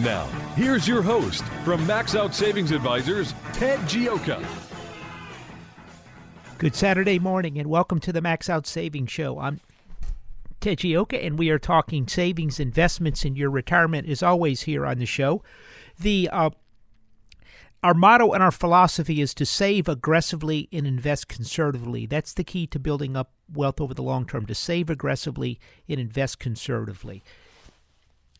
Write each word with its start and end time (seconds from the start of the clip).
Now, 0.00 0.26
here's 0.54 0.86
your 0.86 1.02
host 1.02 1.42
from 1.64 1.84
Max 1.84 2.14
Out 2.14 2.32
Savings 2.32 2.70
Advisors, 2.70 3.34
Ted 3.52 3.80
Gioka. 3.80 4.46
Good 6.56 6.76
Saturday 6.76 7.18
morning 7.18 7.58
and 7.58 7.68
welcome 7.68 7.98
to 8.00 8.12
the 8.12 8.20
Max 8.20 8.48
Out 8.48 8.64
Savings 8.64 9.10
Show. 9.10 9.40
I'm 9.40 9.58
Ted 10.60 10.78
Gioka 10.78 11.26
and 11.26 11.36
we 11.36 11.50
are 11.50 11.58
talking 11.58 12.06
savings, 12.06 12.60
investments, 12.60 13.24
and 13.24 13.36
your 13.36 13.50
retirement 13.50 14.06
is 14.06 14.22
always 14.22 14.62
here 14.62 14.86
on 14.86 14.98
the 14.98 15.06
show. 15.06 15.42
The 15.98 16.28
uh, 16.30 16.50
our 17.82 17.94
motto 17.94 18.30
and 18.30 18.42
our 18.42 18.52
philosophy 18.52 19.20
is 19.20 19.34
to 19.34 19.44
save 19.44 19.88
aggressively 19.88 20.68
and 20.72 20.86
invest 20.86 21.26
conservatively. 21.26 22.06
That's 22.06 22.34
the 22.34 22.44
key 22.44 22.68
to 22.68 22.78
building 22.78 23.16
up 23.16 23.32
wealth 23.52 23.80
over 23.80 23.94
the 23.94 24.02
long 24.04 24.26
term, 24.26 24.46
to 24.46 24.54
save 24.54 24.90
aggressively 24.90 25.58
and 25.88 25.98
invest 25.98 26.38
conservatively. 26.38 27.24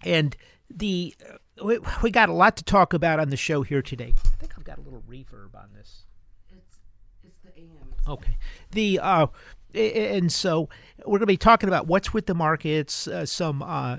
And 0.04 0.36
the 0.70 1.14
we, 1.62 1.78
we 2.02 2.10
got 2.10 2.28
a 2.28 2.32
lot 2.32 2.56
to 2.56 2.64
talk 2.64 2.92
about 2.92 3.20
on 3.20 3.30
the 3.30 3.36
show 3.36 3.62
here 3.62 3.82
today. 3.82 4.12
I 4.24 4.36
think 4.36 4.52
I've 4.56 4.64
got 4.64 4.78
a 4.78 4.82
little 4.82 5.02
reverb 5.08 5.54
on 5.54 5.70
this. 5.74 6.04
It's 6.50 6.78
it's 7.24 7.38
the 7.40 7.60
AM. 7.60 7.94
Okay. 8.06 8.36
The 8.72 9.00
uh, 9.00 9.26
and 9.74 10.32
so 10.32 10.68
we're 11.00 11.18
going 11.18 11.20
to 11.20 11.26
be 11.26 11.36
talking 11.36 11.68
about 11.68 11.86
what's 11.86 12.12
with 12.12 12.26
the 12.26 12.34
markets, 12.34 13.06
uh, 13.06 13.26
some 13.26 13.62
uh, 13.62 13.98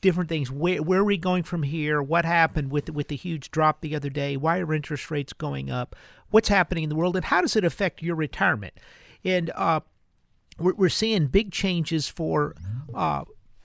different 0.00 0.28
things. 0.28 0.50
Where 0.50 0.82
where 0.82 1.00
are 1.00 1.04
we 1.04 1.16
going 1.16 1.42
from 1.42 1.62
here? 1.62 2.02
What 2.02 2.24
happened 2.24 2.70
with 2.70 2.90
with 2.90 3.08
the 3.08 3.16
huge 3.16 3.50
drop 3.50 3.80
the 3.80 3.94
other 3.94 4.10
day? 4.10 4.36
Why 4.36 4.58
are 4.58 4.72
interest 4.72 5.10
rates 5.10 5.32
going 5.32 5.70
up? 5.70 5.96
What's 6.30 6.48
happening 6.48 6.84
in 6.84 6.90
the 6.90 6.96
world, 6.96 7.16
and 7.16 7.24
how 7.24 7.40
does 7.40 7.56
it 7.56 7.64
affect 7.64 8.02
your 8.02 8.14
retirement? 8.14 8.74
And 9.24 9.50
uh, 9.54 9.80
we're, 10.58 10.74
we're 10.74 10.88
seeing 10.88 11.26
big 11.26 11.52
changes 11.52 12.08
for 12.08 12.54
uh, 12.94 13.24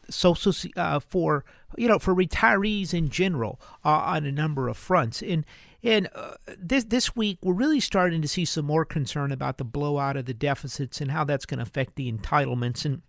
social 0.10 0.54
uh, 0.76 1.00
for 1.00 1.44
you 1.78 1.88
know 1.88 2.00
for 2.00 2.14
retirees 2.14 2.94
in 2.94 3.10
general 3.10 3.60
uh, 3.84 3.90
on 3.90 4.26
a 4.26 4.32
number 4.32 4.68
of 4.68 4.78
fronts. 4.78 5.22
And 5.22 5.46
and 5.84 6.10
uh, 6.16 6.36
this 6.58 6.86
this 6.86 7.16
week 7.16 7.38
we're 7.42 7.54
really 7.54 7.80
starting 7.80 8.22
to 8.22 8.28
see 8.28 8.46
some 8.46 8.66
more 8.66 8.86
concern 8.86 9.32
about 9.32 9.58
the 9.58 9.64
blowout 9.64 10.18
of 10.18 10.26
the 10.26 10.34
deficits 10.34 11.02
and 11.02 11.12
how 11.12 11.24
that's 11.24 11.46
going 11.46 11.60
to 11.60 11.64
affect 11.64 11.96
the 11.96 12.12
entitlements. 12.12 12.86
And 12.86 13.02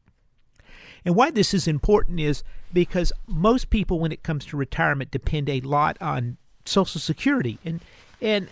and 1.04 1.14
why 1.14 1.30
this 1.30 1.54
is 1.54 1.68
important 1.68 2.20
is 2.20 2.42
because 2.72 3.12
most 3.26 3.70
people 3.70 4.00
when 4.00 4.12
it 4.12 4.22
comes 4.22 4.44
to 4.46 4.56
retirement 4.56 5.10
depend 5.10 5.48
a 5.48 5.60
lot 5.60 5.96
on 6.00 6.36
social 6.64 7.00
security. 7.00 7.58
And 7.64 7.80
and 8.20 8.48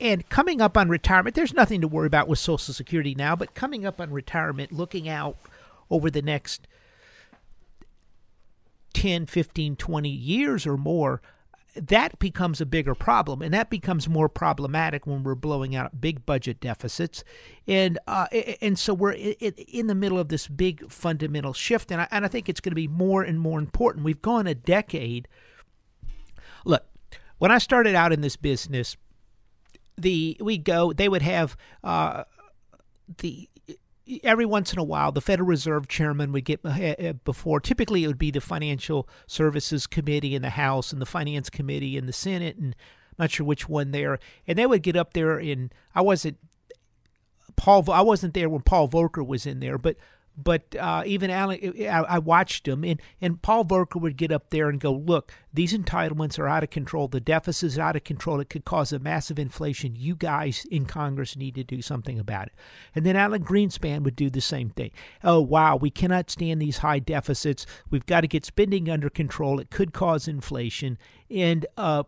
and 0.00 0.28
coming 0.28 0.60
up 0.60 0.76
on 0.76 0.88
retirement 0.88 1.34
there's 1.34 1.54
nothing 1.54 1.80
to 1.80 1.88
worry 1.88 2.06
about 2.06 2.28
with 2.28 2.38
social 2.38 2.72
security 2.72 3.14
now 3.14 3.34
but 3.34 3.54
coming 3.54 3.84
up 3.84 4.00
on 4.00 4.12
retirement 4.12 4.70
looking 4.72 5.08
out 5.08 5.36
over 5.90 6.10
the 6.10 6.22
next 6.22 6.68
10, 8.98 9.26
15, 9.26 9.76
20 9.76 10.08
years 10.08 10.66
or 10.66 10.76
more, 10.76 11.22
that 11.76 12.18
becomes 12.18 12.60
a 12.60 12.66
bigger 12.66 12.96
problem, 12.96 13.42
and 13.42 13.54
that 13.54 13.70
becomes 13.70 14.08
more 14.08 14.28
problematic 14.28 15.06
when 15.06 15.22
we're 15.22 15.36
blowing 15.36 15.76
out 15.76 16.00
big 16.00 16.26
budget 16.26 16.58
deficits, 16.60 17.22
and 17.68 17.98
uh, 18.08 18.26
and 18.60 18.76
so 18.76 18.92
we're 18.92 19.12
in 19.12 19.86
the 19.86 19.94
middle 19.94 20.18
of 20.18 20.30
this 20.30 20.48
big 20.48 20.90
fundamental 20.90 21.52
shift, 21.52 21.92
and 21.92 22.00
I, 22.00 22.08
and 22.10 22.24
I 22.24 22.28
think 22.28 22.48
it's 22.48 22.60
going 22.60 22.72
to 22.72 22.76
be 22.76 22.88
more 22.88 23.22
and 23.22 23.38
more 23.38 23.60
important. 23.60 24.04
We've 24.04 24.20
gone 24.20 24.48
a 24.48 24.54
decade. 24.54 25.28
Look, 26.64 26.84
when 27.38 27.52
I 27.52 27.58
started 27.58 27.94
out 27.94 28.12
in 28.12 28.20
this 28.20 28.34
business, 28.34 28.96
the 29.96 30.36
we 30.40 30.58
go 30.58 30.92
they 30.92 31.08
would 31.08 31.22
have 31.22 31.56
uh, 31.84 32.24
the 33.18 33.48
every 34.22 34.46
once 34.46 34.72
in 34.72 34.78
a 34.78 34.84
while, 34.84 35.12
the 35.12 35.20
Federal 35.20 35.48
Reserve 35.48 35.88
chairman 35.88 36.32
would 36.32 36.44
get 36.44 36.60
uh, 36.64 37.12
before. 37.24 37.60
Typically, 37.60 38.04
it 38.04 38.06
would 38.06 38.18
be 38.18 38.30
the 38.30 38.40
Financial 38.40 39.08
Services 39.26 39.86
Committee 39.86 40.34
in 40.34 40.42
the 40.42 40.50
House 40.50 40.92
and 40.92 41.00
the 41.00 41.06
Finance 41.06 41.50
Committee 41.50 41.96
in 41.96 42.06
the 42.06 42.12
Senate, 42.12 42.56
and 42.56 42.74
I'm 43.10 43.24
not 43.24 43.30
sure 43.30 43.46
which 43.46 43.68
one 43.68 43.90
there. 43.90 44.18
And 44.46 44.58
they 44.58 44.66
would 44.66 44.82
get 44.82 44.96
up 44.96 45.12
there, 45.12 45.38
and 45.38 45.72
I 45.94 46.02
wasn't 46.02 46.38
Paul. 47.56 47.90
I 47.90 48.02
wasn't 48.02 48.34
there 48.34 48.48
when 48.48 48.62
Paul 48.62 48.88
Volcker 48.88 49.26
was 49.26 49.46
in 49.46 49.60
there, 49.60 49.78
but 49.78 49.96
but 50.40 50.76
uh, 50.76 51.02
even 51.04 51.30
Alan, 51.30 51.58
I 51.88 52.20
watched 52.20 52.68
him, 52.68 52.84
and, 52.84 53.02
and 53.20 53.42
Paul 53.42 53.64
Volcker 53.64 54.00
would 54.00 54.16
get 54.16 54.30
up 54.30 54.50
there 54.50 54.68
and 54.68 54.78
go, 54.78 54.92
Look, 54.92 55.32
these 55.52 55.72
entitlements 55.76 56.38
are 56.38 56.46
out 56.46 56.62
of 56.62 56.70
control. 56.70 57.08
The 57.08 57.20
deficit 57.20 57.66
is 57.66 57.78
out 57.78 57.96
of 57.96 58.04
control. 58.04 58.38
It 58.38 58.48
could 58.48 58.64
cause 58.64 58.92
a 58.92 59.00
massive 59.00 59.38
inflation. 59.38 59.96
You 59.96 60.14
guys 60.14 60.64
in 60.70 60.86
Congress 60.86 61.36
need 61.36 61.56
to 61.56 61.64
do 61.64 61.82
something 61.82 62.20
about 62.20 62.46
it. 62.46 62.52
And 62.94 63.04
then 63.04 63.16
Alan 63.16 63.42
Greenspan 63.42 64.04
would 64.04 64.14
do 64.14 64.30
the 64.30 64.40
same 64.40 64.70
thing. 64.70 64.92
Oh, 65.24 65.40
wow, 65.40 65.74
we 65.74 65.90
cannot 65.90 66.30
stand 66.30 66.62
these 66.62 66.78
high 66.78 67.00
deficits. 67.00 67.66
We've 67.90 68.06
got 68.06 68.20
to 68.20 68.28
get 68.28 68.44
spending 68.44 68.88
under 68.88 69.10
control. 69.10 69.58
It 69.58 69.70
could 69.70 69.92
cause 69.92 70.28
inflation. 70.28 70.98
And, 71.28 71.66
uh, 71.76 72.04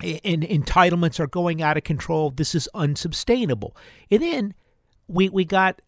and 0.00 0.42
entitlements 0.42 1.18
are 1.18 1.26
going 1.26 1.60
out 1.60 1.76
of 1.76 1.82
control. 1.82 2.30
This 2.30 2.54
is 2.54 2.68
unsustainable. 2.74 3.76
And 4.08 4.22
then 4.22 4.54
we, 5.08 5.28
we 5.28 5.44
got 5.44 5.80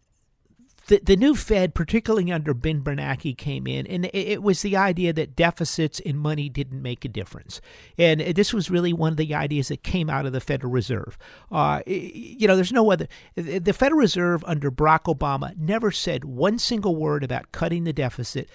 the, 0.87 1.01
the 1.03 1.17
new 1.17 1.35
Fed, 1.35 1.75
particularly 1.75 2.31
under 2.33 2.55
Ben 2.55 2.83
Bernanke, 2.83 3.37
came 3.37 3.67
in, 3.67 3.87
and 3.87 4.07
it, 4.07 4.15
it, 4.15 4.43
was 4.43 4.63
the 4.63 4.77
idea 4.77 5.13
that 5.13 5.37
deficits 5.37 6.01
in 6.01 6.17
money 6.17 6.49
didn't 6.49 6.83
make 6.83 7.05
a 7.05 7.09
difference. 7.09 7.61
And 7.97 8.21
this 8.21 8.53
was 8.53 8.71
really 8.71 8.93
one 8.93 9.13
of 9.13 9.17
the 9.17 9.35
ideas 9.35 9.69
that 9.69 9.83
came 9.83 10.11
out 10.11 10.27
of 10.27 10.33
the 10.33 10.41
Federal 10.41 10.73
Reserve. 10.73 11.17
Uh, 11.51 11.83
you 11.87 12.49
know, 12.49 12.57
there's 12.57 12.73
no 12.73 12.91
other. 12.91 13.07
The 13.37 13.73
Federal 13.73 14.01
Reserve 14.01 14.43
under 14.47 14.71
Barack 14.71 15.05
Obama 15.05 15.57
never 15.57 15.91
said 15.91 16.25
one 16.25 16.59
single 16.59 16.97
word 16.97 17.23
about 17.23 17.53
cutting 17.53 17.85
the 17.85 17.93
deficit. 17.93 18.49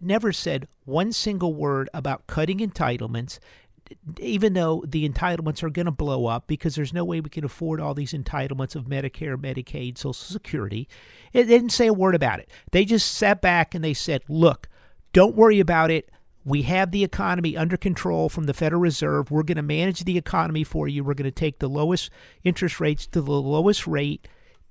Never 0.00 0.32
said 0.32 0.68
one 0.84 1.12
single 1.12 1.54
word 1.54 1.88
about 1.94 2.26
cutting 2.26 2.58
entitlements 2.58 3.38
even 4.18 4.54
though 4.54 4.84
the 4.86 5.08
entitlements 5.08 5.62
are 5.62 5.70
going 5.70 5.86
to 5.86 5.92
blow 5.92 6.26
up 6.26 6.46
because 6.46 6.74
there's 6.74 6.92
no 6.92 7.04
way 7.04 7.20
we 7.20 7.30
can 7.30 7.44
afford 7.44 7.80
all 7.80 7.94
these 7.94 8.12
entitlements 8.12 8.74
of 8.74 8.84
Medicare, 8.84 9.36
Medicaid, 9.36 9.98
Social 9.98 10.12
Security, 10.14 10.88
it, 11.32 11.44
they 11.44 11.58
didn't 11.58 11.72
say 11.72 11.86
a 11.86 11.92
word 11.92 12.14
about 12.14 12.40
it. 12.40 12.50
They 12.72 12.84
just 12.84 13.12
sat 13.12 13.40
back 13.40 13.74
and 13.74 13.84
they 13.84 13.94
said, 13.94 14.22
look, 14.28 14.68
don't 15.12 15.36
worry 15.36 15.60
about 15.60 15.90
it. 15.90 16.10
We 16.44 16.62
have 16.62 16.92
the 16.92 17.02
economy 17.02 17.56
under 17.56 17.76
control 17.76 18.28
from 18.28 18.44
the 18.44 18.54
Federal 18.54 18.80
Reserve. 18.80 19.30
We're 19.30 19.42
going 19.42 19.56
to 19.56 19.62
manage 19.62 20.04
the 20.04 20.16
economy 20.16 20.62
for 20.62 20.86
you. 20.86 21.02
We're 21.02 21.14
going 21.14 21.24
to 21.24 21.30
take 21.32 21.58
the 21.58 21.68
lowest 21.68 22.10
interest 22.44 22.78
rates 22.78 23.06
to 23.08 23.20
the 23.20 23.32
lowest 23.32 23.86
rate 23.86 24.28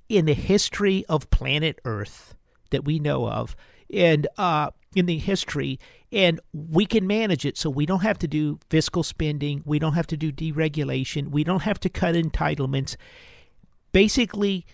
in 0.07 0.25
the 0.25 0.33
history 0.33 1.05
of 1.09 1.29
planet 1.31 1.79
Earth 1.83 2.35
that 2.69 2.85
we 2.85 2.99
know 2.99 3.27
of. 3.27 3.55
And 3.93 4.27
uh, 4.37 4.71
in 4.95 5.05
the 5.05 5.17
history, 5.17 5.79
and 6.15 6.39
we 6.53 6.85
can 6.85 7.05
manage 7.05 7.45
it 7.45 7.57
so 7.57 7.69
we 7.69 7.85
don't 7.85 8.01
have 8.01 8.17
to 8.19 8.27
do 8.27 8.57
fiscal 8.69 9.03
spending, 9.03 9.61
we 9.65 9.77
don't 9.77 9.93
have 9.93 10.07
to 10.07 10.17
do 10.17 10.31
deregulation, 10.31 11.29
we 11.29 11.43
don't 11.43 11.63
have 11.63 11.79
to 11.81 11.89
cut 11.89 12.15
entitlements. 12.15 12.95
Basically, 13.91 14.65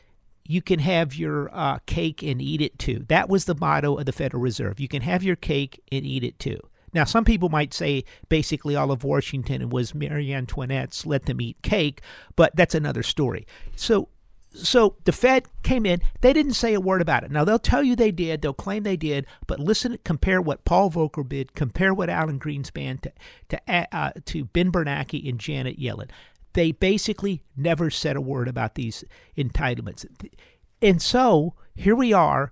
you 0.45 0.61
can 0.61 0.79
have 0.79 1.15
your 1.15 1.49
uh, 1.51 1.79
cake 1.87 2.21
and 2.21 2.41
eat 2.41 2.61
it 2.61 2.77
too. 2.77 3.05
That 3.09 3.27
was 3.27 3.45
the 3.45 3.55
motto 3.55 3.97
of 3.97 4.05
the 4.05 4.11
Federal 4.11 4.43
Reserve. 4.43 4.79
You 4.79 4.87
can 4.87 5.01
have 5.01 5.23
your 5.23 5.35
cake 5.35 5.81
and 5.91 6.05
eat 6.05 6.23
it 6.23 6.37
too. 6.37 6.59
Now, 6.93 7.05
some 7.05 7.25
people 7.25 7.49
might 7.49 7.73
say 7.73 8.03
basically 8.29 8.75
all 8.75 8.91
of 8.91 9.03
Washington 9.03 9.69
was 9.69 9.95
Marie 9.95 10.33
Antoinette's 10.33 11.05
let 11.05 11.25
them 11.25 11.41
eat 11.41 11.57
cake, 11.63 12.01
but 12.35 12.55
that's 12.55 12.75
another 12.75 13.01
story. 13.01 13.47
So 13.75 14.09
so 14.53 14.95
the 15.05 15.11
Fed 15.11 15.45
came 15.63 15.85
in. 15.85 16.01
They 16.21 16.33
didn't 16.33 16.53
say 16.53 16.73
a 16.73 16.81
word 16.81 17.01
about 17.01 17.23
it. 17.23 17.31
Now 17.31 17.43
they'll 17.43 17.59
tell 17.59 17.83
you 17.83 17.95
they 17.95 18.11
did. 18.11 18.41
They'll 18.41 18.53
claim 18.53 18.83
they 18.83 18.97
did. 18.97 19.25
But 19.47 19.59
listen, 19.59 19.97
compare 20.03 20.41
what 20.41 20.65
Paul 20.65 20.91
Volcker 20.91 21.27
did. 21.27 21.55
Compare 21.55 21.93
what 21.93 22.09
Alan 22.09 22.39
Greenspan 22.39 23.01
to 23.01 23.11
to 23.49 23.95
uh, 23.95 24.11
to 24.25 24.45
Ben 24.45 24.71
Bernanke 24.71 25.27
and 25.27 25.39
Janet 25.39 25.79
Yellen. 25.79 26.09
They 26.53 26.73
basically 26.73 27.43
never 27.55 27.89
said 27.89 28.17
a 28.17 28.21
word 28.21 28.49
about 28.49 28.75
these 28.75 29.05
entitlements. 29.37 30.05
And 30.81 31.01
so 31.01 31.53
here 31.75 31.95
we 31.95 32.11
are. 32.11 32.51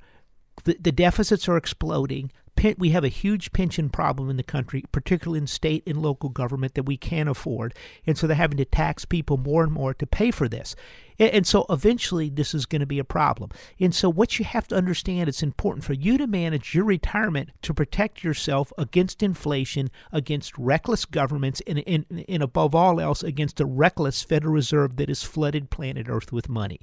The, 0.63 0.77
the 0.79 0.91
deficits 0.91 1.49
are 1.49 1.57
exploding 1.57 2.31
we 2.77 2.89
have 2.89 3.03
a 3.03 3.09
huge 3.09 3.51
pension 3.51 3.89
problem 3.89 4.29
in 4.29 4.37
the 4.37 4.43
country, 4.43 4.83
particularly 4.91 5.39
in 5.39 5.47
state 5.47 5.83
and 5.87 6.01
local 6.01 6.29
government, 6.29 6.73
that 6.75 6.83
we 6.83 6.97
can't 6.97 7.29
afford. 7.29 7.73
And 8.05 8.17
so 8.17 8.27
they're 8.27 8.35
having 8.35 8.57
to 8.57 8.65
tax 8.65 9.05
people 9.05 9.37
more 9.37 9.63
and 9.63 9.71
more 9.71 9.93
to 9.93 10.05
pay 10.05 10.31
for 10.31 10.47
this. 10.47 10.75
And, 11.19 11.29
and 11.31 11.47
so 11.47 11.65
eventually 11.69 12.29
this 12.29 12.53
is 12.53 12.65
going 12.65 12.79
to 12.79 12.85
be 12.85 12.99
a 12.99 13.03
problem. 13.03 13.51
And 13.79 13.93
so 13.93 14.09
what 14.09 14.39
you 14.39 14.45
have 14.45 14.67
to 14.69 14.75
understand, 14.75 15.29
it's 15.29 15.43
important 15.43 15.83
for 15.83 15.93
you 15.93 16.17
to 16.17 16.25
manage 16.25 16.73
your 16.73 16.85
retirement 16.85 17.49
to 17.61 17.73
protect 17.73 18.23
yourself 18.23 18.73
against 18.77 19.21
inflation, 19.21 19.89
against 20.11 20.57
reckless 20.57 21.05
governments, 21.05 21.61
and, 21.67 21.83
and, 21.85 22.25
and 22.27 22.43
above 22.43 22.73
all 22.73 22.99
else, 22.99 23.23
against 23.23 23.59
a 23.59 23.65
reckless 23.65 24.23
Federal 24.23 24.53
Reserve 24.53 24.95
that 24.95 25.09
has 25.09 25.23
flooded 25.23 25.69
planet 25.69 26.07
Earth 26.09 26.31
with 26.31 26.49
money. 26.49 26.79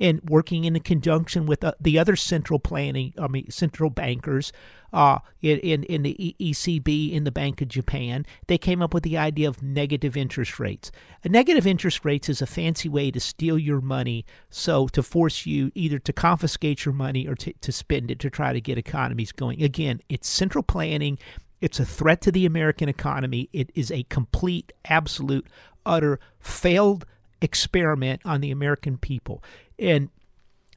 And 0.00 0.20
working 0.28 0.64
in 0.64 0.78
conjunction 0.80 1.46
with 1.46 1.64
uh, 1.64 1.72
the 1.80 1.98
other 1.98 2.16
central 2.16 2.58
planning, 2.58 3.14
I 3.18 3.28
mean, 3.28 3.50
central 3.50 3.90
bankers, 3.90 4.52
uh, 4.92 5.18
in, 5.42 5.84
in 5.84 6.02
the 6.02 6.34
ECB, 6.40 7.12
in 7.12 7.24
the 7.24 7.30
Bank 7.30 7.60
of 7.60 7.68
Japan, 7.68 8.24
they 8.46 8.58
came 8.58 8.82
up 8.82 8.94
with 8.94 9.02
the 9.02 9.18
idea 9.18 9.48
of 9.48 9.62
negative 9.62 10.16
interest 10.16 10.58
rates. 10.58 10.90
A 11.24 11.28
negative 11.28 11.66
interest 11.66 12.04
rates 12.04 12.28
is 12.28 12.40
a 12.40 12.46
fancy 12.46 12.88
way 12.88 13.10
to 13.10 13.20
steal 13.20 13.58
your 13.58 13.67
money, 13.80 14.24
so 14.50 14.88
to 14.88 15.02
force 15.02 15.46
you 15.46 15.70
either 15.74 15.98
to 15.98 16.12
confiscate 16.12 16.84
your 16.84 16.94
money 16.94 17.26
or 17.26 17.34
to, 17.36 17.52
to 17.52 17.72
spend 17.72 18.10
it 18.10 18.18
to 18.20 18.30
try 18.30 18.52
to 18.52 18.60
get 18.60 18.78
economies 18.78 19.32
going. 19.32 19.62
Again, 19.62 20.00
it's 20.08 20.28
central 20.28 20.62
planning. 20.62 21.18
It's 21.60 21.80
a 21.80 21.84
threat 21.84 22.20
to 22.22 22.32
the 22.32 22.46
American 22.46 22.88
economy. 22.88 23.48
It 23.52 23.70
is 23.74 23.90
a 23.90 24.04
complete, 24.04 24.72
absolute, 24.86 25.46
utter 25.84 26.18
failed 26.40 27.04
experiment 27.40 28.20
on 28.24 28.40
the 28.40 28.50
American 28.50 28.98
people. 28.98 29.42
And 29.78 30.10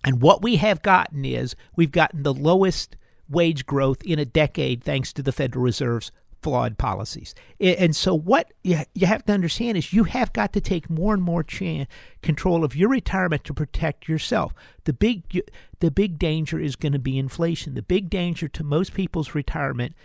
and 0.04 0.22
what 0.22 0.42
we 0.42 0.56
have 0.56 0.82
gotten 0.82 1.26
is 1.26 1.56
we've 1.76 1.92
gotten 1.92 2.24
the 2.24 2.34
lowest 2.34 2.96
wage 3.30 3.66
growth 3.66 4.02
in 4.04 4.20
a 4.20 4.26
decade 4.26 4.84
thanks 4.84 5.14
to 5.14 5.22
the 5.22 5.32
Federal 5.32 5.64
Reserve's 5.64 6.12
flawed 6.42 6.78
policies. 6.78 7.36
And 7.60 7.96
so, 7.96 8.16
what 8.16 8.52
you 8.64 8.84
have 9.04 9.26
to 9.26 9.34
understand 9.34 9.78
is 9.78 9.94
you 9.94 10.06
have 10.06 10.34
got 10.34 10.54
to 10.54 10.62
take 10.62 10.90
more 10.90 11.14
and 11.14 11.22
more 11.22 11.46
control 12.22 12.64
of 12.64 12.76
your 12.76 12.90
retirement 12.90 13.44
to 13.46 13.54
protect 13.54 14.08
yourself. 14.08 14.54
The 14.86 14.94
big, 14.94 15.42
the 15.80 15.92
big 15.92 16.18
danger 16.18 16.60
is 16.60 16.76
going 16.76 16.94
to 16.94 17.00
be 17.00 17.18
inflation. 17.18 17.76
The 17.76 17.82
big 17.82 18.10
danger 18.10 18.48
to 18.50 18.64
most 18.64 18.94
people's 18.94 19.36
retirement 19.36 19.96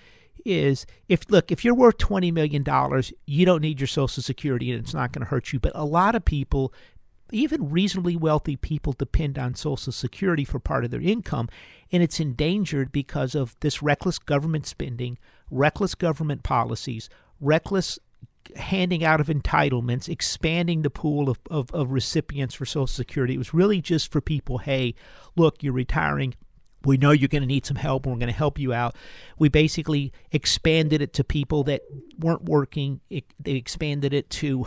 is 0.44 0.86
if 1.08 1.28
look 1.28 1.50
if 1.50 1.64
you're 1.64 1.74
worth 1.74 1.98
20 1.98 2.30
million 2.30 2.62
dollars 2.62 3.12
you 3.26 3.44
don't 3.44 3.62
need 3.62 3.80
your 3.80 3.88
social 3.88 4.22
security 4.22 4.70
and 4.70 4.80
it's 4.80 4.94
not 4.94 5.10
going 5.10 5.24
to 5.24 5.28
hurt 5.28 5.52
you 5.52 5.58
but 5.58 5.72
a 5.74 5.84
lot 5.84 6.14
of 6.14 6.24
people 6.24 6.72
even 7.32 7.70
reasonably 7.70 8.16
wealthy 8.16 8.56
people 8.56 8.92
depend 8.92 9.38
on 9.38 9.54
Social 9.54 9.92
Security 9.92 10.44
for 10.44 10.58
part 10.58 10.84
of 10.84 10.90
their 10.90 11.00
income, 11.00 11.48
and 11.90 12.02
it's 12.02 12.20
endangered 12.20 12.92
because 12.92 13.34
of 13.34 13.56
this 13.60 13.82
reckless 13.82 14.18
government 14.18 14.66
spending, 14.66 15.18
reckless 15.50 15.94
government 15.94 16.42
policies, 16.42 17.08
reckless 17.40 17.98
handing 18.54 19.04
out 19.04 19.20
of 19.20 19.26
entitlements, 19.26 20.08
expanding 20.08 20.82
the 20.82 20.90
pool 20.90 21.28
of, 21.28 21.38
of, 21.50 21.70
of 21.72 21.90
recipients 21.90 22.54
for 22.54 22.64
Social 22.64 22.86
Security. 22.86 23.34
It 23.34 23.38
was 23.38 23.54
really 23.54 23.80
just 23.80 24.12
for 24.12 24.20
people 24.20 24.58
hey, 24.58 24.94
look, 25.36 25.62
you're 25.62 25.72
retiring. 25.72 26.34
We 26.84 26.96
know 26.96 27.10
you're 27.10 27.28
going 27.28 27.42
to 27.42 27.48
need 27.48 27.66
some 27.66 27.76
help, 27.76 28.06
and 28.06 28.14
we're 28.14 28.20
going 28.20 28.32
to 28.32 28.38
help 28.38 28.60
you 28.60 28.72
out. 28.72 28.94
We 29.38 29.48
basically 29.48 30.12
expanded 30.30 31.02
it 31.02 31.12
to 31.14 31.24
people 31.24 31.64
that 31.64 31.82
weren't 32.16 32.44
working. 32.44 33.00
It, 33.10 33.24
they 33.40 33.52
expanded 33.52 34.14
it 34.14 34.30
to 34.30 34.66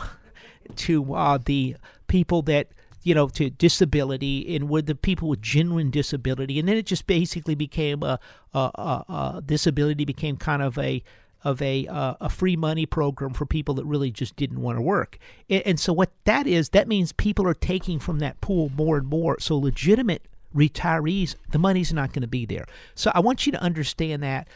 to 0.76 1.14
uh, 1.14 1.38
the 1.44 1.76
people 2.10 2.42
that 2.42 2.66
you 3.04 3.14
know 3.14 3.28
to 3.28 3.48
disability 3.48 4.54
and 4.54 4.68
with 4.68 4.86
the 4.86 4.96
people 4.96 5.28
with 5.28 5.40
genuine 5.40 5.90
disability 5.90 6.58
and 6.58 6.68
then 6.68 6.76
it 6.76 6.84
just 6.84 7.06
basically 7.06 7.54
became 7.54 8.02
a, 8.02 8.18
a, 8.52 8.58
a, 8.58 9.04
a 9.08 9.42
disability 9.46 10.04
became 10.04 10.36
kind 10.36 10.60
of 10.60 10.76
a 10.76 11.02
of 11.44 11.62
a 11.62 11.86
uh, 11.86 12.14
a 12.20 12.28
free 12.28 12.56
money 12.56 12.84
program 12.84 13.32
for 13.32 13.46
people 13.46 13.74
that 13.74 13.84
really 13.84 14.10
just 14.10 14.36
didn't 14.36 14.60
want 14.60 14.76
to 14.76 14.82
work. 14.82 15.16
And, 15.48 15.62
and, 15.64 15.80
so 15.80 15.90
what 15.90 16.10
that 16.24 16.46
is, 16.46 16.68
that 16.70 16.86
means 16.86 17.12
people 17.12 17.46
are 17.46 17.54
taking 17.54 17.98
from 17.98 18.18
that 18.18 18.38
pool 18.42 18.70
more 18.76 18.98
and 18.98 19.06
more. 19.06 19.40
So 19.40 19.56
legitimate 19.56 20.22
retirees, 20.54 21.36
the 21.50 21.58
money's 21.58 21.94
not 21.94 22.12
going 22.12 22.20
to 22.22 22.28
be 22.28 22.44
there. 22.44 22.66
So 22.94 23.10
I 23.14 23.20
want 23.20 23.46
you 23.46 23.52
to 23.52 23.62
understand 23.62 24.22
that 24.22 24.48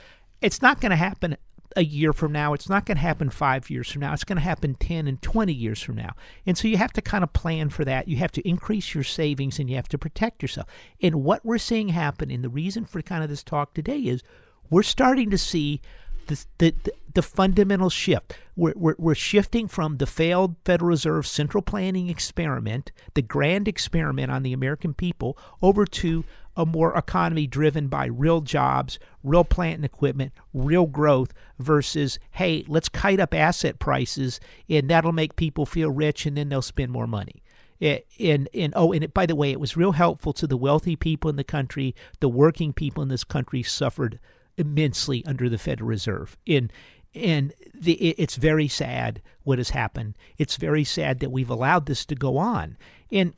it's 0.42 0.60
not 0.60 0.82
going 0.82 0.90
to 0.90 0.96
happen 0.96 1.38
a 1.76 1.84
year 1.84 2.12
from 2.12 2.32
now. 2.32 2.54
It's 2.54 2.68
not 2.68 2.86
going 2.86 2.96
to 2.96 3.02
happen 3.02 3.30
five 3.30 3.70
years 3.70 3.90
from 3.90 4.00
now. 4.00 4.12
It's 4.12 4.24
going 4.24 4.36
to 4.36 4.42
happen 4.42 4.74
10 4.74 5.06
and 5.06 5.20
20 5.20 5.52
years 5.52 5.80
from 5.80 5.96
now. 5.96 6.14
And 6.46 6.56
so 6.56 6.68
you 6.68 6.76
have 6.76 6.92
to 6.94 7.02
kind 7.02 7.24
of 7.24 7.32
plan 7.32 7.70
for 7.70 7.84
that. 7.84 8.08
You 8.08 8.16
have 8.18 8.32
to 8.32 8.48
increase 8.48 8.94
your 8.94 9.04
savings 9.04 9.58
and 9.58 9.68
you 9.68 9.76
have 9.76 9.88
to 9.88 9.98
protect 9.98 10.42
yourself. 10.42 10.68
And 11.02 11.24
what 11.24 11.44
we're 11.44 11.58
seeing 11.58 11.88
happen, 11.88 12.30
and 12.30 12.44
the 12.44 12.48
reason 12.48 12.84
for 12.84 13.02
kind 13.02 13.22
of 13.22 13.30
this 13.30 13.42
talk 13.42 13.74
today 13.74 13.98
is 13.98 14.22
we're 14.70 14.82
starting 14.82 15.30
to 15.30 15.38
see 15.38 15.80
the, 16.26 16.44
the, 16.58 16.74
the 17.12 17.22
fundamental 17.22 17.90
shift. 17.90 18.36
We're, 18.56 18.72
we're, 18.76 18.94
we're 18.98 19.14
shifting 19.14 19.68
from 19.68 19.98
the 19.98 20.06
failed 20.06 20.56
Federal 20.64 20.88
Reserve 20.88 21.26
central 21.26 21.62
planning 21.62 22.08
experiment, 22.08 22.92
the 23.14 23.22
grand 23.22 23.68
experiment 23.68 24.30
on 24.30 24.42
the 24.42 24.52
American 24.52 24.94
people, 24.94 25.36
over 25.60 25.84
to 25.84 26.24
a 26.56 26.64
more 26.64 26.96
economy 26.96 27.46
driven 27.46 27.88
by 27.88 28.06
real 28.06 28.40
jobs, 28.40 28.98
real 29.22 29.44
plant 29.44 29.76
and 29.76 29.84
equipment, 29.84 30.32
real 30.52 30.86
growth 30.86 31.32
versus, 31.58 32.18
hey, 32.32 32.64
let's 32.68 32.88
kite 32.88 33.20
up 33.20 33.34
asset 33.34 33.78
prices 33.78 34.40
and 34.68 34.88
that'll 34.88 35.12
make 35.12 35.36
people 35.36 35.66
feel 35.66 35.90
rich 35.90 36.26
and 36.26 36.36
then 36.36 36.48
they'll 36.48 36.62
spend 36.62 36.92
more 36.92 37.06
money. 37.06 37.42
Eh, 37.80 38.00
and, 38.20 38.48
and 38.54 38.72
oh, 38.76 38.92
and 38.92 39.04
it, 39.04 39.12
by 39.14 39.26
the 39.26 39.34
way, 39.34 39.50
it 39.50 39.60
was 39.60 39.76
real 39.76 39.92
helpful 39.92 40.32
to 40.32 40.46
the 40.46 40.56
wealthy 40.56 40.96
people 40.96 41.28
in 41.28 41.36
the 41.36 41.44
country. 41.44 41.94
The 42.20 42.28
working 42.28 42.72
people 42.72 43.02
in 43.02 43.08
this 43.08 43.24
country 43.24 43.62
suffered 43.62 44.20
immensely 44.56 45.24
under 45.26 45.48
the 45.48 45.58
Federal 45.58 45.88
Reserve. 45.88 46.36
In 46.46 46.70
and 47.14 47.52
the, 47.72 47.92
it's 47.92 48.36
very 48.36 48.66
sad 48.66 49.22
what 49.44 49.58
has 49.58 49.70
happened. 49.70 50.16
It's 50.36 50.56
very 50.56 50.82
sad 50.82 51.20
that 51.20 51.30
we've 51.30 51.50
allowed 51.50 51.86
this 51.86 52.04
to 52.06 52.16
go 52.16 52.38
on. 52.38 52.76
And 53.12 53.34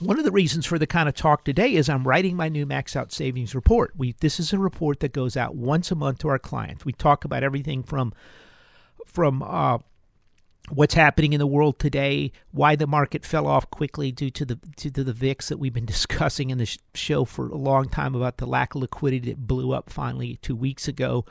one 0.00 0.18
of 0.18 0.24
the 0.24 0.30
reasons 0.30 0.66
for 0.66 0.78
the 0.78 0.86
kind 0.86 1.08
of 1.08 1.14
talk 1.14 1.44
today 1.44 1.74
is 1.74 1.88
I'm 1.88 2.06
writing 2.06 2.36
my 2.36 2.48
new 2.48 2.66
Max 2.66 2.94
Out 2.94 3.12
Savings 3.12 3.54
report. 3.54 3.92
We 3.96 4.14
this 4.20 4.38
is 4.38 4.52
a 4.52 4.58
report 4.58 5.00
that 5.00 5.12
goes 5.12 5.36
out 5.36 5.54
once 5.54 5.90
a 5.90 5.94
month 5.94 6.18
to 6.18 6.28
our 6.28 6.38
clients. 6.38 6.84
We 6.84 6.92
talk 6.92 7.24
about 7.24 7.42
everything 7.42 7.82
from 7.82 8.12
from 9.06 9.42
uh, 9.42 9.78
what's 10.68 10.94
happening 10.94 11.32
in 11.32 11.38
the 11.38 11.46
world 11.46 11.78
today, 11.78 12.32
why 12.50 12.76
the 12.76 12.86
market 12.86 13.24
fell 13.24 13.46
off 13.46 13.70
quickly 13.70 14.12
due 14.12 14.30
to 14.30 14.44
the 14.44 14.56
due 14.76 14.90
to 14.90 15.04
the 15.04 15.12
VIX 15.12 15.48
that 15.48 15.58
we've 15.58 15.72
been 15.72 15.86
discussing 15.86 16.50
in 16.50 16.58
the 16.58 16.76
show 16.94 17.24
for 17.24 17.48
a 17.48 17.56
long 17.56 17.88
time 17.88 18.14
about 18.14 18.36
the 18.36 18.46
lack 18.46 18.74
of 18.74 18.82
liquidity 18.82 19.30
that 19.30 19.46
blew 19.46 19.72
up 19.72 19.90
finally 19.90 20.38
two 20.42 20.56
weeks 20.56 20.88
ago. 20.88 21.24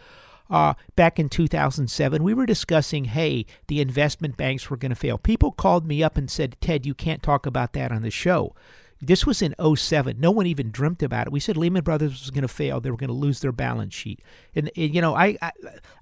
Uh, 0.49 0.73
back 0.95 1.19
in 1.19 1.29
2007, 1.29 2.23
we 2.23 2.33
were 2.33 2.45
discussing, 2.45 3.05
hey, 3.05 3.45
the 3.67 3.81
investment 3.81 4.37
banks 4.37 4.69
were 4.69 4.77
going 4.77 4.91
to 4.91 4.95
fail. 4.95 5.17
People 5.17 5.51
called 5.51 5.87
me 5.87 6.03
up 6.03 6.17
and 6.17 6.29
said, 6.29 6.55
Ted, 6.61 6.85
you 6.85 6.93
can't 6.93 7.23
talk 7.23 7.45
about 7.45 7.73
that 7.73 7.91
on 7.91 8.03
the 8.03 8.11
show. 8.11 8.53
This 9.01 9.25
was 9.25 9.41
in 9.41 9.53
07. 9.59 10.19
No 10.19 10.31
one 10.31 10.47
even 10.47 10.71
dreamt 10.71 11.03
about 11.03 11.27
it. 11.27 11.33
We 11.33 11.39
said 11.39 11.57
Lehman 11.57 11.83
Brothers 11.83 12.21
was 12.21 12.31
going 12.31 12.43
to 12.43 12.47
fail. 12.47 12.79
They 12.79 12.89
were 12.91 12.97
going 12.97 13.09
to 13.09 13.13
lose 13.13 13.41
their 13.41 13.51
balance 13.51 13.93
sheet. 13.93 14.21
And, 14.55 14.71
and 14.75 14.95
you 14.95 15.01
know, 15.01 15.15
I, 15.15 15.37
I, 15.41 15.51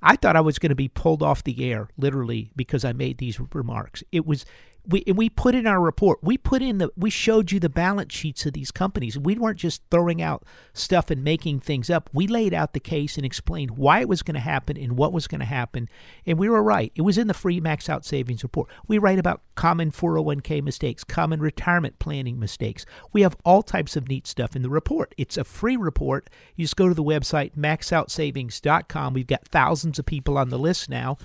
I 0.01 0.15
thought 0.15 0.35
I 0.35 0.41
was 0.41 0.59
going 0.59 0.69
to 0.69 0.75
be 0.75 0.87
pulled 0.87 1.23
off 1.23 1.43
the 1.43 1.71
air, 1.71 1.89
literally, 1.97 2.51
because 2.55 2.85
I 2.85 2.93
made 2.93 3.17
these 3.17 3.39
remarks. 3.53 4.03
It 4.11 4.25
was 4.25 4.45
we 4.85 5.03
and 5.07 5.17
we 5.17 5.29
put 5.29 5.55
in 5.55 5.65
our 5.65 5.79
report. 5.79 6.19
We 6.21 6.37
put 6.37 6.61
in 6.61 6.77
the 6.77 6.89
we 6.97 7.09
showed 7.09 7.51
you 7.51 7.59
the 7.59 7.69
balance 7.69 8.13
sheets 8.13 8.45
of 8.45 8.53
these 8.53 8.71
companies. 8.71 9.17
We 9.17 9.35
weren't 9.35 9.59
just 9.59 9.81
throwing 9.89 10.21
out 10.21 10.43
stuff 10.73 11.09
and 11.09 11.23
making 11.23 11.61
things 11.61 11.89
up. 11.89 12.09
We 12.13 12.27
laid 12.27 12.53
out 12.53 12.73
the 12.73 12.79
case 12.79 13.15
and 13.15 13.25
explained 13.25 13.71
why 13.71 14.01
it 14.01 14.09
was 14.09 14.21
going 14.21 14.35
to 14.35 14.41
happen 14.41 14.77
and 14.77 14.97
what 14.97 15.13
was 15.13 15.27
going 15.27 15.39
to 15.39 15.45
happen 15.45 15.87
and 16.25 16.37
we 16.37 16.49
were 16.49 16.61
right. 16.61 16.91
It 16.95 17.01
was 17.01 17.17
in 17.17 17.27
the 17.27 17.33
free 17.33 17.59
max 17.59 17.89
out 17.89 18.05
savings 18.05 18.43
report. 18.43 18.69
We 18.87 18.97
write 18.97 19.19
about 19.19 19.41
common 19.55 19.91
401k 19.91 20.61
mistakes 20.61 21.03
common 21.03 21.39
retirement 21.39 21.99
planning 21.99 22.39
mistakes. 22.39 22.85
We 23.13 23.21
have 23.21 23.37
all 23.45 23.63
types 23.63 23.95
of 23.95 24.09
neat 24.09 24.27
stuff 24.27 24.55
in 24.55 24.63
the 24.63 24.69
report. 24.69 25.15
It's 25.17 25.37
a 25.37 25.43
free 25.43 25.77
report. 25.77 26.29
You 26.55 26.65
just 26.65 26.75
go 26.75 26.89
to 26.89 26.93
the 26.93 27.03
website 27.03 27.55
maxoutsavings.com 27.55 29.13
we've 29.13 29.27
got 29.27 29.47
thousands 29.47 29.99
of 29.99 30.05
people 30.05 30.37
on 30.37 30.49
the 30.49 30.59
list 30.59 30.89
now 30.89 31.17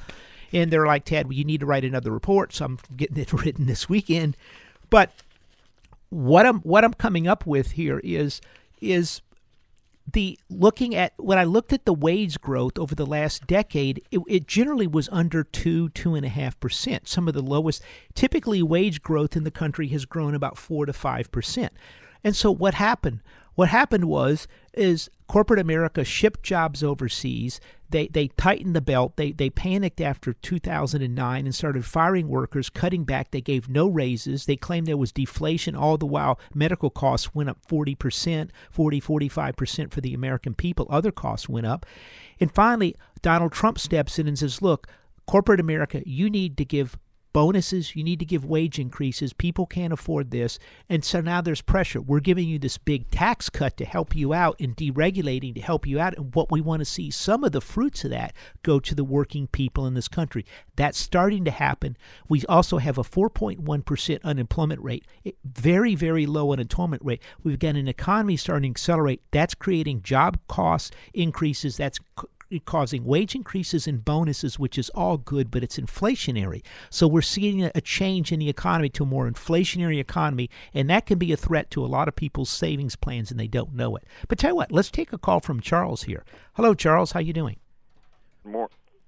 and 0.52 0.70
they're 0.70 0.86
like, 0.86 1.04
Ted, 1.04 1.26
well, 1.26 1.34
you 1.34 1.44
need 1.44 1.60
to 1.60 1.66
write 1.66 1.84
another 1.84 2.10
report. 2.10 2.52
So 2.52 2.64
I'm 2.64 2.78
getting 2.96 3.18
it 3.18 3.32
written 3.44 3.66
this 3.66 3.88
weekend. 3.88 4.36
But 4.90 5.12
what 6.10 6.46
I'm 6.46 6.60
what 6.60 6.84
I'm 6.84 6.94
coming 6.94 7.26
up 7.26 7.46
with 7.46 7.72
here 7.72 8.00
is 8.02 8.40
is 8.80 9.20
the 10.10 10.38
looking 10.48 10.94
at 10.94 11.12
when 11.18 11.38
I 11.38 11.44
looked 11.44 11.72
at 11.72 11.84
the 11.84 11.92
wage 11.92 12.40
growth 12.40 12.78
over 12.78 12.94
the 12.94 13.06
last 13.06 13.46
decade, 13.46 14.02
it, 14.10 14.20
it, 14.26 14.46
generally 14.46 14.86
was 14.86 15.08
under 15.12 15.44
two, 15.44 15.90
two 15.90 16.14
and 16.14 16.24
a 16.24 16.30
half 16.30 16.58
percent. 16.60 17.08
Some 17.08 17.28
of 17.28 17.34
the 17.34 17.42
lowest. 17.42 17.82
Typically, 18.14 18.62
wage 18.62 19.02
growth 19.02 19.36
in 19.36 19.44
the 19.44 19.50
country 19.50 19.88
has 19.88 20.06
grown 20.06 20.34
about 20.34 20.56
four 20.56 20.86
to 20.86 20.92
five 20.92 21.30
percent. 21.30 21.72
And 22.24 22.34
so, 22.34 22.50
what 22.50 22.74
happened? 22.74 23.20
What 23.58 23.70
happened 23.70 24.04
was 24.04 24.46
is 24.72 25.10
corporate 25.26 25.58
America 25.58 26.04
shipped 26.04 26.44
jobs 26.44 26.84
overseas. 26.84 27.58
They 27.90 28.06
they 28.06 28.28
tightened 28.28 28.76
the 28.76 28.80
belt. 28.80 29.16
They 29.16 29.32
they 29.32 29.50
panicked 29.50 30.00
after 30.00 30.32
2009 30.32 31.44
and 31.44 31.52
started 31.52 31.84
firing 31.84 32.28
workers, 32.28 32.70
cutting 32.70 33.02
back. 33.02 33.32
They 33.32 33.40
gave 33.40 33.68
no 33.68 33.88
raises. 33.88 34.46
They 34.46 34.54
claimed 34.54 34.86
there 34.86 34.96
was 34.96 35.10
deflation 35.10 35.74
all 35.74 35.98
the 35.98 36.06
while 36.06 36.38
medical 36.54 36.88
costs 36.88 37.34
went 37.34 37.48
up 37.48 37.58
40%, 37.68 38.50
40 38.70 39.00
45% 39.00 39.90
for 39.90 40.00
the 40.00 40.14
American 40.14 40.54
people. 40.54 40.86
Other 40.88 41.10
costs 41.10 41.48
went 41.48 41.66
up. 41.66 41.84
And 42.38 42.54
finally, 42.54 42.94
Donald 43.22 43.50
Trump 43.50 43.80
steps 43.80 44.20
in 44.20 44.28
and 44.28 44.38
says, 44.38 44.62
"Look, 44.62 44.86
corporate 45.26 45.58
America, 45.58 46.00
you 46.06 46.30
need 46.30 46.56
to 46.58 46.64
give 46.64 46.96
bonuses, 47.32 47.94
you 47.94 48.02
need 48.02 48.18
to 48.18 48.24
give 48.24 48.44
wage 48.44 48.78
increases. 48.78 49.32
People 49.32 49.66
can't 49.66 49.92
afford 49.92 50.30
this. 50.30 50.58
And 50.88 51.04
so 51.04 51.20
now 51.20 51.40
there's 51.40 51.62
pressure. 51.62 52.00
We're 52.00 52.20
giving 52.20 52.48
you 52.48 52.58
this 52.58 52.78
big 52.78 53.10
tax 53.10 53.48
cut 53.48 53.76
to 53.76 53.84
help 53.84 54.14
you 54.14 54.32
out 54.32 54.56
and 54.60 54.76
deregulating 54.76 55.54
to 55.54 55.60
help 55.60 55.86
you 55.86 56.00
out. 56.00 56.16
And 56.16 56.34
what 56.34 56.50
we 56.50 56.60
want 56.60 56.80
to 56.80 56.84
see 56.84 57.10
some 57.10 57.44
of 57.44 57.52
the 57.52 57.60
fruits 57.60 58.04
of 58.04 58.10
that 58.10 58.34
go 58.62 58.80
to 58.80 58.94
the 58.94 59.04
working 59.04 59.46
people 59.46 59.86
in 59.86 59.94
this 59.94 60.08
country. 60.08 60.44
That's 60.76 60.98
starting 60.98 61.44
to 61.44 61.50
happen. 61.50 61.96
We 62.28 62.44
also 62.48 62.78
have 62.78 62.98
a 62.98 63.02
4.1% 63.02 64.22
unemployment 64.22 64.82
rate, 64.82 65.06
eh, 65.24 65.32
very, 65.44 65.94
very 65.94 66.26
low 66.26 66.52
unemployment 66.52 67.04
rate. 67.04 67.22
We've 67.42 67.58
got 67.58 67.76
an 67.76 67.88
economy 67.88 68.36
starting 68.36 68.72
to 68.74 68.78
accelerate. 68.78 69.22
That's 69.30 69.54
creating 69.54 70.02
job 70.02 70.38
cost 70.48 70.94
increases. 71.14 71.76
That's 71.76 72.00
causing 72.64 73.04
wage 73.04 73.34
increases 73.34 73.86
and 73.86 74.04
bonuses, 74.04 74.58
which 74.58 74.78
is 74.78 74.88
all 74.90 75.18
good, 75.18 75.50
but 75.50 75.62
it's 75.62 75.78
inflationary. 75.78 76.62
So 76.90 77.06
we're 77.06 77.20
seeing 77.20 77.64
a 77.64 77.80
change 77.80 78.32
in 78.32 78.38
the 78.38 78.48
economy 78.48 78.88
to 78.90 79.02
a 79.02 79.06
more 79.06 79.30
inflationary 79.30 80.00
economy, 80.00 80.48
and 80.72 80.88
that 80.88 81.06
can 81.06 81.18
be 81.18 81.32
a 81.32 81.36
threat 81.36 81.70
to 81.72 81.84
a 81.84 81.86
lot 81.86 82.08
of 82.08 82.16
people's 82.16 82.50
savings 82.50 82.96
plans, 82.96 83.30
and 83.30 83.38
they 83.38 83.46
don't 83.48 83.74
know 83.74 83.96
it. 83.96 84.04
But 84.28 84.38
tell 84.38 84.52
you 84.52 84.56
what, 84.56 84.72
let's 84.72 84.90
take 84.90 85.12
a 85.12 85.18
call 85.18 85.40
from 85.40 85.60
Charles 85.60 86.04
here. 86.04 86.24
Hello, 86.54 86.74
Charles. 86.74 87.12
How 87.12 87.20
you 87.20 87.32
doing? 87.32 87.56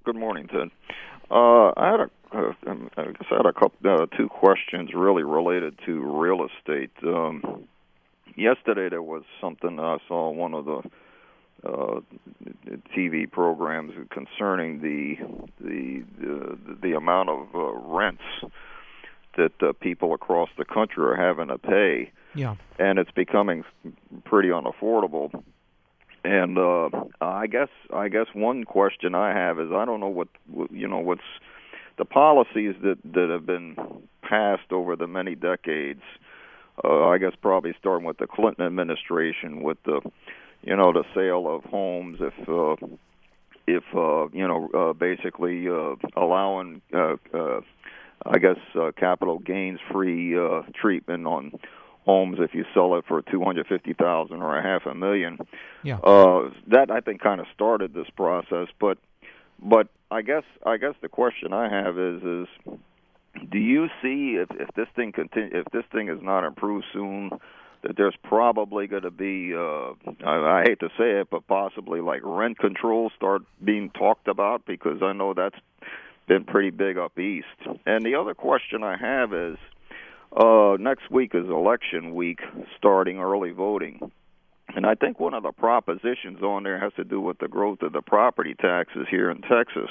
Good 0.04 0.16
morning, 0.16 0.46
Ted. 0.48 0.70
Uh, 1.30 1.72
I 1.76 1.90
had 1.90 2.00
a, 2.00 2.10
uh, 2.36 2.52
I 2.96 3.04
guess 3.04 3.26
I 3.30 3.36
had 3.36 3.46
a 3.46 3.52
couple, 3.52 3.78
uh, 3.84 4.06
two 4.16 4.28
questions 4.28 4.90
really 4.94 5.22
related 5.22 5.78
to 5.86 6.00
real 6.00 6.46
estate. 6.46 6.90
Um, 7.04 7.68
yesterday 8.36 8.88
there 8.88 9.02
was 9.02 9.22
something 9.40 9.78
I 9.78 9.98
saw 10.08 10.30
one 10.30 10.54
of 10.54 10.64
the 10.64 10.82
uh, 11.64 12.00
TV 12.96 13.30
programs 13.30 13.92
concerning 14.10 14.80
the 14.80 15.16
the 15.60 16.04
the, 16.20 16.58
the 16.82 16.96
amount 16.96 17.28
of 17.28 17.46
uh, 17.54 17.72
rents 17.72 18.22
that 19.36 19.52
uh, 19.62 19.72
people 19.80 20.14
across 20.14 20.48
the 20.58 20.64
country 20.64 21.04
are 21.04 21.16
having 21.16 21.48
to 21.48 21.58
pay. 21.58 22.10
Yeah. 22.34 22.56
And 22.78 22.98
it's 22.98 23.10
becoming 23.10 23.64
pretty 24.24 24.48
unaffordable. 24.48 25.42
And 26.22 26.58
uh 26.58 26.90
I 27.20 27.46
guess 27.46 27.70
I 27.94 28.08
guess 28.08 28.26
one 28.34 28.64
question 28.64 29.14
I 29.14 29.32
have 29.32 29.58
is 29.58 29.70
I 29.72 29.84
don't 29.84 30.00
know 30.00 30.08
what 30.08 30.28
you 30.70 30.86
know 30.86 30.98
what's 30.98 31.22
the 31.96 32.04
policies 32.04 32.74
that 32.82 32.98
that 33.04 33.30
have 33.30 33.46
been 33.46 33.76
passed 34.22 34.70
over 34.70 34.96
the 34.96 35.06
many 35.06 35.34
decades. 35.34 36.02
Uh, 36.84 37.08
I 37.08 37.18
guess 37.18 37.32
probably 37.40 37.74
starting 37.78 38.06
with 38.06 38.18
the 38.18 38.26
Clinton 38.26 38.66
administration 38.66 39.62
with 39.62 39.78
the 39.84 40.00
you 40.62 40.76
know, 40.76 40.92
the 40.92 41.04
sale 41.14 41.48
of 41.48 41.64
homes 41.64 42.18
if 42.20 42.48
uh, 42.48 42.76
if 43.66 43.84
uh, 43.94 44.28
you 44.32 44.46
know 44.46 44.68
uh, 44.74 44.92
basically 44.92 45.68
uh, 45.68 45.94
allowing 46.16 46.82
uh, 46.94 47.16
uh, 47.34 47.60
I 48.26 48.38
guess 48.38 48.58
uh, 48.74 48.92
capital 48.96 49.38
gains 49.38 49.80
free 49.90 50.36
uh, 50.36 50.62
treatment 50.74 51.26
on 51.26 51.52
homes 52.04 52.38
if 52.40 52.54
you 52.54 52.64
sell 52.74 52.94
it 52.96 53.04
for 53.06 53.22
two 53.22 53.42
hundred 53.42 53.66
fifty 53.66 53.94
thousand 53.94 54.42
or 54.42 54.58
a 54.58 54.62
half 54.62 54.86
a 54.86 54.94
million. 54.94 55.38
Yeah. 55.82 55.98
Uh, 55.98 56.50
that 56.68 56.90
I 56.90 57.00
think 57.00 57.22
kind 57.22 57.40
of 57.40 57.46
started 57.54 57.94
this 57.94 58.08
process, 58.16 58.68
but 58.78 58.98
but 59.62 59.88
I 60.10 60.22
guess 60.22 60.44
I 60.64 60.76
guess 60.76 60.94
the 61.00 61.08
question 61.08 61.52
I 61.52 61.68
have 61.68 61.98
is 61.98 62.22
is 62.22 62.48
do 63.50 63.58
you 63.58 63.86
see 64.02 64.36
if 64.36 64.50
if 64.50 64.74
this 64.74 64.88
thing 64.96 65.12
continue 65.12 65.50
if 65.52 65.66
this 65.72 65.84
thing 65.92 66.08
is 66.08 66.18
not 66.22 66.44
improved 66.44 66.84
soon 66.92 67.30
that 67.82 67.96
there's 67.96 68.16
probably 68.24 68.86
going 68.86 69.02
to 69.02 69.10
be 69.10 69.54
uh 69.54 69.92
I, 70.26 70.60
I 70.60 70.62
hate 70.66 70.80
to 70.80 70.88
say 70.98 71.20
it 71.20 71.28
but 71.30 71.46
possibly 71.46 72.00
like 72.00 72.20
rent 72.24 72.58
control 72.58 73.10
start 73.16 73.42
being 73.64 73.90
talked 73.90 74.28
about 74.28 74.66
because 74.66 75.02
I 75.02 75.12
know 75.12 75.34
that's 75.34 75.58
been 76.26 76.44
pretty 76.44 76.70
big 76.70 76.96
up 76.96 77.18
east. 77.18 77.46
And 77.86 78.04
the 78.04 78.14
other 78.14 78.34
question 78.34 78.82
I 78.84 78.96
have 78.96 79.32
is 79.32 79.56
uh 80.32 80.76
next 80.78 81.10
week 81.10 81.34
is 81.34 81.46
election 81.46 82.14
week 82.14 82.40
starting 82.76 83.18
early 83.18 83.50
voting. 83.50 84.12
And 84.74 84.86
I 84.86 84.94
think 84.94 85.18
one 85.18 85.34
of 85.34 85.42
the 85.42 85.52
propositions 85.52 86.42
on 86.42 86.62
there 86.62 86.78
has 86.78 86.92
to 86.94 87.04
do 87.04 87.20
with 87.20 87.38
the 87.38 87.48
growth 87.48 87.82
of 87.82 87.92
the 87.92 88.02
property 88.02 88.54
taxes 88.54 89.06
here 89.10 89.30
in 89.30 89.42
Texas. 89.42 89.90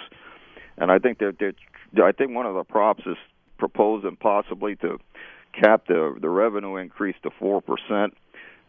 And 0.78 0.92
I 0.92 1.00
think 1.00 1.20
that 1.20 1.54
I 2.02 2.12
think 2.14 2.34
one 2.34 2.46
of 2.46 2.56
the 2.56 2.64
props 2.64 3.04
is 3.06 3.18
proposing 3.58 4.16
possibly 4.16 4.76
to 4.78 4.98
cap 5.60 5.88
the 5.88 6.16
the 6.20 6.30
revenue 6.30 6.78
increase 6.78 7.16
to 7.24 7.30
four 7.40 7.62
percent, 7.62 8.16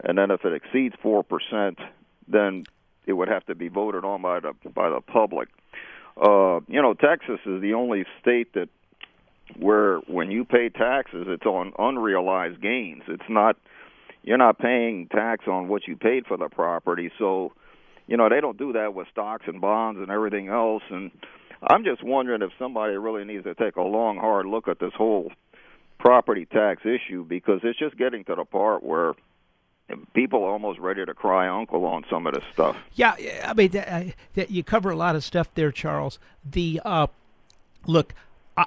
and 0.02 0.18
then 0.18 0.30
if 0.30 0.44
it 0.44 0.52
exceeds 0.52 0.94
four 1.02 1.22
percent, 1.22 1.78
then 2.28 2.64
it 3.06 3.12
would 3.12 3.28
have 3.28 3.44
to 3.46 3.54
be 3.54 3.68
voted 3.68 4.04
on 4.04 4.22
by 4.22 4.40
the 4.40 4.52
by 4.74 4.90
the 4.90 5.00
public. 5.00 5.48
Uh, 6.16 6.60
you 6.68 6.82
know, 6.82 6.94
Texas 6.94 7.40
is 7.46 7.62
the 7.62 7.74
only 7.74 8.04
state 8.20 8.52
that 8.54 8.68
where 9.58 9.98
when 10.06 10.30
you 10.30 10.44
pay 10.44 10.68
taxes, 10.68 11.26
it's 11.28 11.46
on 11.46 11.72
unrealized 11.78 12.60
gains. 12.60 13.02
It's 13.08 13.28
not 13.28 13.56
you're 14.22 14.38
not 14.38 14.58
paying 14.58 15.08
tax 15.08 15.46
on 15.48 15.68
what 15.68 15.86
you 15.86 15.96
paid 15.96 16.26
for 16.26 16.36
the 16.36 16.48
property. 16.48 17.10
So, 17.18 17.52
you 18.06 18.16
know, 18.16 18.28
they 18.28 18.40
don't 18.40 18.58
do 18.58 18.74
that 18.74 18.94
with 18.94 19.08
stocks 19.10 19.44
and 19.46 19.60
bonds 19.60 19.98
and 20.00 20.10
everything 20.10 20.48
else. 20.48 20.82
And 20.90 21.10
I'm 21.62 21.84
just 21.84 22.02
wondering 22.04 22.42
if 22.42 22.50
somebody 22.58 22.96
really 22.96 23.24
needs 23.24 23.44
to 23.44 23.54
take 23.54 23.76
a 23.76 23.82
long, 23.82 24.18
hard 24.18 24.46
look 24.46 24.68
at 24.68 24.78
this 24.78 24.92
whole 24.94 25.32
property 26.00 26.46
tax 26.46 26.82
issue 26.84 27.24
because 27.24 27.60
it's 27.62 27.78
just 27.78 27.96
getting 27.96 28.24
to 28.24 28.34
the 28.34 28.44
part 28.44 28.82
where 28.82 29.14
people 30.14 30.42
are 30.44 30.50
almost 30.50 30.78
ready 30.78 31.04
to 31.04 31.14
cry 31.14 31.48
uncle 31.48 31.84
on 31.84 32.04
some 32.10 32.26
of 32.26 32.34
this 32.34 32.44
stuff. 32.52 32.76
Yeah, 32.94 33.14
I 33.44 33.54
mean, 33.54 33.70
that, 33.72 34.14
that 34.34 34.50
you 34.50 34.64
cover 34.64 34.90
a 34.90 34.96
lot 34.96 35.14
of 35.14 35.24
stuff 35.24 35.48
there, 35.54 35.70
Charles. 35.70 36.18
The 36.48 36.80
uh, 36.84 37.06
look. 37.86 38.14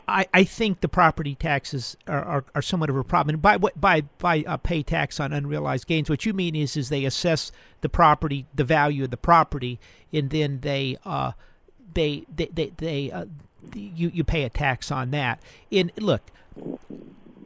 I, 0.07 0.25
I 0.33 0.43
think 0.43 0.81
the 0.81 0.87
property 0.87 1.35
taxes 1.35 1.97
are, 2.07 2.23
are, 2.23 2.45
are 2.55 2.61
somewhat 2.63 2.89
of 2.89 2.95
a 2.95 3.03
problem. 3.03 3.35
And 3.35 3.41
by 3.43 3.57
by 3.57 4.01
by 4.17 4.43
uh, 4.47 4.57
pay 4.57 4.81
tax 4.81 5.19
on 5.19 5.31
unrealized 5.33 5.85
gains, 5.85 6.09
what 6.09 6.25
you 6.25 6.33
mean 6.33 6.55
is 6.55 6.75
is 6.75 6.89
they 6.89 7.05
assess 7.05 7.51
the 7.81 7.89
property, 7.89 8.47
the 8.55 8.63
value 8.63 9.03
of 9.03 9.11
the 9.11 9.17
property, 9.17 9.79
and 10.11 10.31
then 10.31 10.61
they 10.61 10.97
uh, 11.05 11.33
they 11.93 12.25
they 12.33 12.45
they, 12.47 12.71
they 12.77 13.11
uh, 13.11 13.25
you 13.75 14.09
you 14.11 14.23
pay 14.23 14.43
a 14.43 14.49
tax 14.49 14.89
on 14.89 15.11
that. 15.11 15.39
And 15.71 15.91
look, 15.99 16.21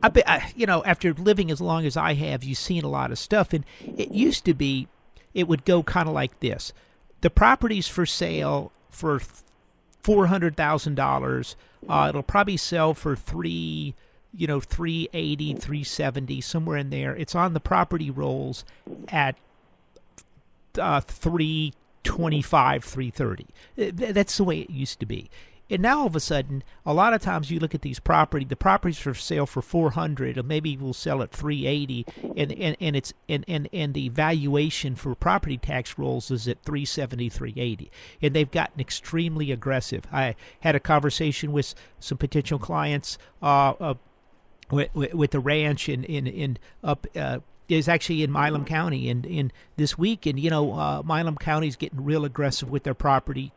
I, 0.03 0.09
be, 0.09 0.25
I, 0.27 0.51
you 0.55 0.65
know, 0.65 0.83
after 0.85 1.13
living 1.13 1.49
as 1.51 1.61
long 1.61 1.85
as 1.85 1.97
I 1.97 2.13
have, 2.13 2.43
you've 2.43 2.57
seen 2.57 2.83
a 2.83 2.89
lot 2.89 3.11
of 3.11 3.17
stuff, 3.17 3.53
and 3.53 3.65
it 3.81 4.11
used 4.11 4.45
to 4.45 4.53
be, 4.53 4.87
it 5.33 5.47
would 5.47 5.65
go 5.65 5.83
kind 5.83 6.07
of 6.07 6.13
like 6.13 6.39
this: 6.39 6.73
the 7.21 7.29
property's 7.29 7.87
for 7.87 8.05
sale 8.05 8.71
for 8.89 9.21
four 10.01 10.27
hundred 10.27 10.55
thousand 10.55 10.99
uh, 10.99 11.03
dollars. 11.03 11.55
It'll 11.83 12.23
probably 12.23 12.57
sell 12.57 12.93
for 12.93 13.15
three, 13.15 13.95
you 14.35 14.47
know, 14.47 14.59
three 14.59 15.09
eighty, 15.13 15.53
three 15.53 15.83
seventy, 15.83 16.41
somewhere 16.41 16.77
in 16.77 16.89
there. 16.89 17.15
It's 17.15 17.35
on 17.35 17.53
the 17.53 17.59
property 17.59 18.09
rolls 18.09 18.65
at 19.09 19.35
uh, 20.79 21.01
three 21.01 21.73
twenty-five, 22.03 22.83
three 22.83 23.09
thirty. 23.09 23.47
That's 23.75 24.37
the 24.37 24.43
way 24.43 24.59
it 24.59 24.69
used 24.69 24.99
to 24.99 25.05
be. 25.05 25.29
And 25.69 25.81
now 25.81 25.99
all 25.99 26.07
of 26.07 26.15
a 26.15 26.19
sudden, 26.19 26.63
a 26.85 26.93
lot 26.93 27.13
of 27.13 27.21
times 27.21 27.51
you 27.51 27.59
look 27.59 27.75
at 27.75 27.81
these 27.81 27.99
property, 27.99 28.45
the 28.45 28.55
properties 28.55 28.97
for 28.97 29.13
sale 29.13 29.45
for 29.45 29.61
400 29.61 30.37
or 30.37 30.43
maybe 30.43 30.77
we'll 30.77 30.93
sell 30.93 31.21
at 31.21 31.31
380 31.31 32.05
and, 32.37 32.51
and, 32.53 32.77
and 32.79 32.95
it's 32.95 33.13
and, 33.27 33.43
and, 33.47 33.67
and 33.73 33.93
the 33.93 34.09
valuation 34.09 34.95
for 34.95 35.13
property 35.15 35.57
tax 35.57 35.97
rolls 35.97 36.31
is 36.31 36.47
at 36.47 36.63
370, 36.63 37.29
380. 37.29 37.91
And 38.21 38.33
they've 38.33 38.49
gotten 38.49 38.79
extremely 38.79 39.51
aggressive. 39.51 40.03
I 40.11 40.35
had 40.61 40.75
a 40.75 40.79
conversation 40.79 41.51
with 41.51 41.75
some 41.99 42.17
potential 42.17 42.59
clients 42.59 43.17
uh, 43.41 43.73
uh, 43.79 43.93
with, 44.71 44.93
with 44.95 45.31
the 45.31 45.39
ranch 45.39 45.89
in, 45.89 46.03
in, 46.05 46.27
in 46.27 46.57
up 46.83 47.07
uh, 47.15 47.39
is 47.67 47.89
actually 47.89 48.23
in 48.23 48.31
Milam 48.31 48.63
County 48.63 49.09
and 49.09 49.25
in 49.25 49.51
this 49.75 49.97
week 49.97 50.25
and 50.25 50.39
you 50.39 50.49
know 50.49 50.73
uh, 50.73 51.01
Milam 51.03 51.35
County 51.35 51.67
is 51.67 51.75
getting 51.75 52.03
real 52.03 52.23
aggressive 52.23 52.69
with 52.69 52.83
their 52.83 52.93
property 52.93 53.51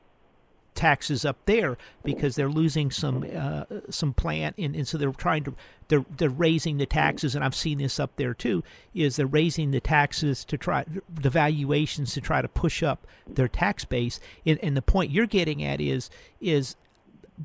taxes 0.80 1.26
up 1.26 1.36
there 1.44 1.76
because 2.02 2.36
they're 2.36 2.48
losing 2.48 2.90
some 2.90 3.22
uh, 3.36 3.64
some 3.90 4.14
plant 4.14 4.56
and, 4.56 4.74
and 4.74 4.88
so 4.88 4.96
they're 4.96 5.12
trying 5.12 5.44
to 5.44 5.54
they're 5.88 6.06
they're 6.16 6.30
raising 6.30 6.78
the 6.78 6.86
taxes 6.86 7.34
and 7.34 7.44
I've 7.44 7.54
seen 7.54 7.76
this 7.76 8.00
up 8.00 8.16
there 8.16 8.32
too 8.32 8.64
is 8.94 9.16
they're 9.16 9.26
raising 9.26 9.72
the 9.72 9.80
taxes 9.80 10.42
to 10.46 10.56
try 10.56 10.86
the 11.12 11.28
valuations 11.28 12.14
to 12.14 12.22
try 12.22 12.40
to 12.40 12.48
push 12.48 12.82
up 12.82 13.06
their 13.26 13.46
tax 13.46 13.84
base. 13.84 14.20
And, 14.46 14.58
and 14.62 14.74
the 14.74 14.80
point 14.80 15.10
you're 15.10 15.26
getting 15.26 15.62
at 15.62 15.82
is 15.82 16.08
is 16.40 16.76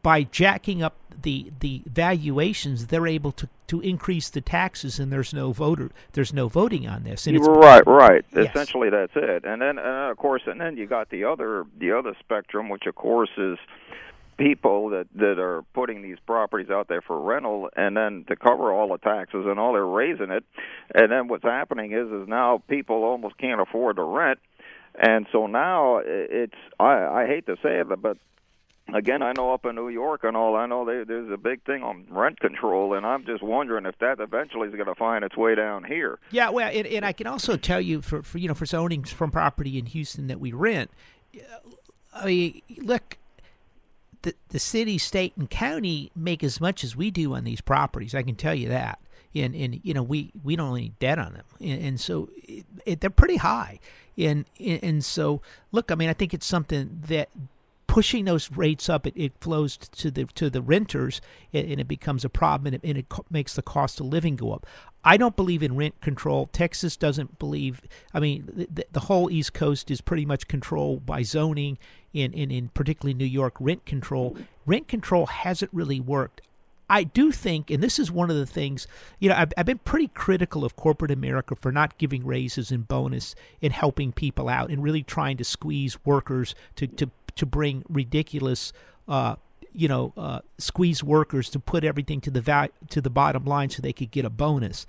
by 0.01 0.23
jacking 0.23 0.83
up 0.83 0.95
the 1.21 1.51
the 1.59 1.81
valuations, 1.85 2.87
they're 2.87 3.07
able 3.07 3.31
to, 3.33 3.49
to 3.67 3.81
increase 3.81 4.29
the 4.29 4.41
taxes, 4.41 4.99
and 4.99 5.11
there's 5.11 5.33
no 5.33 5.51
voter, 5.51 5.91
there's 6.13 6.33
no 6.33 6.47
voting 6.47 6.87
on 6.87 7.03
this. 7.03 7.27
And 7.27 7.39
right, 7.45 7.85
right. 7.87 8.25
Yes. 8.35 8.49
Essentially, 8.49 8.89
that's 8.89 9.13
it. 9.15 9.45
And 9.45 9.61
then, 9.61 9.79
uh, 9.79 10.11
of 10.11 10.17
course, 10.17 10.43
and 10.45 10.59
then 10.59 10.77
you 10.77 10.85
got 10.85 11.09
the 11.09 11.23
other 11.23 11.65
the 11.77 11.91
other 11.91 12.15
spectrum, 12.19 12.69
which 12.69 12.85
of 12.85 12.95
course 12.95 13.31
is 13.37 13.57
people 14.37 14.89
that 14.89 15.07
that 15.15 15.39
are 15.39 15.63
putting 15.73 16.01
these 16.01 16.17
properties 16.25 16.69
out 16.69 16.87
there 16.87 17.01
for 17.01 17.19
rental, 17.19 17.69
and 17.75 17.95
then 17.95 18.25
to 18.27 18.35
cover 18.35 18.73
all 18.73 18.89
the 18.89 18.97
taxes 18.97 19.45
and 19.47 19.59
all, 19.59 19.73
they're 19.73 19.85
raising 19.85 20.31
it. 20.31 20.43
And 20.93 21.11
then 21.11 21.27
what's 21.27 21.43
happening 21.43 21.93
is 21.93 22.07
is 22.07 22.27
now 22.27 22.61
people 22.67 23.03
almost 23.03 23.37
can't 23.37 23.61
afford 23.61 23.95
to 23.95 24.03
rent. 24.03 24.39
And 24.97 25.27
so 25.31 25.47
now 25.47 26.01
it's 26.03 26.53
I, 26.79 27.23
I 27.23 27.27
hate 27.27 27.45
to 27.47 27.55
say 27.63 27.79
it, 27.79 28.01
but 28.01 28.17
again, 28.93 29.21
I 29.21 29.33
know 29.33 29.53
up 29.53 29.65
in 29.65 29.75
New 29.75 29.89
York 29.89 30.23
and 30.23 30.37
all, 30.37 30.55
I 30.55 30.65
know 30.65 30.85
they, 30.85 31.03
there's 31.03 31.31
a 31.31 31.37
big 31.37 31.63
thing 31.63 31.83
on 31.83 32.05
rent 32.09 32.39
control, 32.39 32.93
and 32.93 33.05
I'm 33.05 33.25
just 33.25 33.41
wondering 33.41 33.85
if 33.85 33.97
that 33.99 34.19
eventually 34.19 34.67
is 34.67 34.75
going 34.75 34.87
to 34.87 34.95
find 34.95 35.23
its 35.23 35.35
way 35.35 35.55
down 35.55 35.83
here. 35.83 36.19
Yeah, 36.31 36.49
well, 36.49 36.69
and, 36.71 36.85
and 36.87 37.05
I 37.05 37.11
can 37.11 37.27
also 37.27 37.57
tell 37.57 37.81
you 37.81 38.01
for, 38.01 38.21
for 38.21 38.37
you 38.37 38.47
know 38.47 38.53
for 38.53 38.65
zoning 38.65 39.03
from 39.03 39.31
property 39.31 39.77
in 39.77 39.87
Houston 39.87 40.27
that 40.27 40.39
we 40.39 40.51
rent, 40.51 40.91
uh, 41.35 41.39
I 42.13 42.25
mean, 42.25 42.61
look, 42.77 43.17
the 44.21 44.35
the 44.49 44.59
city, 44.59 44.97
state, 44.97 45.33
and 45.35 45.49
county 45.49 46.11
make 46.15 46.43
as 46.43 46.61
much 46.61 46.83
as 46.83 46.95
we 46.95 47.11
do 47.11 47.33
on 47.33 47.43
these 47.43 47.61
properties. 47.61 48.13
I 48.13 48.23
can 48.23 48.35
tell 48.35 48.55
you 48.55 48.69
that. 48.69 48.99
And, 49.33 49.53
and 49.53 49.81
you 49.83 49.93
know 49.93 50.01
we, 50.01 50.31
we 50.45 50.55
don't 50.55 50.77
any 50.77 50.93
debt 50.97 51.19
on 51.19 51.33
them, 51.33 51.43
and, 51.59 51.83
and 51.83 51.99
so 51.99 52.29
it, 52.37 52.65
it, 52.85 53.01
they're 53.01 53.09
pretty 53.09 53.35
high, 53.35 53.81
and 54.17 54.45
and 54.57 55.03
so 55.03 55.41
look, 55.73 55.91
I 55.91 55.95
mean 55.95 56.07
I 56.07 56.13
think 56.13 56.33
it's 56.33 56.45
something 56.45 57.01
that 57.09 57.27
pushing 57.95 58.25
those 58.25 58.51
rates 58.51 58.89
up, 58.89 59.07
it, 59.07 59.13
it 59.15 59.31
flows 59.39 59.77
to 59.77 60.11
the 60.11 60.25
to 60.25 60.49
the 60.49 60.61
renters, 60.61 61.21
and, 61.53 61.71
and 61.71 61.79
it 61.79 61.87
becomes 61.87 62.25
a 62.25 62.29
problem, 62.29 62.67
and 62.67 62.75
it, 62.75 62.81
and 62.83 62.97
it 62.97 63.05
makes 63.29 63.53
the 63.53 63.61
cost 63.61 64.01
of 64.01 64.07
living 64.07 64.35
go 64.35 64.51
up. 64.51 64.65
I 65.05 65.15
don't 65.15 65.37
believe 65.37 65.63
in 65.63 65.77
rent 65.77 66.01
control. 66.01 66.49
Texas 66.51 66.97
doesn't 66.97 67.39
believe. 67.39 67.81
I 68.13 68.19
mean, 68.19 68.67
the, 68.69 68.85
the 68.91 68.99
whole 68.99 69.31
East 69.31 69.53
Coast 69.53 69.89
is 69.89 70.01
pretty 70.01 70.25
much 70.25 70.49
controlled 70.49 71.05
by 71.05 71.21
zoning, 71.21 71.77
in, 72.11 72.33
in, 72.33 72.51
in 72.51 72.67
particularly 72.67 73.13
New 73.13 73.23
York, 73.23 73.55
rent 73.61 73.85
control. 73.85 74.35
Rent 74.65 74.89
control 74.89 75.27
hasn't 75.27 75.71
really 75.73 76.01
worked. 76.01 76.41
I 76.89 77.03
do 77.03 77.31
think, 77.31 77.71
and 77.71 77.81
this 77.81 77.97
is 77.97 78.11
one 78.11 78.29
of 78.29 78.35
the 78.35 78.45
things, 78.45 78.87
you 79.19 79.29
know, 79.29 79.35
I've, 79.35 79.53
I've 79.57 79.65
been 79.65 79.79
pretty 79.79 80.09
critical 80.09 80.65
of 80.65 80.75
corporate 80.75 81.11
America 81.11 81.55
for 81.55 81.71
not 81.71 81.97
giving 81.97 82.25
raises 82.25 82.71
and 82.71 82.87
bonus 82.87 83.35
and 83.61 83.71
helping 83.73 84.11
people 84.11 84.49
out 84.49 84.69
and 84.69 84.83
really 84.83 85.01
trying 85.01 85.37
to 85.37 85.43
squeeze 85.43 85.97
workers 86.05 86.53
to, 86.75 86.85
to, 86.87 87.09
to 87.35 87.45
bring 87.45 87.83
ridiculous, 87.89 88.73
uh, 89.07 89.35
you 89.73 89.87
know, 89.87 90.13
uh, 90.17 90.39
squeeze 90.57 91.03
workers 91.03 91.49
to 91.49 91.59
put 91.59 91.83
everything 91.83 92.21
to 92.21 92.31
the 92.31 92.41
val- 92.41 92.69
to 92.89 93.01
the 93.01 93.09
bottom 93.09 93.45
line 93.45 93.69
so 93.69 93.81
they 93.81 93.93
could 93.93 94.11
get 94.11 94.25
a 94.25 94.29
bonus. 94.29 94.85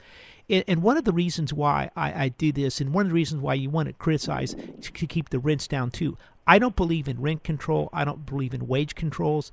And, 0.49 0.65
and 0.69 0.83
one 0.83 0.97
of 0.97 1.05
the 1.05 1.13
reasons 1.13 1.53
why 1.53 1.91
I, 1.97 2.25
I 2.25 2.29
do 2.29 2.53
this, 2.53 2.81
and 2.81 2.93
one 2.93 3.07
of 3.07 3.11
the 3.11 3.15
reasons 3.15 3.43
why 3.43 3.55
you 3.55 3.71
want 3.71 3.89
to 3.89 3.93
criticize 3.93 4.55
to 4.81 5.07
keep 5.07 5.31
the 5.31 5.39
rents 5.39 5.67
down 5.67 5.91
too, 5.91 6.17
I 6.47 6.59
don't 6.59 6.77
believe 6.77 7.09
in 7.09 7.21
rent 7.21 7.43
control. 7.43 7.91
I 7.93 8.05
don't 8.05 8.25
believe 8.25 8.55
in 8.55 8.69
wage 8.69 8.95
controls. 8.95 9.51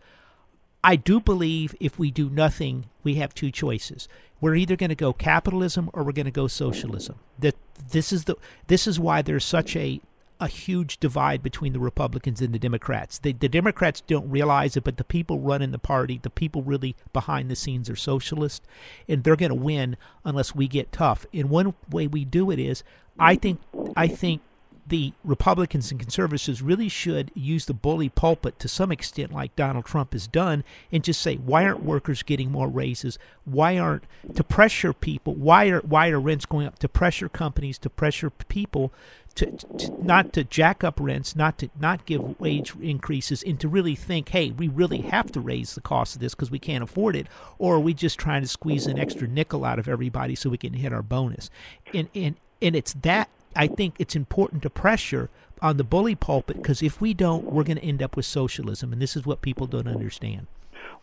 I 0.83 0.95
do 0.95 1.19
believe 1.19 1.73
if 1.79 1.97
we 1.97 2.11
do 2.11 2.29
nothing, 2.29 2.89
we 3.03 3.15
have 3.15 3.33
two 3.33 3.51
choices. 3.51 4.07
We're 4.41 4.55
either 4.55 4.75
going 4.75 4.89
to 4.89 4.95
go 4.95 5.13
capitalism 5.13 5.89
or 5.93 6.03
we're 6.03 6.11
going 6.11 6.25
to 6.25 6.31
go 6.31 6.47
socialism. 6.47 7.15
That 7.39 7.55
this 7.91 8.11
is 8.11 8.25
the 8.25 8.35
this 8.67 8.85
is 8.85 8.99
why 8.99 9.21
there's 9.21 9.45
such 9.45 9.75
a 9.75 10.01
a 10.39 10.47
huge 10.47 10.99
divide 10.99 11.41
between 11.41 11.73
the 11.73 11.79
Republicans 11.79 12.41
and 12.41 12.53
the 12.53 12.59
Democrats. 12.59 13.19
The, 13.19 13.33
the 13.33 13.49
Democrats 13.49 14.01
don't 14.01 14.29
realize 14.29 14.75
it, 14.75 14.83
but 14.83 14.97
the 14.97 15.03
people 15.03 15.39
running 15.39 15.71
the 15.71 15.79
party, 15.79 16.19
the 16.21 16.29
people 16.29 16.63
really 16.63 16.95
behind 17.13 17.49
the 17.49 17.55
scenes 17.55 17.89
are 17.89 17.95
socialists, 17.95 18.65
and 19.07 19.23
they're 19.23 19.35
going 19.35 19.49
to 19.49 19.55
win 19.55 19.97
unless 20.25 20.55
we 20.55 20.67
get 20.67 20.91
tough. 20.91 21.25
And 21.33 21.49
one 21.49 21.73
way 21.89 22.07
we 22.07 22.25
do 22.25 22.51
it 22.51 22.59
is, 22.59 22.83
I 23.19 23.35
think, 23.35 23.61
I 23.95 24.07
think 24.07 24.41
the 24.85 25.13
Republicans 25.23 25.91
and 25.91 25.99
conservatives 25.99 26.61
really 26.61 26.89
should 26.89 27.31
use 27.33 27.65
the 27.65 27.73
bully 27.73 28.09
pulpit 28.09 28.59
to 28.59 28.67
some 28.67 28.91
extent, 28.91 29.31
like 29.31 29.55
Donald 29.55 29.85
Trump 29.85 30.13
has 30.13 30.27
done, 30.27 30.63
and 30.91 31.03
just 31.03 31.21
say, 31.21 31.35
why 31.35 31.63
aren't 31.65 31.83
workers 31.83 32.21
getting 32.21 32.51
more 32.51 32.67
raises? 32.67 33.17
Why 33.45 33.77
aren't 33.77 34.03
to 34.35 34.43
pressure 34.43 34.93
people? 34.93 35.35
Why 35.35 35.69
are 35.69 35.79
why 35.81 36.09
are 36.09 36.19
rents 36.19 36.45
going 36.45 36.67
up? 36.67 36.79
To 36.79 36.89
pressure 36.89 37.29
companies, 37.29 37.77
to 37.79 37.89
pressure 37.89 38.29
people, 38.29 38.91
to, 39.35 39.51
to 39.51 40.03
not 40.03 40.33
to 40.33 40.43
jack 40.43 40.83
up 40.83 40.99
rents, 40.99 41.35
not 41.35 41.57
to 41.57 41.69
not 41.79 42.05
give 42.05 42.39
wage 42.39 42.73
increases, 42.81 43.43
and 43.43 43.59
to 43.59 43.67
really 43.67 43.95
think, 43.95 44.29
hey, 44.29 44.51
we 44.51 44.67
really 44.67 44.99
have 45.01 45.31
to 45.31 45.39
raise 45.39 45.75
the 45.75 45.81
cost 45.81 46.15
of 46.15 46.21
this 46.21 46.35
because 46.35 46.51
we 46.51 46.59
can't 46.59 46.83
afford 46.83 47.15
it, 47.15 47.27
or 47.57 47.75
are 47.75 47.79
we 47.79 47.93
just 47.93 48.19
trying 48.19 48.41
to 48.41 48.47
squeeze 48.47 48.87
an 48.87 48.99
extra 48.99 49.27
nickel 49.27 49.65
out 49.65 49.79
of 49.79 49.87
everybody 49.87 50.35
so 50.35 50.49
we 50.49 50.57
can 50.57 50.73
hit 50.73 50.93
our 50.93 51.01
bonus? 51.01 51.49
And 51.93 52.09
and 52.13 52.35
and 52.61 52.75
it's 52.75 52.93
that 53.01 53.29
I 53.55 53.67
think 53.67 53.95
it's 53.99 54.15
important 54.15 54.61
to 54.63 54.69
pressure 54.69 55.29
on 55.61 55.77
the 55.77 55.83
bully 55.83 56.15
pulpit 56.15 56.57
because 56.57 56.81
if 56.81 56.99
we 56.99 57.13
don't, 57.13 57.45
we're 57.45 57.63
going 57.63 57.77
to 57.77 57.83
end 57.83 58.03
up 58.03 58.15
with 58.15 58.25
socialism, 58.25 58.93
and 58.93 59.01
this 59.01 59.15
is 59.15 59.25
what 59.25 59.41
people 59.41 59.67
don't 59.67 59.87
understand. 59.87 60.47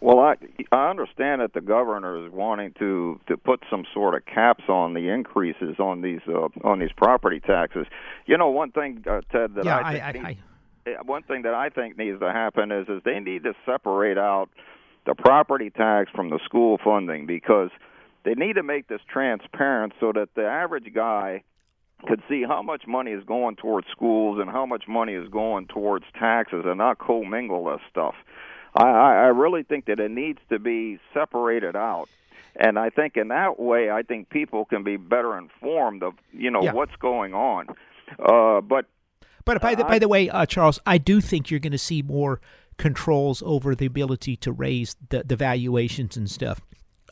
Well, 0.00 0.18
I 0.18 0.36
I 0.72 0.88
understand 0.88 1.42
that 1.42 1.52
the 1.52 1.60
governor 1.60 2.24
is 2.24 2.32
wanting 2.32 2.72
to 2.78 3.20
to 3.28 3.36
put 3.36 3.62
some 3.70 3.84
sort 3.92 4.14
of 4.14 4.24
caps 4.24 4.64
on 4.68 4.94
the 4.94 5.08
increases 5.08 5.78
on 5.78 6.00
these 6.00 6.20
uh, 6.26 6.48
on 6.64 6.78
these 6.78 6.92
property 6.96 7.40
taxes. 7.40 7.86
You 8.26 8.38
know, 8.38 8.48
one 8.48 8.70
thing, 8.70 9.04
uh, 9.06 9.20
Ted, 9.30 9.54
that 9.56 9.64
yeah, 9.64 9.76
I, 9.76 10.08
I, 10.08 10.12
think 10.12 10.24
I, 10.24 10.28
needs, 10.28 10.40
one 11.04 11.22
thing 11.24 11.42
that 11.42 11.54
I 11.54 11.68
think 11.68 11.98
needs 11.98 12.18
to 12.20 12.32
happen 12.32 12.72
is 12.72 12.88
is 12.88 13.02
they 13.04 13.20
need 13.20 13.44
to 13.44 13.52
separate 13.66 14.16
out 14.16 14.48
the 15.06 15.14
property 15.14 15.68
tax 15.68 16.10
from 16.14 16.30
the 16.30 16.38
school 16.44 16.78
funding 16.82 17.26
because 17.26 17.70
they 18.24 18.34
need 18.34 18.54
to 18.54 18.62
make 18.62 18.88
this 18.88 19.00
transparent 19.06 19.92
so 20.00 20.12
that 20.12 20.30
the 20.34 20.46
average 20.46 20.92
guy 20.94 21.42
could 22.06 22.22
see 22.28 22.44
how 22.46 22.62
much 22.62 22.86
money 22.86 23.12
is 23.12 23.24
going 23.24 23.56
towards 23.56 23.86
schools 23.90 24.38
and 24.40 24.50
how 24.50 24.64
much 24.64 24.84
money 24.88 25.12
is 25.12 25.28
going 25.28 25.66
towards 25.66 26.04
taxes 26.18 26.64
and 26.64 26.78
not 26.78 26.98
commingle 26.98 27.66
this 27.66 27.80
stuff. 27.90 28.14
I, 28.74 28.82
I 28.88 29.26
really 29.28 29.62
think 29.62 29.86
that 29.86 29.98
it 30.00 30.10
needs 30.10 30.38
to 30.48 30.58
be 30.58 30.98
separated 31.12 31.76
out. 31.76 32.08
And 32.56 32.78
I 32.78 32.90
think 32.90 33.16
in 33.16 33.28
that 33.28 33.58
way, 33.60 33.90
I 33.90 34.02
think 34.02 34.28
people 34.28 34.64
can 34.64 34.82
be 34.82 34.96
better 34.96 35.36
informed 35.38 36.02
of 36.02 36.14
you 36.32 36.50
know 36.50 36.62
Yeah. 36.62 36.72
what's 36.72 36.96
going 36.96 37.32
on. 37.34 37.68
Uh, 38.18 38.60
but 38.60 38.86
But 39.44 39.60
by 39.62 39.74
the, 39.74 39.84
I- 39.86 39.88
by 39.88 39.98
the 39.98 40.08
way, 40.08 40.28
uh, 40.28 40.46
Charles, 40.46 40.80
I 40.84 40.98
do 40.98 41.20
think 41.20 41.50
you're 41.50 41.60
going 41.60 41.72
to 41.72 41.78
see 41.78 42.02
more 42.02 42.40
controls 42.76 43.42
over 43.46 43.74
the 43.74 43.86
ability 43.86 44.36
to 44.36 44.52
raise 44.52 44.96
the, 45.10 45.22
the 45.22 45.36
valuations 45.36 46.16
and 46.16 46.28
stuff. 46.30 46.60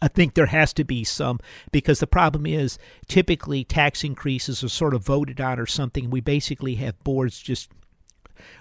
I 0.00 0.08
think 0.08 0.34
there 0.34 0.46
has 0.46 0.72
to 0.74 0.84
be 0.84 1.02
some 1.04 1.40
because 1.72 1.98
the 2.00 2.06
problem 2.06 2.46
is 2.46 2.78
typically 3.08 3.64
tax 3.64 4.04
increases 4.04 4.62
are 4.62 4.68
sort 4.68 4.94
of 4.94 5.04
voted 5.04 5.40
on 5.40 5.58
or 5.58 5.66
something. 5.66 6.08
We 6.08 6.20
basically 6.20 6.76
have 6.76 7.02
boards 7.04 7.40
just 7.40 7.70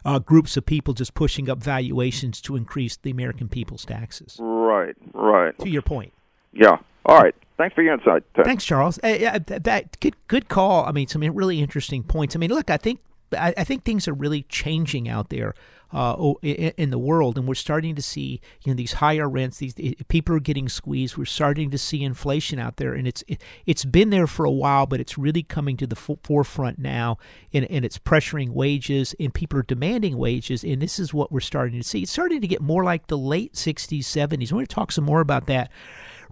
uh, 0.05 0.19
groups 0.19 0.57
of 0.57 0.65
people 0.65 0.93
just 0.93 1.13
pushing 1.13 1.49
up 1.49 1.61
valuations 1.61 2.41
to 2.41 2.55
increase 2.55 2.97
the 2.97 3.11
American 3.11 3.47
people's 3.47 3.85
taxes. 3.85 4.37
right, 4.39 4.95
right, 5.13 5.57
To 5.59 5.69
your 5.69 5.81
point. 5.81 6.13
yeah. 6.53 6.77
All 7.05 7.17
right. 7.17 7.33
Thanks 7.57 7.73
for 7.73 7.81
your 7.81 7.93
insight. 7.93 8.23
Ted. 8.35 8.45
Thanks, 8.45 8.65
Charles. 8.65 8.99
Uh, 9.03 9.07
yeah, 9.19 9.39
that, 9.39 9.63
that 9.63 9.99
good 10.01 10.15
good 10.27 10.49
call. 10.49 10.85
I 10.85 10.91
mean, 10.91 11.07
some 11.07 11.21
really 11.21 11.61
interesting 11.61 12.03
points. 12.03 12.35
I 12.35 12.39
mean, 12.39 12.49
look, 12.49 12.69
I 12.69 12.77
think 12.77 12.99
I, 13.31 13.53
I 13.57 13.63
think 13.63 13.83
things 13.83 14.07
are 14.07 14.13
really 14.13 14.43
changing 14.43 15.07
out 15.09 15.29
there 15.29 15.53
uh, 15.91 16.33
in 16.41 16.89
the 16.89 16.97
world, 16.97 17.37
and 17.37 17.47
we're 17.47 17.55
starting 17.55 17.95
to 17.95 18.01
see 18.01 18.41
you 18.63 18.71
know 18.71 18.75
these 18.75 18.93
higher 18.93 19.29
rents. 19.29 19.57
These 19.57 19.75
people 20.07 20.35
are 20.35 20.39
getting 20.39 20.69
squeezed. 20.69 21.17
We're 21.17 21.25
starting 21.25 21.71
to 21.71 21.77
see 21.77 22.03
inflation 22.03 22.59
out 22.59 22.77
there, 22.77 22.93
and 22.93 23.07
it's 23.07 23.23
it, 23.27 23.41
it's 23.65 23.85
been 23.85 24.09
there 24.09 24.27
for 24.27 24.45
a 24.45 24.51
while, 24.51 24.85
but 24.85 24.99
it's 24.99 25.17
really 25.17 25.43
coming 25.43 25.77
to 25.77 25.87
the 25.87 25.95
fo- 25.95 26.19
forefront 26.23 26.79
now, 26.79 27.17
and, 27.53 27.65
and 27.65 27.85
it's 27.85 27.97
pressuring 27.97 28.49
wages, 28.49 29.15
and 29.19 29.33
people 29.33 29.59
are 29.59 29.63
demanding 29.63 30.17
wages, 30.17 30.63
and 30.63 30.81
this 30.81 30.99
is 30.99 31.13
what 31.13 31.31
we're 31.31 31.39
starting 31.39 31.79
to 31.79 31.87
see. 31.87 32.03
It's 32.03 32.11
starting 32.11 32.41
to 32.41 32.47
get 32.47 32.61
more 32.61 32.83
like 32.83 33.07
the 33.07 33.17
late 33.17 33.53
'60s, 33.53 33.99
'70s. 33.99 34.51
We're 34.51 34.57
going 34.57 34.65
to 34.65 34.75
talk 34.75 34.91
some 34.91 35.05
more 35.05 35.21
about 35.21 35.47
that 35.47 35.71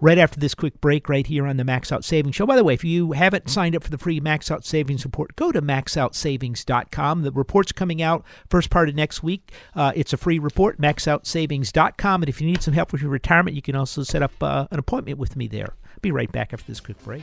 right 0.00 0.18
after 0.18 0.38
this 0.38 0.54
quick 0.54 0.80
break 0.80 1.08
right 1.08 1.26
here 1.26 1.46
on 1.46 1.56
the 1.56 1.64
Max 1.64 1.92
Out 1.92 2.04
Savings 2.04 2.36
Show. 2.36 2.46
By 2.46 2.56
the 2.56 2.64
way, 2.64 2.74
if 2.74 2.84
you 2.84 3.12
haven't 3.12 3.50
signed 3.50 3.76
up 3.76 3.84
for 3.84 3.90
the 3.90 3.98
free 3.98 4.20
Max 4.20 4.50
Out 4.50 4.64
Savings 4.64 5.04
report, 5.04 5.36
go 5.36 5.52
to 5.52 5.62
maxoutsavings.com. 5.62 7.22
The 7.22 7.32
report's 7.32 7.72
coming 7.72 8.02
out 8.02 8.24
first 8.48 8.70
part 8.70 8.88
of 8.88 8.94
next 8.94 9.22
week. 9.22 9.52
Uh, 9.74 9.92
it's 9.94 10.12
a 10.12 10.16
free 10.16 10.38
report, 10.38 10.80
maxoutsavings.com. 10.80 12.22
And 12.22 12.28
if 12.28 12.40
you 12.40 12.46
need 12.46 12.62
some 12.62 12.74
help 12.74 12.92
with 12.92 13.02
your 13.02 13.10
retirement, 13.10 13.56
you 13.56 13.62
can 13.62 13.76
also 13.76 14.02
set 14.02 14.22
up 14.22 14.32
uh, 14.42 14.66
an 14.70 14.78
appointment 14.78 15.18
with 15.18 15.36
me 15.36 15.48
there. 15.48 15.74
Be 16.02 16.12
right 16.12 16.30
back 16.30 16.52
after 16.52 16.66
this 16.66 16.80
quick 16.80 17.02
break. 17.02 17.22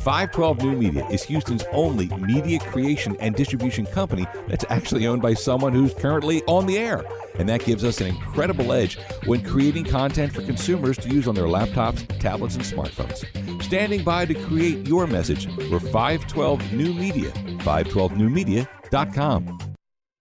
512 0.00 0.62
New 0.62 0.76
Media 0.76 1.06
is 1.08 1.22
Houston's 1.24 1.64
only 1.72 2.06
media 2.16 2.58
creation 2.58 3.14
and 3.20 3.34
distribution 3.34 3.84
company 3.84 4.26
that's 4.48 4.64
actually 4.70 5.06
owned 5.06 5.20
by 5.20 5.34
someone 5.34 5.74
who's 5.74 5.92
currently 5.92 6.42
on 6.46 6.64
the 6.66 6.78
air. 6.78 7.04
And 7.38 7.46
that 7.50 7.62
gives 7.64 7.84
us 7.84 8.00
an 8.00 8.06
incredible 8.06 8.72
edge 8.72 8.98
when 9.26 9.44
creating 9.44 9.84
content 9.84 10.32
for 10.32 10.40
consumers 10.40 10.96
to 10.98 11.10
use 11.10 11.28
on 11.28 11.34
their 11.34 11.44
laptops, 11.44 12.06
tablets, 12.18 12.54
and 12.54 12.64
smartphones. 12.64 13.62
Standing 13.62 14.02
by 14.02 14.24
to 14.24 14.32
create 14.34 14.88
your 14.88 15.06
message, 15.06 15.46
we're 15.70 15.80
512 15.80 16.72
New 16.72 16.94
Media, 16.94 17.30
512newmedia.com. 17.30 19.58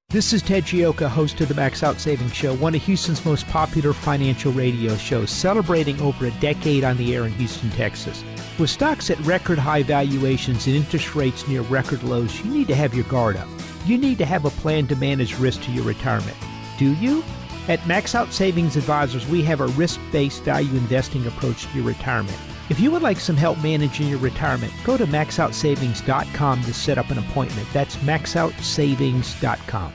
This 0.09 0.33
is 0.33 0.41
Ted 0.41 0.63
Gioka, 0.63 1.07
host 1.07 1.39
of 1.39 1.49
the 1.49 1.53
Max 1.53 1.83
Out 1.83 1.99
Savings 1.99 2.33
Show, 2.33 2.55
one 2.55 2.73
of 2.73 2.81
Houston's 2.81 3.23
most 3.23 3.47
popular 3.47 3.93
financial 3.93 4.51
radio 4.51 4.97
shows, 4.97 5.29
celebrating 5.29 6.01
over 6.01 6.25
a 6.25 6.31
decade 6.39 6.83
on 6.83 6.97
the 6.97 7.15
air 7.15 7.27
in 7.27 7.31
Houston, 7.33 7.69
Texas. 7.69 8.23
With 8.59 8.69
stocks 8.69 9.09
at 9.09 9.17
record 9.21 9.57
high 9.57 9.83
valuations 9.83 10.67
and 10.67 10.75
interest 10.75 11.15
rates 11.15 11.47
near 11.47 11.61
record 11.61 12.03
lows, 12.03 12.43
you 12.43 12.51
need 12.51 12.67
to 12.67 12.75
have 12.75 12.93
your 12.93 13.05
guard 13.05 13.37
up. 13.37 13.47
You 13.85 13.97
need 13.97 14.17
to 14.17 14.25
have 14.25 14.43
a 14.43 14.49
plan 14.49 14.85
to 14.87 14.97
manage 14.97 15.39
risk 15.39 15.61
to 15.63 15.71
your 15.71 15.85
retirement. 15.85 16.35
Do 16.77 16.93
you? 16.95 17.23
At 17.69 17.87
Max 17.87 18.15
Out 18.15 18.33
Savings 18.33 18.75
Advisors, 18.75 19.25
we 19.27 19.43
have 19.43 19.61
a 19.61 19.67
risk 19.67 19.97
based 20.11 20.43
value 20.43 20.75
investing 20.75 21.25
approach 21.25 21.67
to 21.67 21.77
your 21.77 21.85
retirement. 21.85 22.37
If 22.69 22.81
you 22.81 22.91
would 22.91 23.01
like 23.01 23.21
some 23.21 23.37
help 23.37 23.63
managing 23.63 24.09
your 24.09 24.19
retirement, 24.19 24.73
go 24.83 24.97
to 24.97 25.05
maxoutsavings.com 25.05 26.61
to 26.63 26.73
set 26.73 26.97
up 26.97 27.09
an 27.11 27.17
appointment. 27.17 27.65
That's 27.71 27.95
maxoutsavings.com. 27.97 29.93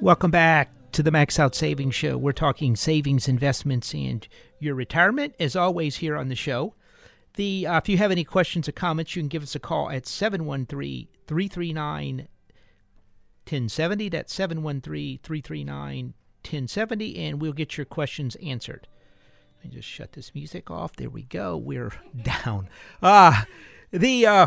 Welcome 0.00 0.30
back 0.30 0.75
to 0.96 1.02
the 1.02 1.10
Max 1.10 1.38
Out 1.38 1.54
Savings 1.54 1.94
Show. 1.94 2.16
We're 2.16 2.32
talking 2.32 2.74
savings, 2.74 3.28
investments, 3.28 3.92
and 3.92 4.26
your 4.58 4.74
retirement. 4.74 5.34
As 5.38 5.54
always, 5.54 5.96
here 5.96 6.16
on 6.16 6.28
the 6.28 6.34
show, 6.34 6.72
the 7.34 7.66
uh, 7.66 7.76
if 7.76 7.86
you 7.86 7.98
have 7.98 8.10
any 8.10 8.24
questions 8.24 8.66
or 8.66 8.72
comments, 8.72 9.14
you 9.14 9.20
can 9.20 9.28
give 9.28 9.42
us 9.42 9.54
a 9.54 9.58
call 9.58 9.90
at 9.90 10.06
713 10.06 11.08
339 11.26 12.16
1070. 12.16 14.08
That's 14.08 14.32
713 14.32 15.18
339 15.22 16.14
1070, 16.42 17.18
and 17.18 17.42
we'll 17.42 17.52
get 17.52 17.76
your 17.76 17.84
questions 17.84 18.34
answered. 18.36 18.88
Let 19.58 19.64
me 19.70 19.76
just 19.76 19.88
shut 19.90 20.12
this 20.12 20.34
music 20.34 20.70
off. 20.70 20.96
There 20.96 21.10
we 21.10 21.24
go. 21.24 21.58
We're 21.58 21.92
down. 22.22 22.70
Ah, 23.02 23.42
uh, 23.42 23.44
the 23.90 24.26
uh, 24.26 24.46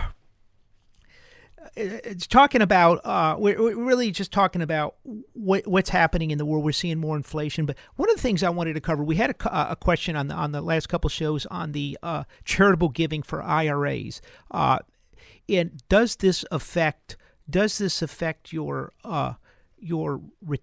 it's 1.76 2.28
talking 2.28 2.62
about 2.62 3.02
uh, 3.06 3.36
we're, 3.38 3.58
really 3.76 4.12
just 4.12 4.32
talking 4.32 4.62
about 4.62 4.96
what, 5.34 5.68
what's 5.68 5.90
happening 5.90 6.32
in 6.32 6.38
the 6.38 6.46
world. 6.46 6.64
We're 6.64 6.72
seeing 6.72 7.00
more 7.00 7.16
inflation, 7.16 7.66
but 7.66 7.78
one 7.96 8.10
of 8.10 8.16
the 8.16 8.22
things 8.22 8.44
I 8.44 8.50
wanted 8.50 8.74
to 8.74 8.82
cover, 8.82 9.04
we 9.04 9.16
had 9.16 9.32
a, 9.32 9.72
a 9.72 9.76
question 9.76 10.16
on 10.16 10.28
the 10.28 10.36
on 10.36 10.52
the 10.52 10.62
last 10.62 10.90
couple 10.90 11.10
shows 11.10 11.46
on 11.48 11.72
the 11.72 11.98
uh, 12.04 12.24
charitable 12.46 12.90
giving 12.90 13.24
for 13.24 13.42
IRAs. 13.42 14.22
Uh, 14.52 14.80
and 15.48 15.82
does 15.90 16.18
this 16.18 16.46
affect 16.52 17.18
does 17.50 17.78
this 17.78 18.02
affect 18.02 18.54
your 18.54 18.94
uh, 19.04 19.34
your 19.78 20.22
re- 20.42 20.62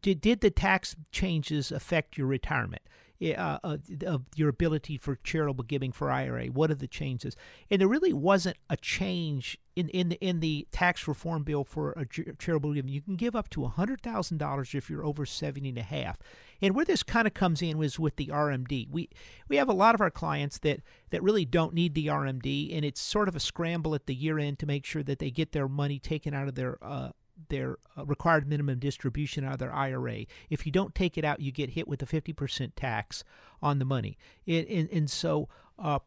did 0.00 0.20
did 0.20 0.40
the 0.40 0.50
tax 0.50 0.96
changes 1.12 1.72
affect 1.72 2.16
your 2.16 2.26
retirement? 2.26 2.82
Uh, 3.22 3.58
of, 3.64 3.80
of, 4.06 4.22
your 4.34 4.48
ability 4.48 4.98
for 4.98 5.16
charitable 5.24 5.64
giving 5.64 5.92
for 5.92 6.10
IRA. 6.10 6.46
What 6.46 6.70
are 6.70 6.74
the 6.74 6.86
changes? 6.86 7.36
And 7.70 7.80
there 7.80 7.88
really 7.88 8.12
wasn't 8.12 8.58
a 8.68 8.76
change 8.76 9.58
in 9.74 9.88
in 9.90 10.08
the 10.10 10.16
in 10.16 10.40
the 10.40 10.66
tax 10.70 11.06
reform 11.08 11.42
bill 11.42 11.64
for 11.64 11.92
a 11.92 12.06
charitable 12.06 12.74
giving. 12.74 12.90
You 12.90 13.02
can 13.02 13.16
give 13.16 13.34
up 13.34 13.48
to 13.50 13.64
hundred 13.66 14.02
thousand 14.02 14.38
dollars 14.38 14.74
if 14.74 14.90
you're 14.90 15.04
over 15.04 15.24
seventy 15.24 15.70
and 15.70 15.78
a 15.78 15.82
half. 15.82 16.18
And 16.62 16.74
where 16.74 16.84
this 16.84 17.02
kind 17.02 17.26
of 17.26 17.34
comes 17.34 17.60
in 17.60 17.76
was 17.76 17.98
with 17.98 18.16
the 18.16 18.28
RMD. 18.28 18.90
We 18.90 19.10
we 19.48 19.56
have 19.56 19.68
a 19.68 19.74
lot 19.74 19.94
of 19.94 20.00
our 20.00 20.10
clients 20.10 20.58
that 20.58 20.80
that 21.10 21.22
really 21.22 21.44
don't 21.44 21.74
need 21.74 21.94
the 21.94 22.06
RMD, 22.06 22.74
and 22.74 22.84
it's 22.84 23.00
sort 23.00 23.28
of 23.28 23.36
a 23.36 23.40
scramble 23.40 23.94
at 23.94 24.06
the 24.06 24.14
year 24.14 24.38
end 24.38 24.58
to 24.60 24.66
make 24.66 24.84
sure 24.84 25.02
that 25.02 25.18
they 25.18 25.30
get 25.30 25.52
their 25.52 25.68
money 25.68 25.98
taken 25.98 26.34
out 26.34 26.48
of 26.48 26.54
their 26.54 26.78
uh, 26.82 27.10
their 27.48 27.76
uh, 27.96 28.04
required 28.04 28.48
minimum 28.48 28.78
distribution 28.78 29.44
out 29.44 29.54
of 29.54 29.58
their 29.58 29.72
IRA. 29.72 30.26
If 30.50 30.66
you 30.66 30.72
don't 30.72 30.94
take 30.94 31.16
it 31.18 31.24
out, 31.24 31.40
you 31.40 31.52
get 31.52 31.70
hit 31.70 31.86
with 31.86 32.02
a 32.02 32.06
50% 32.06 32.72
tax 32.76 33.24
on 33.62 33.78
the 33.78 33.84
money. 33.84 34.18
It, 34.46 34.68
and, 34.68 34.90
and 34.90 35.10
so 35.10 35.48
uh, 35.78 36.00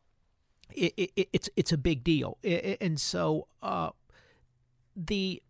it, 0.71 0.93
it, 0.97 1.29
it's 1.33 1.49
it's 1.55 1.71
a 1.71 1.77
big 1.77 2.03
deal. 2.03 2.37
and 2.43 2.99
so 2.99 3.47
uh, 3.61 3.89
the 4.95 5.41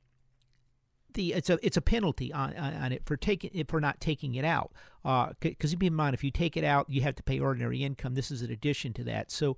the 1.13 1.33
it's 1.33 1.49
a 1.49 1.57
it's 1.65 1.77
a 1.77 1.81
penalty 1.81 2.31
on, 2.31 2.55
on, 2.55 2.91
it 2.91 3.03
for 3.05 3.17
taking 3.17 3.65
for 3.65 3.81
not 3.81 3.99
taking 3.99 4.35
it 4.35 4.45
out. 4.45 4.71
Because 5.03 5.73
uh, 5.73 5.77
keep 5.77 5.83
in 5.83 5.95
mind, 5.95 6.13
if 6.13 6.23
you 6.23 6.31
take 6.31 6.55
it 6.55 6.63
out, 6.63 6.89
you 6.89 7.01
have 7.01 7.15
to 7.15 7.23
pay 7.23 7.39
ordinary 7.39 7.83
income. 7.83 8.13
This 8.13 8.31
is 8.31 8.41
an 8.41 8.51
addition 8.51 8.93
to 8.93 9.03
that. 9.05 9.31
So 9.31 9.57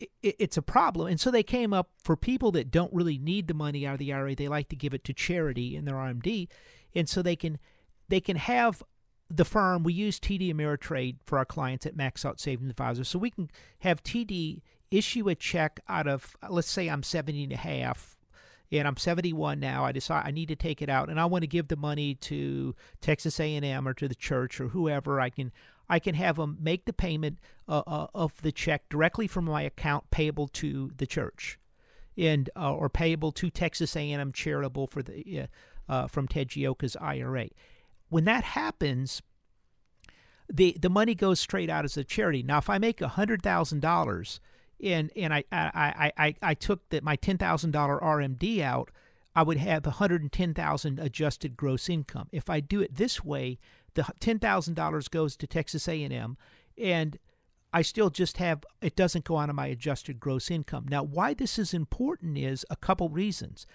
it, 0.00 0.10
it's 0.22 0.56
a 0.56 0.62
problem. 0.62 1.08
And 1.08 1.20
so 1.20 1.30
they 1.30 1.42
came 1.42 1.72
up 1.72 1.90
for 1.98 2.16
people 2.16 2.52
that 2.52 2.70
don't 2.70 2.92
really 2.92 3.18
need 3.18 3.48
the 3.48 3.54
money 3.54 3.86
out 3.86 3.94
of 3.94 3.98
the 3.98 4.12
IRA. 4.12 4.34
They 4.34 4.48
like 4.48 4.68
to 4.70 4.76
give 4.76 4.94
it 4.94 5.04
to 5.04 5.12
charity 5.12 5.76
in 5.76 5.84
their 5.84 5.94
RMD, 5.94 6.48
and 6.94 7.08
so 7.08 7.22
they 7.22 7.36
can 7.36 7.58
they 8.08 8.20
can 8.20 8.36
have 8.36 8.82
the 9.30 9.44
firm. 9.44 9.82
We 9.82 9.94
use 9.94 10.20
TD 10.20 10.52
Ameritrade 10.52 11.16
for 11.24 11.38
our 11.38 11.44
clients 11.44 11.86
at 11.86 11.96
Max 11.96 12.24
Out 12.24 12.40
Savings 12.40 12.70
Advisor. 12.70 13.04
so 13.04 13.18
we 13.18 13.30
can 13.30 13.50
have 13.80 14.02
TD 14.02 14.62
issue 14.90 15.28
a 15.28 15.34
check 15.34 15.80
out 15.88 16.06
of 16.06 16.36
let's 16.50 16.70
say 16.70 16.88
I'm 16.88 17.02
70 17.02 17.44
and 17.44 17.52
a 17.52 17.56
half 17.56 18.12
and 18.78 18.88
I'm 18.88 18.96
71 18.96 19.60
now. 19.60 19.84
I 19.84 19.92
decide 19.92 20.26
I 20.26 20.30
need 20.30 20.48
to 20.48 20.56
take 20.56 20.80
it 20.80 20.88
out, 20.88 21.08
and 21.08 21.20
I 21.20 21.26
want 21.26 21.42
to 21.42 21.48
give 21.48 21.68
the 21.68 21.76
money 21.76 22.14
to 22.16 22.74
Texas 23.00 23.38
A&M 23.38 23.86
or 23.86 23.94
to 23.94 24.08
the 24.08 24.14
church 24.14 24.60
or 24.60 24.68
whoever. 24.68 25.20
I 25.20 25.30
can 25.30 25.52
I 25.92 25.98
can 25.98 26.14
have 26.14 26.36
them 26.36 26.56
make 26.58 26.86
the 26.86 26.94
payment 26.94 27.38
uh, 27.68 27.82
uh, 27.86 28.06
of 28.14 28.40
the 28.40 28.50
check 28.50 28.88
directly 28.88 29.26
from 29.26 29.44
my 29.44 29.60
account 29.60 30.10
payable 30.10 30.48
to 30.48 30.90
the 30.96 31.06
church, 31.06 31.58
and 32.16 32.48
uh, 32.56 32.72
or 32.72 32.88
payable 32.88 33.30
to 33.32 33.50
Texas 33.50 33.94
A&M 33.94 34.32
charitable 34.32 34.86
for 34.86 35.02
the 35.02 35.48
uh, 35.90 36.06
from 36.06 36.28
Ted 36.28 36.48
Gioka's 36.48 36.96
IRA. 36.98 37.50
When 38.08 38.24
that 38.24 38.42
happens, 38.42 39.20
the 40.50 40.74
the 40.80 40.88
money 40.88 41.14
goes 41.14 41.38
straight 41.40 41.68
out 41.68 41.84
as 41.84 41.98
a 41.98 42.04
charity. 42.04 42.42
Now, 42.42 42.56
if 42.56 42.70
I 42.70 42.78
make 42.78 43.00
hundred 43.00 43.42
thousand 43.42 43.80
dollars 43.80 44.40
and 44.82 45.10
and 45.14 45.34
I 45.34 45.44
I, 45.52 46.12
I, 46.16 46.34
I 46.40 46.54
took 46.54 46.88
that 46.88 47.04
my 47.04 47.16
ten 47.16 47.36
thousand 47.36 47.72
dollar 47.72 48.00
RMD 48.00 48.62
out, 48.62 48.90
I 49.36 49.42
would 49.42 49.58
have 49.58 49.84
one 49.84 49.92
hundred 49.96 50.22
and 50.22 50.32
ten 50.32 50.54
thousand 50.54 50.98
adjusted 50.98 51.54
gross 51.54 51.90
income. 51.90 52.28
If 52.32 52.48
I 52.48 52.60
do 52.60 52.80
it 52.80 52.94
this 52.94 53.22
way, 53.22 53.58
the 53.94 54.06
ten 54.20 54.38
thousand 54.38 54.74
dollars 54.74 55.08
goes 55.08 55.36
to 55.36 55.46
Texas 55.46 55.88
A 55.88 56.02
and 56.78 57.18
I 57.72 57.82
still 57.82 58.10
just 58.10 58.36
have 58.36 58.64
it 58.80 58.96
doesn't 58.96 59.24
go 59.24 59.38
out 59.38 59.48
of 59.48 59.54
my 59.54 59.66
adjusted 59.66 60.20
gross 60.20 60.50
income. 60.50 60.86
Now, 60.88 61.02
why 61.02 61.34
this 61.34 61.58
is 61.58 61.72
important 61.72 62.36
is 62.36 62.66
a 62.68 62.76
couple 62.76 63.08
reasons. 63.08 63.66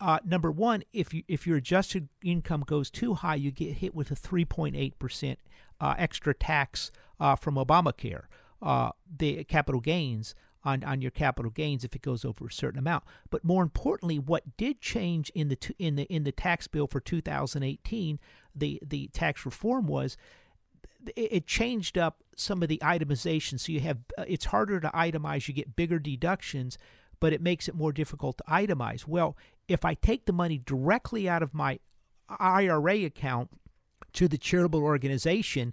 Uh, 0.00 0.18
number 0.24 0.50
one, 0.50 0.82
if 0.92 1.12
you 1.12 1.24
if 1.28 1.46
your 1.46 1.56
adjusted 1.56 2.08
income 2.22 2.64
goes 2.66 2.90
too 2.90 3.14
high, 3.14 3.34
you 3.34 3.50
get 3.50 3.78
hit 3.78 3.94
with 3.94 4.10
a 4.10 4.14
3.8 4.14 4.98
percent 4.98 5.38
uh, 5.80 5.94
extra 5.98 6.32
tax 6.32 6.90
uh, 7.18 7.36
from 7.36 7.56
Obamacare, 7.56 8.24
uh, 8.62 8.90
the 9.18 9.44
capital 9.44 9.80
gains 9.80 10.34
on, 10.64 10.84
on 10.84 11.00
your 11.00 11.10
capital 11.10 11.50
gains 11.50 11.84
if 11.84 11.94
it 11.94 12.02
goes 12.02 12.24
over 12.24 12.46
a 12.46 12.52
certain 12.52 12.78
amount. 12.78 13.04
But 13.30 13.44
more 13.44 13.62
importantly, 13.62 14.18
what 14.18 14.56
did 14.56 14.80
change 14.80 15.30
in 15.34 15.48
the 15.48 15.58
in 15.78 15.96
the 15.96 16.04
in 16.04 16.24
the 16.24 16.32
tax 16.32 16.66
bill 16.68 16.86
for 16.86 17.00
2018, 17.00 18.20
the 18.54 18.80
the 18.84 19.08
tax 19.08 19.44
reform 19.44 19.86
was 19.86 20.16
it 21.16 21.46
changed 21.46 21.96
up 21.96 22.22
some 22.36 22.62
of 22.62 22.68
the 22.68 22.78
itemization. 22.78 23.58
So 23.58 23.72
you 23.72 23.80
have 23.80 23.98
uh, 24.18 24.24
it's 24.28 24.46
harder 24.46 24.80
to 24.80 24.88
itemize. 24.88 25.48
You 25.48 25.54
get 25.54 25.76
bigger 25.76 25.98
deductions, 25.98 26.78
but 27.20 27.32
it 27.32 27.40
makes 27.40 27.68
it 27.68 27.74
more 27.74 27.92
difficult 27.92 28.38
to 28.38 28.44
itemize. 28.44 29.06
Well, 29.06 29.36
if 29.68 29.84
I 29.84 29.94
take 29.94 30.26
the 30.26 30.32
money 30.32 30.58
directly 30.58 31.28
out 31.28 31.42
of 31.42 31.54
my 31.54 31.78
IRA 32.38 33.04
account 33.04 33.50
to 34.14 34.28
the 34.28 34.38
charitable 34.38 34.82
organization, 34.82 35.72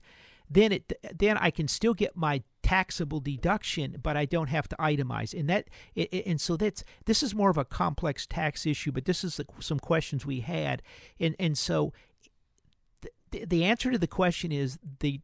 then 0.49 0.71
it 0.71 0.93
then 1.13 1.37
I 1.37 1.51
can 1.51 1.67
still 1.67 1.93
get 1.93 2.15
my 2.15 2.43
taxable 2.63 3.19
deduction, 3.19 3.97
but 4.01 4.17
I 4.17 4.25
don't 4.25 4.49
have 4.49 4.67
to 4.69 4.75
itemize. 4.77 5.37
And 5.37 5.49
that 5.49 5.67
and 5.95 6.39
so 6.39 6.57
that's 6.57 6.83
this 7.05 7.23
is 7.23 7.35
more 7.35 7.49
of 7.49 7.57
a 7.57 7.65
complex 7.65 8.25
tax 8.25 8.65
issue, 8.65 8.91
but 8.91 9.05
this 9.05 9.23
is 9.23 9.37
the, 9.37 9.45
some 9.59 9.79
questions 9.79 10.25
we 10.25 10.41
had, 10.41 10.81
and 11.19 11.35
and 11.39 11.57
so 11.57 11.93
the, 13.31 13.63
answer 13.63 13.91
to 13.91 13.97
the 13.97 14.07
question 14.07 14.51
is 14.51 14.79
the 14.99 15.21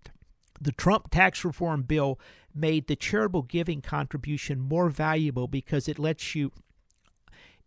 the 0.62 0.72
Trump 0.72 1.10
tax 1.10 1.44
reform 1.44 1.84
bill 1.84 2.20
made 2.56 2.88
the 2.88 2.96
charitable 2.96 3.42
giving 3.42 3.82
contribution 3.82 4.60
more 4.60 4.90
valuable 4.90 5.48
because 5.48 5.88
it 5.88 6.00
lets 6.00 6.36
you 6.36 6.52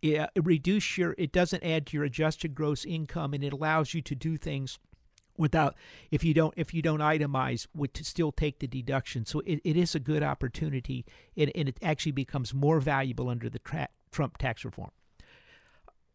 it 0.01 0.29
reduce 0.41 0.97
your 0.97 1.15
it 1.17 1.31
doesn't 1.31 1.63
add 1.63 1.87
to 1.87 1.97
your 1.97 2.05
adjusted 2.05 2.55
gross 2.55 2.85
income 2.85 3.33
and 3.33 3.43
it 3.43 3.53
allows 3.53 3.93
you 3.93 4.01
to 4.01 4.15
do 4.15 4.37
things 4.37 4.79
without 5.37 5.75
if 6.11 6.23
you 6.23 6.33
don't 6.33 6.53
if 6.57 6.73
you 6.73 6.81
don't 6.81 6.99
itemize 6.99 7.67
would 7.73 7.93
to 7.93 8.03
still 8.03 8.31
take 8.31 8.59
the 8.59 8.67
deduction. 8.67 9.25
So 9.25 9.41
it, 9.45 9.61
it 9.63 9.77
is 9.77 9.95
a 9.95 9.99
good 9.99 10.23
opportunity 10.23 11.05
and, 11.35 11.51
and 11.55 11.69
it 11.69 11.77
actually 11.81 12.11
becomes 12.11 12.53
more 12.53 12.79
valuable 12.79 13.29
under 13.29 13.49
the 13.49 13.59
tra- 13.59 13.89
trump 14.11 14.37
tax 14.37 14.65
reform. 14.65 14.91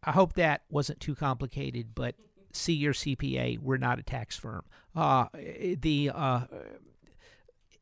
I 0.03 0.11
hope 0.11 0.33
that 0.33 0.63
wasn't 0.69 0.99
too 0.99 1.15
complicated 1.15 1.95
but 1.95 2.15
see 2.53 2.73
your 2.73 2.93
cpa 2.93 3.59
we're 3.59 3.77
not 3.77 3.99
a 3.99 4.03
tax 4.03 4.37
firm. 4.37 4.63
Uh, 4.95 5.25
the 5.33 6.11
uh, 6.13 6.41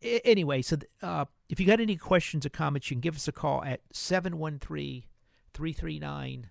anyway 0.02 0.62
so 0.62 0.78
uh, 1.02 1.26
if 1.50 1.60
you 1.60 1.66
got 1.66 1.80
any 1.80 1.96
questions 1.96 2.46
or 2.46 2.50
comments 2.50 2.90
you 2.90 2.96
can 2.96 3.02
give 3.02 3.16
us 3.16 3.28
a 3.28 3.32
call 3.32 3.64
at 3.64 3.82
713 3.92 5.04
339 5.54 6.50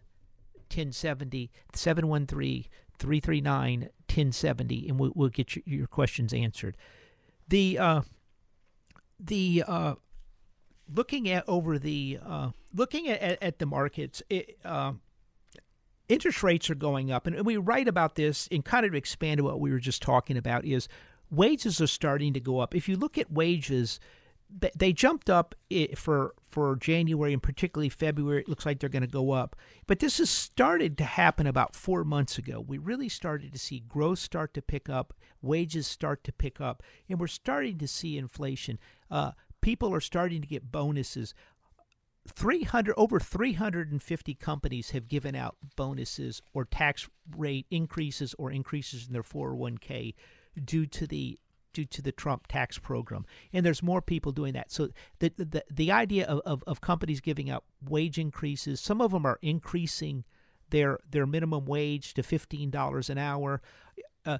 1070 0.70 1.50
713 1.74 2.64
339 2.98 3.80
1070 3.80 4.88
and 4.88 5.00
we'll, 5.00 5.12
we'll 5.14 5.28
get 5.28 5.56
your, 5.56 5.62
your, 5.66 5.86
questions 5.86 6.32
answered. 6.32 6.76
The 7.48 7.78
uh, 7.78 8.02
the 9.18 9.64
uh, 9.66 9.94
looking 10.94 11.28
at 11.28 11.44
over 11.48 11.78
the 11.78 12.18
uh, 12.24 12.50
looking 12.74 13.08
at, 13.08 13.42
at 13.42 13.58
the 13.58 13.66
markets 13.66 14.22
it, 14.28 14.58
uh, 14.64 14.92
interest 16.10 16.42
rates 16.42 16.68
are 16.68 16.74
going 16.74 17.10
up 17.10 17.26
and 17.26 17.44
we 17.46 17.56
write 17.56 17.88
about 17.88 18.16
this 18.16 18.48
and 18.50 18.64
kind 18.64 18.84
of 18.84 18.94
expand 18.94 19.40
what 19.40 19.60
we 19.60 19.70
were 19.70 19.78
just 19.78 20.02
talking 20.02 20.36
about 20.36 20.64
is 20.64 20.88
wages 21.30 21.80
are 21.80 21.86
starting 21.86 22.32
to 22.32 22.40
go 22.40 22.58
up 22.58 22.74
if 22.74 22.88
you 22.88 22.96
look 22.96 23.16
at 23.16 23.30
wages 23.32 24.00
they 24.76 24.92
jumped 24.92 25.30
up 25.30 25.54
for 25.96 26.34
for 26.42 26.74
January 26.76 27.32
and 27.32 27.42
particularly 27.42 27.88
February. 27.88 28.40
It 28.40 28.48
looks 28.48 28.66
like 28.66 28.80
they're 28.80 28.88
going 28.88 29.02
to 29.02 29.08
go 29.08 29.30
up, 29.30 29.54
but 29.86 30.00
this 30.00 30.18
has 30.18 30.28
started 30.28 30.98
to 30.98 31.04
happen 31.04 31.46
about 31.46 31.76
four 31.76 32.04
months 32.04 32.38
ago. 32.38 32.64
We 32.66 32.78
really 32.78 33.08
started 33.08 33.52
to 33.52 33.58
see 33.58 33.84
growth 33.88 34.18
start 34.18 34.52
to 34.54 34.62
pick 34.62 34.88
up, 34.88 35.14
wages 35.40 35.86
start 35.86 36.24
to 36.24 36.32
pick 36.32 36.60
up, 36.60 36.82
and 37.08 37.20
we're 37.20 37.28
starting 37.28 37.78
to 37.78 37.86
see 37.86 38.18
inflation. 38.18 38.78
Uh, 39.10 39.32
people 39.60 39.94
are 39.94 40.00
starting 40.00 40.40
to 40.40 40.48
get 40.48 40.72
bonuses. 40.72 41.34
300 42.28 42.94
over 42.96 43.18
350 43.18 44.34
companies 44.34 44.90
have 44.90 45.08
given 45.08 45.34
out 45.34 45.56
bonuses 45.76 46.42
or 46.52 46.64
tax 46.64 47.08
rate 47.36 47.66
increases 47.70 48.34
or 48.38 48.50
increases 48.50 49.06
in 49.06 49.12
their 49.12 49.22
401k 49.22 50.14
due 50.62 50.86
to 50.86 51.06
the 51.06 51.38
due 51.72 51.84
to 51.84 52.02
the 52.02 52.12
Trump 52.12 52.46
tax 52.48 52.78
program. 52.78 53.24
And 53.52 53.64
there's 53.64 53.82
more 53.82 54.02
people 54.02 54.32
doing 54.32 54.52
that. 54.54 54.70
So 54.70 54.90
the 55.18 55.32
the, 55.36 55.64
the 55.70 55.92
idea 55.92 56.26
of, 56.26 56.40
of, 56.40 56.64
of 56.66 56.80
companies 56.80 57.20
giving 57.20 57.48
out 57.48 57.64
wage 57.88 58.18
increases, 58.18 58.80
some 58.80 59.00
of 59.00 59.12
them 59.12 59.24
are 59.24 59.38
increasing 59.42 60.24
their 60.70 60.98
their 61.08 61.26
minimum 61.26 61.64
wage 61.64 62.14
to 62.14 62.22
fifteen 62.22 62.70
dollars 62.70 63.08
an 63.10 63.18
hour. 63.18 63.62
Uh, 64.26 64.38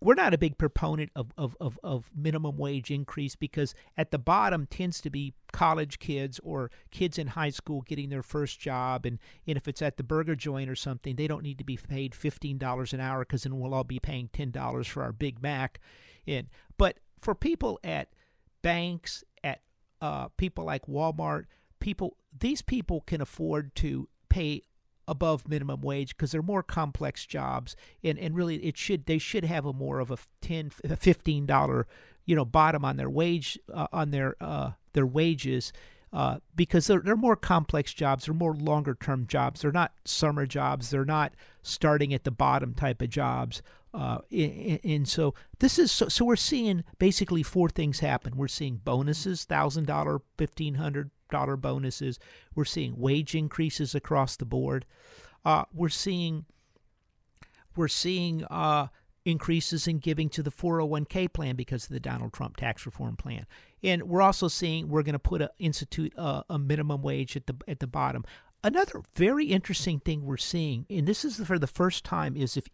we're 0.00 0.14
not 0.14 0.32
a 0.32 0.38
big 0.38 0.56
proponent 0.56 1.10
of, 1.14 1.32
of, 1.36 1.56
of, 1.60 1.78
of, 1.82 2.10
minimum 2.16 2.56
wage 2.56 2.90
increase 2.90 3.36
because 3.36 3.74
at 3.96 4.10
the 4.10 4.18
bottom 4.18 4.66
tends 4.66 5.00
to 5.00 5.10
be 5.10 5.34
college 5.52 5.98
kids 5.98 6.40
or 6.42 6.70
kids 6.90 7.18
in 7.18 7.28
high 7.28 7.50
school 7.50 7.82
getting 7.82 8.08
their 8.08 8.22
first 8.22 8.58
job 8.58 9.04
and, 9.04 9.18
and 9.46 9.56
if 9.56 9.68
it's 9.68 9.82
at 9.82 9.96
the 9.96 10.02
burger 10.02 10.34
joint 10.34 10.70
or 10.70 10.74
something 10.74 11.16
they 11.16 11.26
don't 11.26 11.42
need 11.42 11.58
to 11.58 11.64
be 11.64 11.76
paid 11.76 12.12
$15 12.12 12.92
an 12.92 13.00
hour 13.00 13.20
because 13.20 13.42
then 13.42 13.58
we'll 13.58 13.74
all 13.74 13.84
be 13.84 14.00
paying 14.00 14.28
$10 14.32 14.86
for 14.86 15.02
our 15.02 15.12
big 15.12 15.42
mac 15.42 15.80
in. 16.26 16.48
But 16.78 16.98
for 17.20 17.34
people 17.34 17.78
at 17.84 18.08
banks, 18.62 19.24
at 19.44 19.60
uh, 20.00 20.28
people 20.36 20.64
like 20.64 20.86
Walmart, 20.86 21.44
people 21.78 22.16
these 22.38 22.62
people 22.62 23.02
can 23.02 23.20
afford 23.20 23.74
to 23.74 24.08
pay 24.28 24.62
above 25.10 25.48
minimum 25.48 25.80
wage 25.80 26.16
because 26.16 26.30
they're 26.30 26.40
more 26.40 26.62
complex 26.62 27.26
jobs 27.26 27.74
and, 28.04 28.16
and 28.18 28.36
really 28.36 28.56
it 28.64 28.78
should 28.78 29.04
they 29.06 29.18
should 29.18 29.44
have 29.44 29.66
a 29.66 29.72
more 29.72 29.98
of 29.98 30.10
a 30.12 30.16
10 30.40 30.70
15 30.70 31.46
dollar 31.46 31.86
you 32.24 32.36
know 32.36 32.44
bottom 32.44 32.84
on 32.84 32.96
their 32.96 33.10
wage 33.10 33.58
uh, 33.74 33.88
on 33.92 34.12
their 34.12 34.36
uh, 34.40 34.70
their 34.92 35.06
wages 35.06 35.72
uh, 36.12 36.38
because 36.54 36.86
they're, 36.86 37.00
they're 37.00 37.16
more 37.16 37.34
complex 37.34 37.92
jobs 37.92 38.24
they're 38.24 38.34
more 38.34 38.54
longer 38.54 38.94
term 38.94 39.26
jobs 39.26 39.62
they're 39.62 39.72
not 39.72 39.92
summer 40.04 40.46
jobs 40.46 40.90
they're 40.90 41.04
not 41.04 41.34
starting 41.62 42.14
at 42.14 42.22
the 42.22 42.30
bottom 42.30 42.72
type 42.72 43.02
of 43.02 43.10
jobs 43.10 43.62
uh, 43.92 44.18
and, 44.30 45.08
so 45.08 45.34
this 45.58 45.76
is 45.76 45.90
so, 45.90 46.06
so 46.08 46.24
we're 46.24 46.36
seeing 46.36 46.84
basically 47.00 47.42
four 47.42 47.68
things 47.68 47.98
happen. 47.98 48.36
We're 48.36 48.46
seeing 48.46 48.76
bonuses, 48.76 49.42
thousand 49.42 49.88
dollar, 49.88 50.20
fifteen 50.38 50.74
hundred 50.74 51.10
dollar 51.30 51.56
bonuses. 51.56 52.18
We're 52.54 52.64
seeing 52.64 52.98
wage 52.98 53.34
increases 53.34 53.94
across 53.94 54.36
the 54.36 54.44
board. 54.44 54.86
Uh, 55.44 55.64
we're 55.72 55.88
seeing 55.88 56.44
we're 57.76 57.88
seeing 57.88 58.44
uh, 58.44 58.88
increases 59.24 59.86
in 59.86 59.98
giving 59.98 60.28
to 60.30 60.42
the 60.42 60.50
401k 60.50 61.32
plan 61.32 61.56
because 61.56 61.84
of 61.84 61.90
the 61.90 62.00
Donald 62.00 62.32
Trump 62.32 62.56
tax 62.56 62.84
reform 62.84 63.16
plan. 63.16 63.46
And 63.82 64.02
we're 64.04 64.22
also 64.22 64.48
seeing 64.48 64.88
we're 64.88 65.02
going 65.02 65.14
to 65.14 65.18
put 65.18 65.40
a 65.40 65.50
institute 65.58 66.12
a, 66.16 66.44
a 66.50 66.58
minimum 66.58 67.02
wage 67.02 67.36
at 67.36 67.46
the 67.46 67.56
at 67.68 67.80
the 67.80 67.86
bottom. 67.86 68.24
Another 68.62 69.02
very 69.14 69.46
interesting 69.46 70.00
thing 70.00 70.24
we're 70.24 70.36
seeing, 70.36 70.84
and 70.90 71.06
this 71.06 71.24
is 71.24 71.38
for 71.38 71.58
the 71.58 71.66
first 71.66 72.04
time, 72.04 72.36
is 72.36 72.58
if 72.58 72.68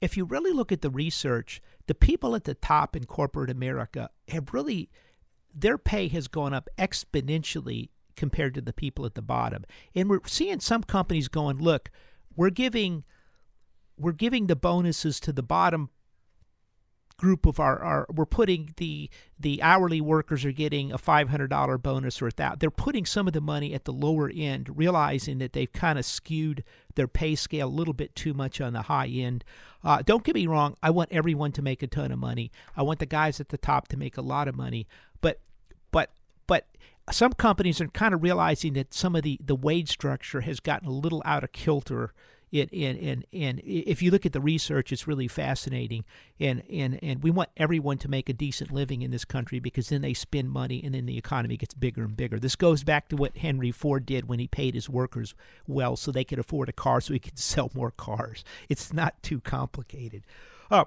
if 0.00 0.16
you 0.16 0.24
really 0.24 0.52
look 0.52 0.72
at 0.72 0.82
the 0.82 0.90
research, 0.90 1.62
the 1.86 1.94
people 1.94 2.34
at 2.34 2.42
the 2.42 2.54
top 2.54 2.96
in 2.96 3.04
corporate 3.04 3.48
America 3.48 4.10
have 4.28 4.52
really, 4.52 4.90
their 5.54 5.78
pay 5.78 6.08
has 6.08 6.28
gone 6.28 6.54
up 6.54 6.68
exponentially 6.78 7.90
compared 8.16 8.54
to 8.54 8.60
the 8.60 8.72
people 8.72 9.06
at 9.06 9.14
the 9.14 9.22
bottom. 9.22 9.64
And 9.94 10.08
we're 10.08 10.20
seeing 10.26 10.60
some 10.60 10.82
companies 10.82 11.28
going, 11.28 11.58
look, 11.58 11.90
we're 12.36 12.50
giving 12.50 13.04
we're 13.98 14.12
giving 14.12 14.46
the 14.46 14.56
bonuses 14.56 15.20
to 15.20 15.32
the 15.32 15.42
bottom 15.42 15.90
group 17.18 17.46
of 17.46 17.60
our, 17.60 17.78
our 17.78 18.06
we're 18.12 18.26
putting 18.26 18.72
the 18.78 19.08
the 19.38 19.62
hourly 19.62 20.00
workers 20.00 20.44
are 20.44 20.50
getting 20.50 20.90
a 20.90 20.98
$500 20.98 21.80
bonus 21.80 22.20
or 22.20 22.30
that 22.32 22.58
they're 22.58 22.70
putting 22.70 23.06
some 23.06 23.28
of 23.28 23.32
the 23.32 23.40
money 23.40 23.74
at 23.74 23.84
the 23.84 23.92
lower 23.92 24.30
end 24.34 24.76
realizing 24.76 25.38
that 25.38 25.52
they've 25.52 25.72
kind 25.72 26.00
of 26.00 26.04
skewed 26.04 26.64
their 26.96 27.06
pay 27.06 27.36
scale 27.36 27.68
a 27.68 27.70
little 27.70 27.94
bit 27.94 28.16
too 28.16 28.34
much 28.34 28.60
on 28.60 28.72
the 28.72 28.82
high 28.82 29.06
end. 29.06 29.44
Uh, 29.84 30.02
don't 30.02 30.24
get 30.24 30.34
me 30.34 30.46
wrong 30.46 30.76
i 30.82 30.90
want 30.90 31.12
everyone 31.12 31.52
to 31.52 31.62
make 31.62 31.82
a 31.82 31.86
ton 31.86 32.10
of 32.10 32.18
money. 32.18 32.50
I 32.76 32.82
want 32.82 32.98
the 32.98 33.06
guys 33.06 33.40
at 33.40 33.50
the 33.50 33.58
top 33.58 33.86
to 33.88 33.96
make 33.96 34.16
a 34.16 34.22
lot 34.22 34.48
of 34.48 34.56
money 34.56 34.88
but 36.46 36.66
some 37.10 37.32
companies 37.32 37.80
are 37.80 37.88
kind 37.88 38.14
of 38.14 38.22
realizing 38.22 38.74
that 38.74 38.94
some 38.94 39.16
of 39.16 39.22
the 39.22 39.38
the 39.44 39.54
wage 39.54 39.90
structure 39.90 40.42
has 40.42 40.60
gotten 40.60 40.88
a 40.88 40.92
little 40.92 41.22
out 41.24 41.44
of 41.44 41.52
kilter 41.52 42.12
it, 42.52 42.70
and, 42.70 42.98
and, 42.98 43.26
and 43.32 43.60
if 43.64 44.02
you 44.02 44.10
look 44.10 44.26
at 44.26 44.34
the 44.34 44.40
research, 44.40 44.92
it's 44.92 45.06
really 45.06 45.26
fascinating. 45.26 46.04
And, 46.38 46.62
and, 46.70 46.98
and 47.02 47.22
we 47.22 47.30
want 47.30 47.48
everyone 47.56 47.96
to 47.98 48.08
make 48.08 48.28
a 48.28 48.34
decent 48.34 48.70
living 48.70 49.00
in 49.00 49.10
this 49.10 49.24
country 49.24 49.58
because 49.58 49.88
then 49.88 50.02
they 50.02 50.12
spend 50.12 50.50
money 50.50 50.82
and 50.84 50.94
then 50.94 51.06
the 51.06 51.16
economy 51.16 51.56
gets 51.56 51.72
bigger 51.72 52.02
and 52.04 52.14
bigger. 52.14 52.38
This 52.38 52.54
goes 52.54 52.84
back 52.84 53.08
to 53.08 53.16
what 53.16 53.38
Henry 53.38 53.70
Ford 53.70 54.04
did 54.04 54.28
when 54.28 54.38
he 54.38 54.46
paid 54.46 54.74
his 54.74 54.90
workers 54.90 55.34
well 55.66 55.96
so 55.96 56.12
they 56.12 56.24
could 56.24 56.38
afford 56.38 56.68
a 56.68 56.72
car 56.72 57.00
so 57.00 57.14
he 57.14 57.18
could 57.18 57.38
sell 57.38 57.70
more 57.74 57.90
cars. 57.90 58.44
It's 58.68 58.92
not 58.92 59.22
too 59.22 59.40
complicated. 59.40 60.22
Uh, 60.70 60.84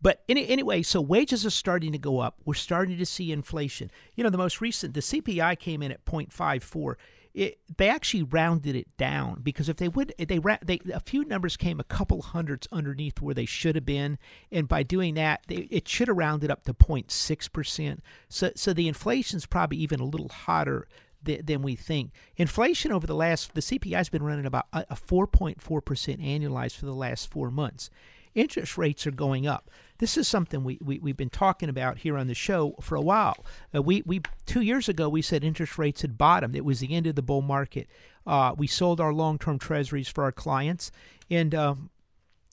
but 0.00 0.22
any, 0.28 0.46
anyway, 0.48 0.82
so 0.82 1.00
wages 1.00 1.46
are 1.46 1.50
starting 1.50 1.92
to 1.92 1.98
go 1.98 2.18
up. 2.18 2.36
We're 2.44 2.54
starting 2.54 2.98
to 2.98 3.06
see 3.06 3.32
inflation. 3.32 3.90
You 4.14 4.24
know, 4.24 4.30
the 4.30 4.38
most 4.38 4.60
recent, 4.60 4.94
the 4.94 5.00
CPI 5.00 5.58
came 5.58 5.82
in 5.82 5.92
at 5.92 6.04
0.54 6.04 6.96
it, 7.34 7.58
they 7.76 7.88
actually 7.88 8.22
rounded 8.22 8.76
it 8.76 8.96
down 8.96 9.40
because 9.42 9.68
if 9.68 9.76
they 9.76 9.88
would, 9.88 10.14
they, 10.18 10.38
they 10.38 10.80
a 10.92 11.00
few 11.00 11.24
numbers 11.24 11.56
came 11.56 11.80
a 11.80 11.84
couple 11.84 12.22
hundreds 12.22 12.68
underneath 12.70 13.20
where 13.20 13.34
they 13.34 13.44
should 13.44 13.74
have 13.74 13.84
been, 13.84 14.18
and 14.52 14.68
by 14.68 14.84
doing 14.84 15.14
that, 15.14 15.42
they, 15.48 15.66
it 15.70 15.88
should 15.88 16.06
have 16.06 16.16
rounded 16.16 16.50
up 16.50 16.62
to 16.64 16.72
0.6 16.72 17.52
percent. 17.52 18.02
So, 18.28 18.52
so 18.54 18.72
the 18.72 18.86
inflation's 18.86 19.46
probably 19.46 19.78
even 19.78 19.98
a 19.98 20.04
little 20.04 20.28
hotter 20.28 20.86
than 21.24 21.62
we 21.62 21.74
think. 21.74 22.12
Inflation 22.36 22.92
over 22.92 23.06
the 23.06 23.14
last, 23.14 23.54
the 23.54 23.62
CPI 23.62 23.96
has 23.96 24.10
been 24.10 24.22
running 24.22 24.44
about 24.44 24.66
a 24.74 24.94
4.4% 24.94 25.56
annualized 25.56 26.76
for 26.76 26.84
the 26.84 26.92
last 26.92 27.30
four 27.30 27.50
months. 27.50 27.88
Interest 28.34 28.76
rates 28.76 29.06
are 29.06 29.12
going 29.12 29.46
up. 29.46 29.70
This 29.98 30.16
is 30.16 30.26
something 30.26 30.64
we, 30.64 30.78
we, 30.82 30.98
we've 30.98 31.16
been 31.16 31.30
talking 31.30 31.68
about 31.68 31.98
here 31.98 32.18
on 32.18 32.26
the 32.26 32.34
show 32.34 32.74
for 32.80 32.96
a 32.96 33.00
while. 33.00 33.44
Uh, 33.74 33.82
we, 33.82 34.02
we 34.04 34.20
Two 34.46 34.60
years 34.60 34.88
ago, 34.88 35.08
we 35.08 35.22
said 35.22 35.42
interest 35.42 35.78
rates 35.78 36.02
had 36.02 36.18
bottomed. 36.18 36.54
It 36.54 36.64
was 36.64 36.80
the 36.80 36.94
end 36.94 37.06
of 37.06 37.14
the 37.14 37.22
bull 37.22 37.42
market. 37.42 37.88
Uh, 38.26 38.54
we 38.56 38.66
sold 38.66 39.00
our 39.00 39.12
long 39.12 39.38
term 39.38 39.58
treasuries 39.58 40.08
for 40.08 40.24
our 40.24 40.32
clients, 40.32 40.90
and 41.30 41.54
uh, 41.54 41.74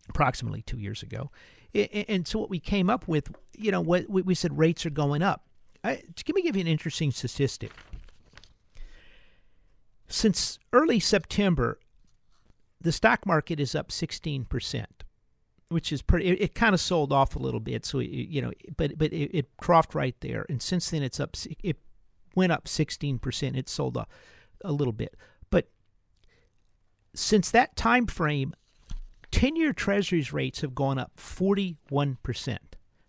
approximately 0.10 0.62
two 0.62 0.78
years 0.78 1.04
ago. 1.04 1.32
and 1.74 2.28
so 2.28 2.40
what 2.40 2.50
we 2.50 2.60
came 2.60 2.90
up 2.90 3.08
with, 3.08 3.34
you 3.54 3.72
know, 3.72 3.82
what 3.82 4.10
we 4.10 4.36
said 4.36 4.58
rates 4.58 4.86
are 4.86 4.92
going 4.92 5.22
up. 5.22 5.46
Let 5.84 6.30
me 6.34 6.42
give 6.42 6.56
you 6.56 6.62
an 6.62 6.68
interesting 6.68 7.12
statistic. 7.12 7.72
Since 10.08 10.60
early 10.74 11.00
September, 11.00 11.80
the 12.80 12.92
stock 12.92 13.26
market 13.26 13.60
is 13.60 13.76
up 13.76 13.90
16%, 13.90 14.86
which 15.72 15.92
is 15.92 16.02
pretty, 16.02 16.28
it, 16.28 16.42
it 16.42 16.56
kind 16.56 16.74
of 16.74 16.82
sold 16.82 17.14
off 17.14 17.36
a 17.36 17.40
little 17.40 17.60
bit. 17.60 17.86
So, 17.86 18.00
you 18.00 18.42
know, 18.42 18.52
but, 18.76 18.98
but 18.98 19.14
it, 19.14 19.36
it 19.36 19.58
crossed 19.58 19.96
right 19.96 20.16
there. 20.20 20.46
And 20.50 20.62
since 20.62 20.90
then, 20.90 21.02
it's 21.02 21.20
up, 21.20 21.36
it 21.64 21.78
went 22.36 22.52
up 22.52 22.66
16%. 22.66 23.58
It 23.58 23.70
sold 23.70 23.98
off 23.98 24.08
a 24.64 24.72
little 24.72 24.94
bit. 24.94 25.16
But 25.50 25.70
since 27.14 27.50
that 27.52 27.76
time 27.76 28.06
frame, 28.06 28.54
10 29.32 29.56
year 29.56 29.72
treasuries 29.74 30.34
rates 30.34 30.62
have 30.62 30.76
gone 30.76 31.00
up 31.00 31.14
41%. 31.18 31.78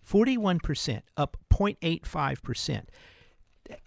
41%, 0.08 1.02
up 1.16 1.36
0.85%. 1.52 2.82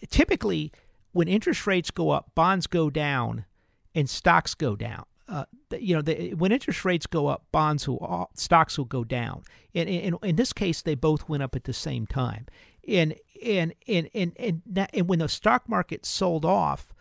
Typically, 0.09 0.71
when 1.11 1.27
interest 1.27 1.67
rates 1.67 1.91
go 1.91 2.09
up, 2.09 2.31
bonds 2.35 2.67
go 2.67 2.89
down 2.89 3.45
and 3.93 4.09
stocks 4.09 4.53
go 4.53 4.75
down. 4.75 5.05
Uh, 5.27 5.45
you 5.79 5.95
know, 5.95 6.01
the, 6.01 6.33
when 6.35 6.51
interest 6.51 6.85
rates 6.85 7.07
go 7.07 7.27
up, 7.27 7.45
bonds 7.51 7.87
will 7.87 8.05
uh, 8.07 8.25
stocks 8.35 8.77
will 8.77 8.85
go 8.85 9.03
down. 9.03 9.43
And, 9.73 9.89
and, 9.89 10.17
in 10.23 10.35
this 10.35 10.53
case, 10.53 10.81
they 10.81 10.95
both 10.95 11.27
went 11.27 11.41
up 11.41 11.55
at 11.55 11.63
the 11.63 11.73
same 11.73 12.05
time. 12.05 12.45
And 12.87 13.15
and 13.43 13.73
and 13.87 14.09
and 14.13 14.31
and, 14.37 14.61
and, 14.75 14.87
and 14.93 15.07
when 15.09 15.19
the 15.19 15.27
stock 15.27 15.67
market 15.67 16.05
sold 16.05 16.45
off, 16.45 16.93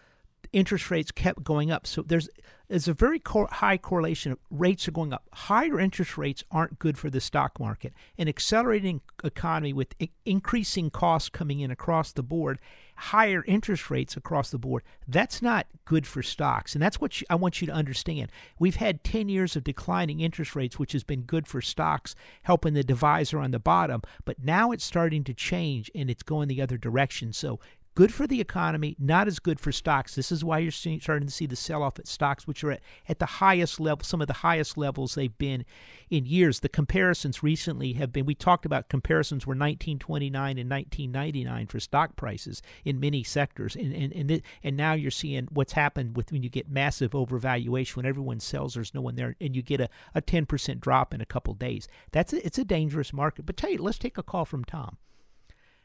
interest 0.54 0.90
rates 0.90 1.10
kept 1.10 1.42
going 1.42 1.70
up. 1.70 1.86
So 1.86 2.02
there's 2.02 2.28
there's 2.68 2.88
a 2.88 2.94
very 2.94 3.18
co- 3.18 3.46
high 3.46 3.76
correlation. 3.76 4.38
Rates 4.50 4.88
are 4.88 4.92
going 4.92 5.12
up. 5.12 5.24
Higher 5.32 5.78
interest 5.78 6.16
rates 6.16 6.42
aren't 6.50 6.78
good 6.78 6.96
for 6.96 7.10
the 7.10 7.20
stock 7.20 7.60
market. 7.60 7.92
An 8.16 8.26
accelerating 8.26 9.02
economy 9.22 9.72
with 9.74 9.94
I- 10.00 10.08
increasing 10.24 10.88
costs 10.88 11.28
coming 11.28 11.60
in 11.60 11.70
across 11.70 12.12
the 12.12 12.22
board, 12.22 12.58
higher 12.96 13.44
interest 13.46 13.90
rates 13.90 14.16
across 14.16 14.50
the 14.50 14.58
board, 14.58 14.82
that's 15.06 15.42
not 15.42 15.66
good 15.84 16.06
for 16.06 16.22
stocks. 16.22 16.74
And 16.74 16.82
that's 16.82 17.00
what 17.00 17.20
you, 17.20 17.26
I 17.28 17.34
want 17.34 17.60
you 17.60 17.66
to 17.66 17.72
understand. 17.72 18.30
We've 18.58 18.76
had 18.76 19.04
10 19.04 19.28
years 19.28 19.56
of 19.56 19.64
declining 19.64 20.20
interest 20.20 20.56
rates, 20.56 20.78
which 20.78 20.92
has 20.92 21.04
been 21.04 21.22
good 21.22 21.46
for 21.46 21.60
stocks, 21.60 22.14
helping 22.44 22.72
the 22.72 22.84
divisor 22.84 23.38
on 23.38 23.50
the 23.50 23.58
bottom. 23.58 24.02
But 24.24 24.42
now 24.42 24.72
it's 24.72 24.84
starting 24.84 25.22
to 25.24 25.34
change 25.34 25.90
and 25.94 26.08
it's 26.08 26.22
going 26.22 26.48
the 26.48 26.62
other 26.62 26.78
direction. 26.78 27.32
So 27.34 27.60
good 27.94 28.12
for 28.12 28.26
the 28.26 28.40
economy, 28.40 28.96
not 28.98 29.28
as 29.28 29.38
good 29.38 29.60
for 29.60 29.70
stocks. 29.70 30.14
This 30.14 30.32
is 30.32 30.44
why 30.44 30.58
you're 30.58 30.72
seeing, 30.72 31.00
starting 31.00 31.28
to 31.28 31.32
see 31.32 31.46
the 31.46 31.56
sell 31.56 31.82
off 31.82 31.98
at 31.98 32.08
stocks, 32.08 32.46
which 32.46 32.64
are 32.64 32.72
at, 32.72 32.80
at 33.08 33.18
the 33.18 33.26
highest 33.26 33.78
level, 33.78 34.04
some 34.04 34.20
of 34.20 34.26
the 34.26 34.34
highest 34.34 34.76
levels 34.76 35.14
they've 35.14 35.36
been 35.38 35.64
in 36.10 36.26
years. 36.26 36.60
The 36.60 36.68
comparisons 36.68 37.42
recently 37.42 37.92
have 37.94 38.12
been, 38.12 38.26
we 38.26 38.34
talked 38.34 38.66
about 38.66 38.88
comparisons 38.88 39.46
were 39.46 39.52
1929 39.52 40.58
and 40.58 40.70
1999 40.70 41.66
for 41.68 41.80
stock 41.80 42.16
prices 42.16 42.62
in 42.84 42.98
many 42.98 43.22
sectors. 43.22 43.76
And, 43.76 43.94
and, 43.94 44.12
and, 44.12 44.42
and 44.62 44.76
now 44.76 44.94
you're 44.94 45.10
seeing 45.10 45.48
what's 45.52 45.74
happened 45.74 46.16
with 46.16 46.32
when 46.32 46.42
you 46.42 46.50
get 46.50 46.68
massive 46.68 47.12
overvaluation, 47.12 47.96
when 47.96 48.06
everyone 48.06 48.40
sells, 48.40 48.74
there's 48.74 48.94
no 48.94 49.02
one 49.02 49.14
there, 49.14 49.36
and 49.40 49.54
you 49.54 49.62
get 49.62 49.80
a, 49.80 49.88
a 50.14 50.22
10% 50.22 50.80
drop 50.80 51.14
in 51.14 51.20
a 51.20 51.26
couple 51.26 51.54
days. 51.54 51.86
That's 52.10 52.32
a, 52.32 52.44
It's 52.44 52.58
a 52.58 52.64
dangerous 52.64 53.12
market. 53.12 53.46
But 53.46 53.56
tell 53.56 53.70
you, 53.70 53.78
let's 53.78 53.98
take 53.98 54.18
a 54.18 54.22
call 54.22 54.44
from 54.44 54.64
Tom. 54.64 54.96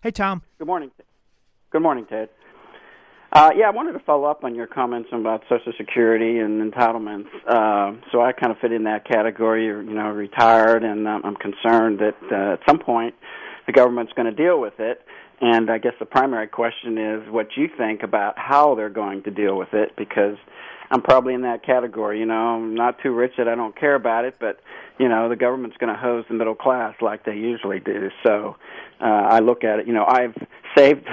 Hey, 0.02 0.12
Tom. 0.12 0.42
Good 0.58 0.68
morning. 0.68 0.92
Good 1.72 1.84
morning, 1.84 2.08
Ted. 2.10 2.30
Uh, 3.32 3.52
yeah, 3.56 3.68
I 3.68 3.70
wanted 3.70 3.92
to 3.92 4.00
follow 4.00 4.24
up 4.24 4.44
on 4.44 4.56
your 4.56 4.66
comments 4.66 5.10
about 5.14 5.44
Social 5.48 5.72
Security 5.78 6.40
and 6.40 6.74
entitlements. 6.74 7.28
Uh, 7.48 7.96
so 8.12 8.22
I 8.22 8.32
kind 8.32 8.52
of 8.52 8.58
fit 8.58 8.72
in 8.72 8.86
that 8.86 9.08
category. 9.08 9.68
You 9.68 9.84
know, 9.84 10.10
retired, 10.10 10.84
and 10.84 11.08
um, 11.08 11.22
I'm 11.24 11.36
concerned 11.36 12.00
that 12.00 12.18
uh, 12.32 12.54
at 12.54 12.62
some 12.68 12.80
point 12.80 13.14
the 13.68 13.72
government's 13.72 14.14
going 14.14 14.26
to 14.26 14.36
deal 14.36 14.60
with 14.60 14.80
it. 14.80 15.06
And 15.42 15.70
I 15.70 15.78
guess 15.78 15.94
the 16.00 16.08
primary 16.08 16.48
question 16.48 16.98
is 16.98 17.30
what 17.30 17.50
you 17.56 17.70
think 17.78 18.02
about 18.02 18.34
how 18.40 18.74
they're 18.74 18.90
going 18.90 19.22
to 19.24 19.30
deal 19.30 19.56
with 19.56 19.70
it, 19.74 19.92
because 19.96 20.38
I'm 20.92 21.02
probably 21.02 21.34
in 21.34 21.42
that 21.42 21.64
category. 21.64 22.20
You 22.20 22.26
know, 22.26 22.56
I'm 22.56 22.76
not 22.76 23.00
too 23.02 23.12
rich 23.12 23.34
that 23.38 23.48
I 23.48 23.56
don't 23.56 23.78
care 23.78 23.96
about 23.96 24.26
it, 24.26 24.36
but 24.40 24.60
you 24.98 25.08
know, 25.08 25.30
the 25.30 25.36
government's 25.36 25.78
going 25.78 25.94
to 25.94 26.00
hose 26.00 26.26
the 26.28 26.34
middle 26.34 26.56
class 26.56 26.96
like 27.02 27.26
they 27.26 27.36
usually 27.36 27.80
do. 27.80 28.10
So 28.26 28.58
uh, 29.00 29.06
I 29.06 29.40
look 29.40 29.64
at 29.64 29.80
it. 29.80 29.88
You 29.88 29.94
know, 29.94 30.06
I've 30.06 30.36
saved 30.78 31.08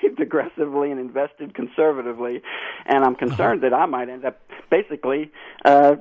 saved 0.00 0.20
aggressively 0.20 0.90
and 0.90 1.00
invested 1.00 1.54
conservatively, 1.54 2.42
and 2.86 3.04
I'm 3.04 3.14
concerned 3.14 3.64
uh-huh. 3.64 3.70
that 3.70 3.74
I 3.74 3.86
might 3.86 4.08
end 4.08 4.24
up 4.24 4.40
basically. 4.70 5.30
Uh, 5.64 5.96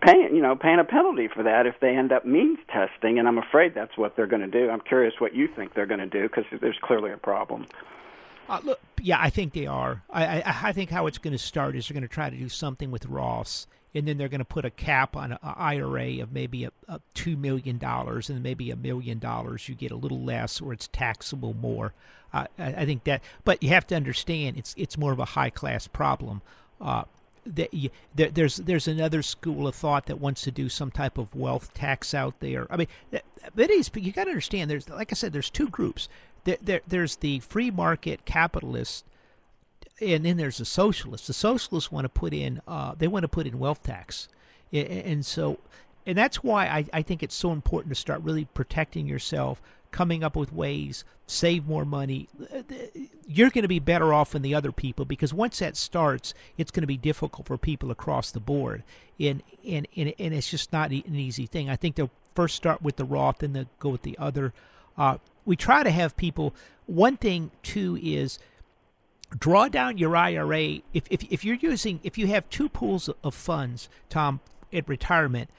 paying 0.00 0.34
you 0.34 0.42
know 0.42 0.54
paying 0.54 0.78
a 0.78 0.84
penalty 0.84 1.28
for 1.28 1.42
that 1.42 1.66
if 1.66 1.76
they 1.80 1.96
end 1.96 2.12
up 2.12 2.26
means 2.26 2.58
testing 2.68 3.18
and 3.18 3.26
i'm 3.26 3.38
afraid 3.38 3.74
that's 3.74 3.96
what 3.96 4.14
they're 4.14 4.26
going 4.26 4.42
to 4.42 4.48
do 4.48 4.68
i'm 4.68 4.80
curious 4.80 5.14
what 5.18 5.34
you 5.34 5.48
think 5.48 5.72
they're 5.72 5.86
going 5.86 6.00
to 6.00 6.06
do 6.06 6.22
because 6.22 6.44
there's 6.60 6.78
clearly 6.82 7.10
a 7.10 7.16
problem 7.16 7.66
uh, 8.48 8.60
look, 8.62 8.80
yeah, 9.00 9.18
I 9.20 9.30
think 9.30 9.52
they 9.52 9.66
are. 9.66 10.02
I, 10.10 10.42
I, 10.42 10.56
I 10.64 10.72
think 10.72 10.90
how 10.90 11.06
it's 11.06 11.18
going 11.18 11.32
to 11.32 11.38
start 11.38 11.76
is 11.76 11.88
they're 11.88 11.94
going 11.94 12.02
to 12.02 12.08
try 12.08 12.30
to 12.30 12.36
do 12.36 12.48
something 12.48 12.90
with 12.90 13.06
Roth, 13.06 13.66
and 13.94 14.06
then 14.06 14.18
they're 14.18 14.28
going 14.28 14.40
to 14.40 14.44
put 14.44 14.64
a 14.64 14.70
cap 14.70 15.16
on 15.16 15.32
an 15.32 15.38
IRA 15.42 16.20
of 16.22 16.32
maybe 16.32 16.64
a, 16.64 16.72
a 16.88 17.00
two 17.14 17.36
million 17.36 17.78
dollars, 17.78 18.28
and 18.28 18.42
maybe 18.42 18.70
a 18.70 18.76
million 18.76 19.18
dollars 19.18 19.68
you 19.68 19.74
get 19.74 19.90
a 19.90 19.96
little 19.96 20.20
less, 20.20 20.60
or 20.60 20.72
it's 20.72 20.88
taxable 20.88 21.54
more. 21.54 21.92
Uh, 22.32 22.46
I, 22.58 22.74
I, 22.74 22.84
think 22.84 23.04
that, 23.04 23.22
but 23.44 23.62
you 23.62 23.68
have 23.70 23.86
to 23.88 23.94
understand 23.94 24.56
it's 24.58 24.74
it's 24.76 24.98
more 24.98 25.12
of 25.12 25.18
a 25.18 25.24
high 25.24 25.50
class 25.50 25.86
problem. 25.86 26.42
Uh, 26.80 27.04
that 27.46 27.74
you, 27.74 27.90
there, 28.14 28.30
there's 28.30 28.56
there's 28.56 28.88
another 28.88 29.22
school 29.22 29.68
of 29.68 29.74
thought 29.74 30.06
that 30.06 30.18
wants 30.18 30.42
to 30.42 30.50
do 30.50 30.68
some 30.68 30.90
type 30.90 31.18
of 31.18 31.34
wealth 31.34 31.72
tax 31.74 32.14
out 32.14 32.40
there. 32.40 32.66
I 32.70 32.76
mean, 32.76 32.88
it 33.12 33.70
is. 33.70 33.90
You 33.94 34.12
got 34.12 34.24
to 34.24 34.30
understand. 34.30 34.70
There's 34.70 34.88
like 34.88 35.12
I 35.12 35.14
said, 35.14 35.32
there's 35.32 35.50
two 35.50 35.68
groups. 35.68 36.08
There, 36.44 36.58
there, 36.60 36.80
there's 36.86 37.16
the 37.16 37.40
free 37.40 37.70
market 37.70 38.24
capitalists 38.24 39.04
and 40.00 40.24
then 40.24 40.36
there's 40.36 40.58
the 40.58 40.64
socialists. 40.64 41.26
The 41.26 41.32
socialists 41.32 41.92
want 41.92 42.04
to 42.04 42.08
put 42.08 42.32
in 42.32 42.60
uh, 42.66 42.94
they 42.96 43.08
want 43.08 43.22
to 43.22 43.28
put 43.28 43.46
in 43.46 43.58
wealth 43.58 43.82
tax, 43.82 44.28
and 44.72 45.24
so 45.24 45.58
and 46.06 46.18
that's 46.18 46.42
why 46.42 46.66
I, 46.66 46.86
I 46.92 47.02
think 47.02 47.22
it's 47.22 47.34
so 47.34 47.52
important 47.52 47.94
to 47.94 48.00
start 48.00 48.22
really 48.22 48.46
protecting 48.46 49.06
yourself, 49.06 49.62
coming 49.90 50.24
up 50.24 50.36
with 50.36 50.52
ways, 50.52 51.04
save 51.26 51.66
more 51.66 51.84
money. 51.84 52.28
You're 53.26 53.50
going 53.50 53.62
to 53.62 53.68
be 53.68 53.78
better 53.78 54.12
off 54.12 54.32
than 54.32 54.42
the 54.42 54.54
other 54.54 54.72
people 54.72 55.04
because 55.04 55.32
once 55.32 55.60
that 55.60 55.76
starts, 55.76 56.34
it's 56.58 56.70
going 56.70 56.82
to 56.82 56.88
be 56.88 56.96
difficult 56.96 57.46
for 57.46 57.56
people 57.56 57.90
across 57.90 58.30
the 58.30 58.40
board, 58.40 58.82
and 59.20 59.42
and 59.66 59.86
and, 59.96 60.12
and 60.18 60.34
it's 60.34 60.50
just 60.50 60.72
not 60.72 60.90
an 60.90 61.14
easy 61.14 61.46
thing. 61.46 61.70
I 61.70 61.76
think 61.76 61.96
they'll 61.96 62.10
first 62.34 62.56
start 62.56 62.82
with 62.82 62.96
the 62.96 63.04
Roth, 63.04 63.38
then 63.38 63.52
they'll 63.52 63.70
go 63.78 63.90
with 63.90 64.02
the 64.02 64.18
other. 64.18 64.52
Uh, 64.96 65.18
we 65.44 65.56
try 65.56 65.82
to 65.82 65.90
have 65.90 66.16
people. 66.16 66.54
One 66.86 67.16
thing 67.16 67.50
too 67.62 67.98
is 68.02 68.38
draw 69.36 69.68
down 69.68 69.98
your 69.98 70.16
IRA. 70.16 70.80
If, 70.92 71.04
if, 71.10 71.24
if 71.30 71.44
you're 71.44 71.56
using, 71.56 72.00
if 72.02 72.18
you 72.18 72.26
have 72.28 72.48
two 72.50 72.68
pools 72.68 73.08
of 73.22 73.34
funds, 73.34 73.88
Tom, 74.08 74.40
at 74.72 74.88
retirement, 74.88 75.50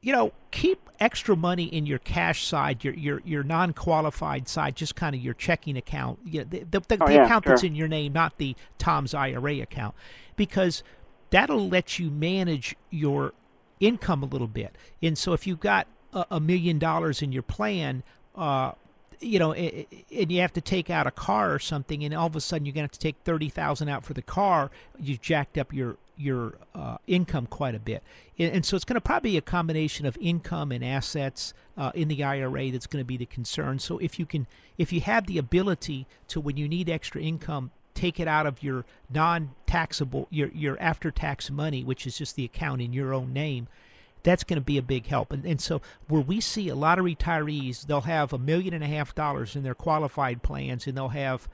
you 0.00 0.12
know, 0.12 0.32
keep 0.50 0.90
extra 0.98 1.36
money 1.36 1.64
in 1.64 1.86
your 1.86 2.00
cash 2.00 2.44
side, 2.44 2.82
your 2.82 2.94
your 2.94 3.22
your 3.24 3.44
non-qualified 3.44 4.48
side, 4.48 4.74
just 4.74 4.96
kind 4.96 5.14
of 5.14 5.22
your 5.22 5.34
checking 5.34 5.76
account, 5.76 6.18
you 6.24 6.40
know, 6.40 6.46
the, 6.50 6.64
the, 6.64 6.80
the, 6.80 6.98
oh, 7.00 7.08
yeah, 7.08 7.24
account 7.24 7.44
sure. 7.44 7.52
that's 7.52 7.62
in 7.62 7.76
your 7.76 7.88
name, 7.88 8.12
not 8.12 8.38
the 8.38 8.56
Tom's 8.78 9.14
IRA 9.14 9.60
account, 9.60 9.94
because 10.34 10.82
that'll 11.30 11.68
let 11.68 12.00
you 12.00 12.10
manage 12.10 12.74
your 12.90 13.32
income 13.78 14.22
a 14.24 14.26
little 14.26 14.48
bit. 14.48 14.76
And 15.00 15.16
so, 15.16 15.34
if 15.34 15.46
you've 15.46 15.60
got 15.60 15.86
a, 16.12 16.26
a 16.32 16.40
million 16.40 16.80
dollars 16.80 17.22
in 17.22 17.30
your 17.30 17.44
plan, 17.44 18.02
uh, 18.34 18.72
you 19.20 19.38
know, 19.38 19.52
and 19.52 20.32
you 20.32 20.40
have 20.40 20.52
to 20.54 20.60
take 20.60 20.90
out 20.90 21.06
a 21.06 21.10
car 21.10 21.52
or 21.52 21.58
something, 21.58 22.04
and 22.04 22.12
all 22.14 22.26
of 22.26 22.36
a 22.36 22.40
sudden 22.40 22.66
you're 22.66 22.74
going 22.74 22.88
to 22.88 22.92
have 22.92 22.92
to 22.92 22.98
take 22.98 23.16
thirty 23.24 23.48
thousand 23.48 23.88
out 23.88 24.04
for 24.04 24.14
the 24.14 24.22
car. 24.22 24.70
You've 24.98 25.20
jacked 25.20 25.56
up 25.58 25.72
your 25.72 25.96
your 26.16 26.54
uh, 26.74 26.98
income 27.06 27.46
quite 27.46 27.74
a 27.74 27.78
bit, 27.78 28.02
and, 28.38 28.52
and 28.52 28.66
so 28.66 28.76
it's 28.76 28.84
going 28.84 28.94
to 28.94 29.00
probably 29.00 29.32
be 29.32 29.36
a 29.36 29.42
combination 29.42 30.06
of 30.06 30.18
income 30.20 30.72
and 30.72 30.84
assets 30.84 31.54
uh, 31.76 31.92
in 31.94 32.08
the 32.08 32.22
IRA 32.22 32.70
that's 32.70 32.86
going 32.86 33.02
to 33.02 33.06
be 33.06 33.16
the 33.16 33.26
concern. 33.26 33.78
So 33.78 33.98
if 33.98 34.18
you 34.18 34.26
can, 34.26 34.46
if 34.76 34.92
you 34.92 35.00
have 35.00 35.26
the 35.26 35.38
ability 35.38 36.06
to, 36.28 36.40
when 36.40 36.56
you 36.56 36.68
need 36.68 36.90
extra 36.90 37.20
income, 37.20 37.70
take 37.94 38.18
it 38.18 38.26
out 38.28 38.46
of 38.46 38.62
your 38.62 38.84
non-taxable, 39.08 40.26
your 40.30 40.48
your 40.48 40.80
after-tax 40.80 41.50
money, 41.50 41.84
which 41.84 42.06
is 42.06 42.18
just 42.18 42.36
the 42.36 42.44
account 42.44 42.82
in 42.82 42.92
your 42.92 43.14
own 43.14 43.32
name 43.32 43.68
that's 44.22 44.44
going 44.44 44.56
to 44.56 44.64
be 44.64 44.78
a 44.78 44.82
big 44.82 45.06
help. 45.06 45.32
And, 45.32 45.44
and 45.44 45.60
so 45.60 45.80
where 46.08 46.22
we 46.22 46.40
see 46.40 46.68
a 46.68 46.74
lot 46.74 46.98
of 46.98 47.04
retirees, 47.04 47.86
they'll 47.86 48.02
have 48.02 48.32
a 48.32 48.38
million 48.38 48.74
and 48.74 48.84
a 48.84 48.88
half 48.88 49.14
dollars 49.14 49.56
in 49.56 49.62
their 49.62 49.74
qualified 49.74 50.42
plans, 50.42 50.86
and 50.86 50.96
they'll 50.96 51.08
have 51.08 51.48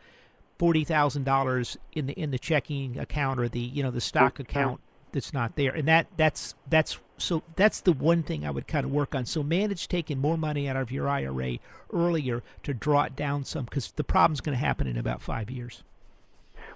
forty 0.58 0.84
thousand 0.84 1.24
dollars 1.24 1.76
in 1.92 2.06
the 2.06 2.12
in 2.14 2.30
the 2.30 2.38
checking 2.38 2.98
account 2.98 3.40
or 3.40 3.48
the 3.48 3.60
you 3.60 3.82
know 3.82 3.90
the 3.90 4.00
stock 4.00 4.38
account 4.40 4.80
that's 5.12 5.32
not 5.32 5.56
there. 5.56 5.72
And 5.72 5.88
that 5.88 6.06
that's 6.16 6.54
that's 6.68 6.98
so 7.16 7.42
that's 7.56 7.80
the 7.80 7.92
one 7.92 8.22
thing 8.22 8.46
I 8.46 8.50
would 8.50 8.66
kind 8.66 8.84
of 8.84 8.92
work 8.92 9.14
on. 9.14 9.26
So 9.26 9.42
manage 9.42 9.88
taking 9.88 10.18
more 10.18 10.38
money 10.38 10.68
out 10.68 10.76
of 10.76 10.92
your 10.92 11.08
IRA 11.08 11.58
earlier 11.92 12.42
to 12.62 12.74
draw 12.74 13.04
it 13.04 13.16
down 13.16 13.44
some 13.44 13.64
because 13.64 13.92
the 13.92 14.04
problem's 14.04 14.40
going 14.40 14.56
to 14.56 14.64
happen 14.64 14.86
in 14.86 14.96
about 14.96 15.22
five 15.22 15.50
years. 15.50 15.82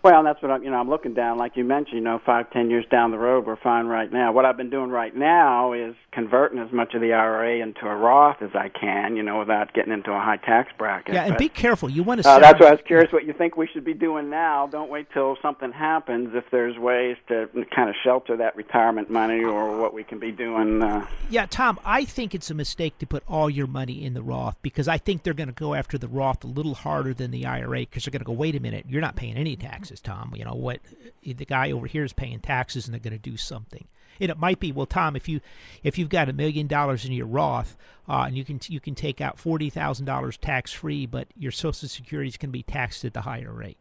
Well, 0.03 0.19
and 0.19 0.27
that's 0.27 0.43
what 0.43 0.51
I'm. 0.51 0.65
You 0.65 0.71
know, 0.71 0.79
I'm 0.79 0.91
looking 0.91 1.15
down, 1.15 1.39
like 1.39 1.57
you 1.57 1.63
mentioned. 1.65 1.99
You 1.99 2.05
know, 2.05 2.21
five, 2.27 2.51
ten 2.51 2.71
years 2.71 2.85
down 2.91 3.13
the 3.13 3.19
road, 3.19 3.47
we're 3.47 3.57
fine 3.57 3.87
right 3.87 4.13
now. 4.13 4.33
What 4.33 4.45
I've 4.45 4.57
been 4.57 4.71
doing 4.71 4.91
right 4.91 5.15
now 5.15 5.73
is 5.73 5.95
converting 6.11 6.59
as 6.59 6.73
much 6.73 6.95
of 6.95 7.01
the 7.01 7.13
IRA 7.13 7.59
into 7.63 7.87
a 7.87 7.95
Roth 7.95 8.43
as 8.43 8.51
I 8.55 8.69
can. 8.69 9.17
You 9.17 9.23
know, 9.23 9.39
without 9.39 9.73
getting 9.75 9.93
into 9.93 10.11
a 10.11 10.19
high 10.19 10.39
tax 10.39 10.73
bracket. 10.77 11.15
Yeah, 11.15 11.25
and 11.25 11.35
but, 11.35 11.39
be 11.39 11.49
careful. 11.49 11.89
You 11.89 12.03
want 12.03 12.23
to. 12.23 12.29
Uh, 12.29 12.41
that's 12.41 12.59
why 12.61 12.69
I 12.69 12.71
was 12.73 12.81
curious 12.85 13.13
what 13.13 13.25
you 13.25 13.33
think 13.33 13.57
we 13.57 13.69
should 13.69 13.85
be 13.85 13.95
doing 13.95 14.29
now. 14.29 14.67
Don't 14.67 14.91
wait 14.91 15.07
till 15.15 15.37
something 15.41 15.71
happens. 15.71 16.31
If 16.35 16.45
there's 16.51 16.77
ways 16.79 17.17
to 17.29 17.49
kind 17.75 17.89
of 17.89 17.95
shelter 18.03 18.37
that 18.39 18.57
retirement 18.57 19.09
money, 19.09 19.45
or 19.45 19.77
what 19.79 19.95
we 19.95 20.03
can 20.03 20.19
be 20.19 20.33
doing. 20.33 20.83
Uh, 20.83 21.07
yeah, 21.31 21.47
Tom, 21.47 21.79
I 21.85 22.05
think 22.05 22.35
it's 22.35 22.51
a 22.51 22.55
mistake 22.55 22.99
to 22.99 23.07
put 23.07 23.23
all 23.29 23.49
your 23.49 23.67
money 23.67 24.05
in 24.05 24.15
the 24.15 24.23
Roth 24.23 24.57
because 24.63 24.89
I 24.89 24.99
think 24.99 25.23
they're 25.23 25.35
going 25.35 25.49
to 25.49 25.55
go 25.55 25.75
after 25.75 25.99
the 25.99 26.09
Roth 26.09 26.45
a 26.45 26.47
little 26.47 26.75
harder 26.75 27.15
than 27.15 27.31
the 27.31 27.47
IRA 27.47 27.81
because 27.81 28.05
they're 28.05 28.13
going 28.13 28.21
to 28.21 28.27
go, 28.27 28.33
wait 28.33 28.57
a 28.57 28.61
minute, 28.61 28.87
you're 28.89 29.01
not 29.01 29.17
paying 29.17 29.37
any 29.37 29.57
taxes, 29.57 29.92
Tom. 30.01 30.33
You 30.37 30.45
know 30.45 30.55
what? 30.55 30.81
The 31.25 31.45
guy 31.45 31.71
over 31.71 31.87
here 31.87 32.05
is 32.05 32.13
paying 32.13 32.41
taxes, 32.41 32.87
and 32.87 32.95
they're 32.95 33.01
going 33.01 33.13
to 33.13 33.31
do 33.31 33.37
something. 33.37 33.87
And 34.21 34.31
it 34.31 34.39
might 34.39 34.61
be, 34.61 34.73
well, 34.73 34.87
Tom, 34.87 35.17
if 35.17 35.29
you 35.29 35.41
if 35.83 35.99
you've 35.99 36.09
got 36.09 36.29
a 36.29 36.33
million 36.33 36.67
dollars 36.67 37.05
in 37.05 37.13
your 37.13 37.27
Roth, 37.27 37.77
uh, 38.09 38.25
and 38.27 38.37
you 38.37 38.45
can 38.45 38.61
you 38.69 38.81
can 38.81 38.95
take 38.95 39.21
out 39.21 39.39
forty 39.39 39.71
thousand 39.71 40.07
dollars 40.07 40.37
tax 40.37 40.73
free, 40.73 41.07
but 41.07 41.29
your 41.37 41.53
Social 41.53 41.89
Security 41.89 42.29
is 42.29 42.37
going 42.37 42.51
to 42.51 42.53
be 42.53 42.63
taxed 42.63 43.05
at 43.05 43.15
the 43.15 43.23
higher 43.23 43.53
rate. 43.53 43.79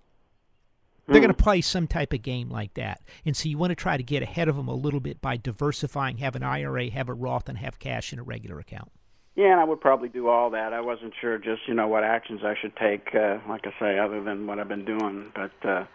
They're 1.07 1.19
going 1.19 1.33
to 1.33 1.43
play 1.43 1.59
some 1.61 1.87
type 1.87 2.13
of 2.13 2.21
game 2.21 2.49
like 2.49 2.75
that. 2.75 3.01
And 3.25 3.35
so 3.35 3.49
you 3.49 3.57
want 3.57 3.71
to 3.71 3.75
try 3.75 3.97
to 3.97 4.03
get 4.03 4.23
ahead 4.23 4.47
of 4.47 4.55
them 4.55 4.69
a 4.69 4.73
little 4.73 5.01
bit 5.01 5.19
by 5.19 5.35
diversifying, 5.35 6.17
have 6.17 6.37
an 6.37 6.43
IRA, 6.43 6.89
have 6.89 7.09
a 7.09 7.13
Roth, 7.13 7.49
and 7.49 7.57
have 7.57 7.79
cash 7.79 8.13
in 8.13 8.19
a 8.19 8.23
regular 8.23 8.59
account. 8.59 8.91
Yeah, 9.35 9.51
and 9.51 9.59
I 9.61 9.63
would 9.63 9.79
probably 9.79 10.09
do 10.09 10.27
all 10.27 10.49
that. 10.49 10.73
I 10.73 10.81
wasn't 10.81 11.13
sure 11.21 11.37
just, 11.37 11.61
you 11.67 11.73
know, 11.73 11.87
what 11.87 12.03
actions 12.03 12.41
I 12.43 12.55
should 12.61 12.75
take, 12.75 13.07
uh, 13.15 13.37
like 13.47 13.65
I 13.65 13.73
say, 13.79 13.97
other 13.97 14.21
than 14.21 14.45
what 14.45 14.59
I've 14.59 14.67
been 14.67 14.85
doing. 14.85 15.31
But 15.33 15.51
uh, 15.63 15.85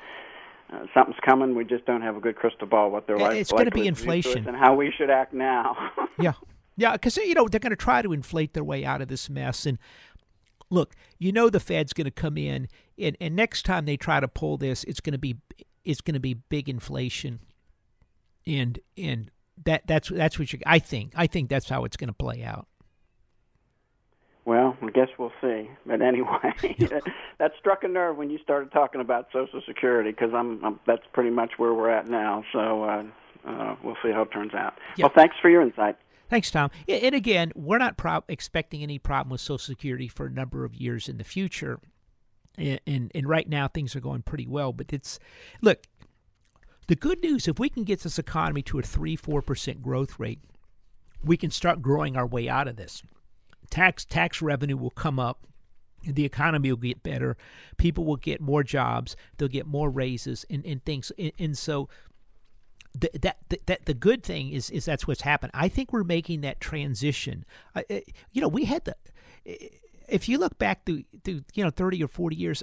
uh, 0.73 0.87
something's 0.95 1.19
coming. 1.25 1.55
We 1.55 1.65
just 1.65 1.85
don't 1.85 2.01
have 2.01 2.17
a 2.17 2.21
good 2.21 2.37
crystal 2.37 2.67
ball 2.67 2.91
what 2.91 3.07
they're 3.07 3.19
like. 3.19 3.37
It's 3.37 3.53
going 3.53 3.67
to 3.67 3.71
be 3.71 3.87
inflation. 3.87 4.49
And 4.49 4.57
how 4.57 4.75
we 4.75 4.93
should 4.97 5.11
act 5.11 5.35
now. 5.35 5.77
yeah. 6.21 6.33
Yeah, 6.79 6.93
because, 6.93 7.17
you 7.19 7.35
know, 7.35 7.47
they're 7.49 7.61
going 7.61 7.71
to 7.71 7.77
try 7.77 8.03
to 8.03 8.13
inflate 8.13 8.55
their 8.55 8.65
way 8.65 8.85
out 8.85 9.01
of 9.01 9.09
this 9.09 9.29
mess. 9.31 9.67
And 9.67 9.79
look, 10.71 10.95
you 11.19 11.33
know 11.33 11.51
the 11.51 11.61
Fed's 11.61 11.93
going 11.93 12.07
to 12.07 12.11
come 12.11 12.37
in, 12.37 12.69
and, 12.99 13.17
and 13.21 13.37
next 13.37 13.65
time 13.65 13.85
they 13.85 13.97
try 13.97 14.21
to 14.21 14.29
pull 14.29 14.57
this, 14.57 14.85
it's 14.85 15.01
going 15.01 15.13
to 15.13 15.19
be 15.19 15.37
it's 15.85 16.01
going 16.01 16.15
to 16.15 16.21
be 16.21 16.35
big 16.35 16.69
inflation, 16.69 17.41
and 18.47 18.79
and 18.99 19.31
that 19.65 19.87
that's 19.87 20.09
that's 20.09 20.39
what 20.39 20.53
you, 20.53 20.59
I 20.67 20.79
think. 20.79 21.13
I 21.17 21.27
think 21.27 21.49
that's 21.49 21.69
how 21.69 21.85
it's 21.85 21.97
going 21.97 22.09
to 22.09 22.15
play 22.15 22.43
out. 22.43 22.67
Well, 24.47 24.77
I 24.81 24.91
guess 24.91 25.09
we'll 25.19 25.33
see. 25.41 25.69
But 25.85 26.01
anyway, 26.01 26.55
that 27.39 27.53
struck 27.59 27.83
a 27.83 27.89
nerve 27.89 28.17
when 28.17 28.31
you 28.31 28.39
started 28.39 28.71
talking 28.71 29.01
about 29.01 29.27
Social 29.33 29.61
Security 29.67 30.13
because 30.13 30.33
I'm, 30.33 30.65
I'm 30.65 30.81
that's 30.87 31.03
pretty 31.13 31.31
much 31.31 31.55
where 31.59 31.75
we're 31.75 31.91
at 31.91 32.09
now. 32.09 32.45
So 32.53 32.85
uh, 32.85 33.03
uh, 33.45 33.77
we'll 33.83 33.97
see 34.03 34.13
how 34.13 34.23
it 34.23 34.31
turns 34.31 34.55
out. 34.55 34.75
Well, 34.97 35.13
thanks 35.15 35.35
for 35.43 35.51
your 35.51 35.63
insight. 35.63 35.97
Thanks, 36.31 36.51
Tom. 36.51 36.71
And 36.89 37.15
again, 37.15 37.53
we're 37.57 37.79
not 37.79 37.97
pro- 37.97 38.25
expecting 38.29 38.83
any 38.83 38.99
problem 38.99 39.31
with 39.31 39.41
Social 39.41 39.59
Security 39.59 40.09
for 40.09 40.27
a 40.27 40.31
number 40.31 40.65
of 40.65 40.75
years 40.75 41.09
in 41.09 41.19
the 41.19 41.25
future. 41.25 41.81
And, 42.57 42.81
and, 42.87 43.13
and 43.15 43.29
right 43.29 43.49
now 43.49 43.67
things 43.67 43.97
are 43.97 44.01
going 44.01 44.23
pretty 44.23 44.47
well. 44.47 44.73
But 44.73 44.93
it's 44.93 45.19
look, 45.61 45.87
the 46.87 46.97
good 46.97 47.21
news 47.21 47.49
if 47.49 47.59
we 47.59 47.69
can 47.69 47.83
get 47.83 48.01
this 48.01 48.19
economy 48.19 48.63
to 48.63 48.79
a 48.79 48.83
three 48.83 49.17
four 49.17 49.43
percent 49.43 49.83
growth 49.83 50.21
rate, 50.21 50.39
we 51.25 51.37
can 51.37 51.51
start 51.51 51.83
growing 51.83 52.17
our 52.17 52.27
way 52.27 52.49
out 52.49 52.69
of 52.69 52.77
this. 52.77 53.03
Tax 53.71 54.05
tax 54.05 54.43
revenue 54.43 54.77
will 54.77 54.91
come 54.91 55.19
up. 55.19 55.47
The 56.05 56.25
economy 56.25 56.71
will 56.71 56.79
get 56.79 57.03
better. 57.03 57.37
People 57.79 58.05
will 58.05 58.17
get 58.17 58.41
more 58.41 58.63
jobs. 58.63 59.17
They'll 59.37 59.49
get 59.49 59.67
more 59.67 59.91
raises 59.91 60.45
and, 60.49 60.65
and 60.65 60.85
things. 60.85 61.11
And, 61.19 61.33
and 61.39 61.59
so 61.59 61.89
the, 62.95 63.11
that, 63.21 63.39
that 63.49 63.67
that 63.67 63.87
the 63.87 63.95
good 63.95 64.23
thing 64.23 64.51
is 64.51 64.71
is 64.71 64.85
that's 64.85 65.07
what's 65.07 65.23
happened. 65.23 65.51
I 65.55 65.69
think 65.69 65.93
we're 65.93 66.05
making 66.05 66.43
that 66.43 66.61
transition. 66.61 67.45
Uh, 67.75 67.83
you 68.33 68.41
know, 68.41 68.49
we 68.49 68.65
had 68.65 68.85
the 68.85 68.97
if 70.09 70.29
you 70.29 70.39
look 70.39 70.59
back 70.59 70.85
through 70.87 71.05
through 71.25 71.43
you 71.55 71.65
know 71.65 71.71
thirty 71.71 72.03
or 72.03 72.09
forty 72.09 72.37
years, 72.37 72.63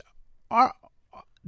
our 0.49 0.73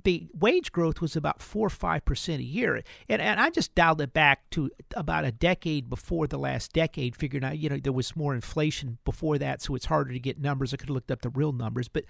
the 0.04 0.28
wage 0.38 0.72
growth 0.72 1.00
was 1.00 1.16
about 1.16 1.41
four 1.41 1.68
or 1.68 1.72
five 1.72 2.04
percent 2.06 2.41
a 2.41 2.46
year, 2.46 2.82
and 3.08 3.22
and 3.22 3.39
I 3.39 3.50
just 3.50 3.74
dialed 3.76 4.02
it 4.02 4.14
back 4.14 4.50
to 4.52 4.70
about 4.96 5.26
a 5.26 5.32
decade 5.32 5.89
before 5.89 6.28
the 6.28 6.38
last 6.38 6.74
decade, 6.74 7.16
figuring 7.16 7.43
out 7.43 7.58
you 7.58 7.70
know 7.70 7.78
there 7.78 7.93
was 7.93 8.16
more 8.16 8.36
inflation 8.36 8.98
before 9.06 9.38
that, 9.38 9.62
so 9.62 9.76
it's 9.76 9.86
harder 9.86 10.12
to 10.12 10.20
get 10.20 10.39
numbers. 10.39 10.74
I 10.74 10.78
could 10.78 10.89
have 10.89 10.96
looked 10.96 11.12
up 11.12 11.22
the 11.22 11.30
real 11.30 11.54
numbers, 11.54 11.88
but 11.88 12.06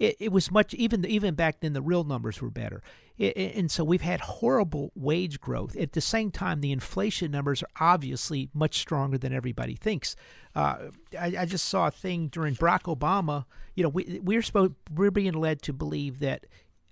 it, 0.00 0.16
it 0.18 0.32
was 0.32 0.50
much 0.50 0.74
even 0.74 1.04
even 1.04 1.34
back 1.34 1.60
then 1.60 1.72
the 1.72 1.82
real 1.82 2.02
numbers 2.02 2.42
were 2.42 2.50
better. 2.50 2.82
It, 3.16 3.36
and 3.36 3.70
so 3.70 3.84
we've 3.84 4.00
had 4.00 4.20
horrible 4.20 4.90
wage 4.96 5.40
growth. 5.40 5.76
At 5.76 5.92
the 5.92 6.00
same 6.00 6.32
time 6.32 6.62
the 6.62 6.72
inflation 6.72 7.30
numbers 7.30 7.62
are 7.62 7.92
obviously 7.94 8.48
much 8.52 8.78
stronger 8.78 9.18
than 9.18 9.32
everybody 9.32 9.76
thinks. 9.76 10.16
Uh, 10.54 10.88
I, 11.18 11.34
I, 11.38 11.46
just 11.46 11.68
saw 11.68 11.86
a 11.86 11.92
thing 11.92 12.26
during 12.26 12.56
barack 12.56 12.92
obama 12.92 13.44
you 13.76 13.84
know 13.84 13.88
we, 13.88 14.18
we're 14.20 14.42
supposed 14.42 14.72
we're 14.92 15.12
being 15.12 15.34
led 15.34 15.62
to 15.62 15.72
believe 15.72 16.18
that 16.18 16.46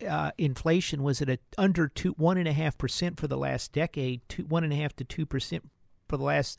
uh, 0.06 0.30
inflation 0.38 1.02
was 1.02 1.22
at 1.22 1.28
a 1.28 1.38
under 1.56 1.88
two 1.88 2.12
one 2.12 2.36
and 2.36 2.48
a 2.48 2.52
half 2.52 2.76
percent 2.76 3.18
for 3.18 3.26
the 3.26 3.36
last 3.36 3.72
decade 3.72 4.20
two 4.28 4.44
one 4.44 4.64
and 4.64 4.72
a 4.72 4.76
half 4.76 4.94
to 4.96 5.04
two 5.04 5.26
percent 5.26 5.68
for 6.08 6.16
the 6.16 6.24
last 6.24 6.58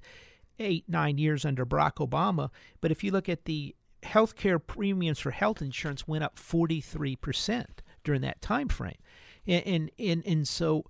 eight 0.60 0.84
nine 0.88 1.18
years 1.18 1.46
under 1.46 1.66
barack 1.66 1.96
obama 1.96 2.50
but 2.82 2.92
if 2.92 3.04
you 3.04 3.12
look 3.12 3.30
at 3.30 3.46
the 3.46 3.76
healthcare 4.04 4.60
premiums 4.66 5.20
for 5.20 5.32
health 5.32 5.62
insurance 5.62 6.08
went 6.08 6.24
up 6.24 6.38
43% 6.38 7.66
during 8.04 8.22
that 8.22 8.42
time 8.42 8.70
frame. 8.70 8.98
And, 9.48 9.66
and, 9.66 9.92
and, 10.00 10.24
and 10.26 10.48
so, 10.48 10.86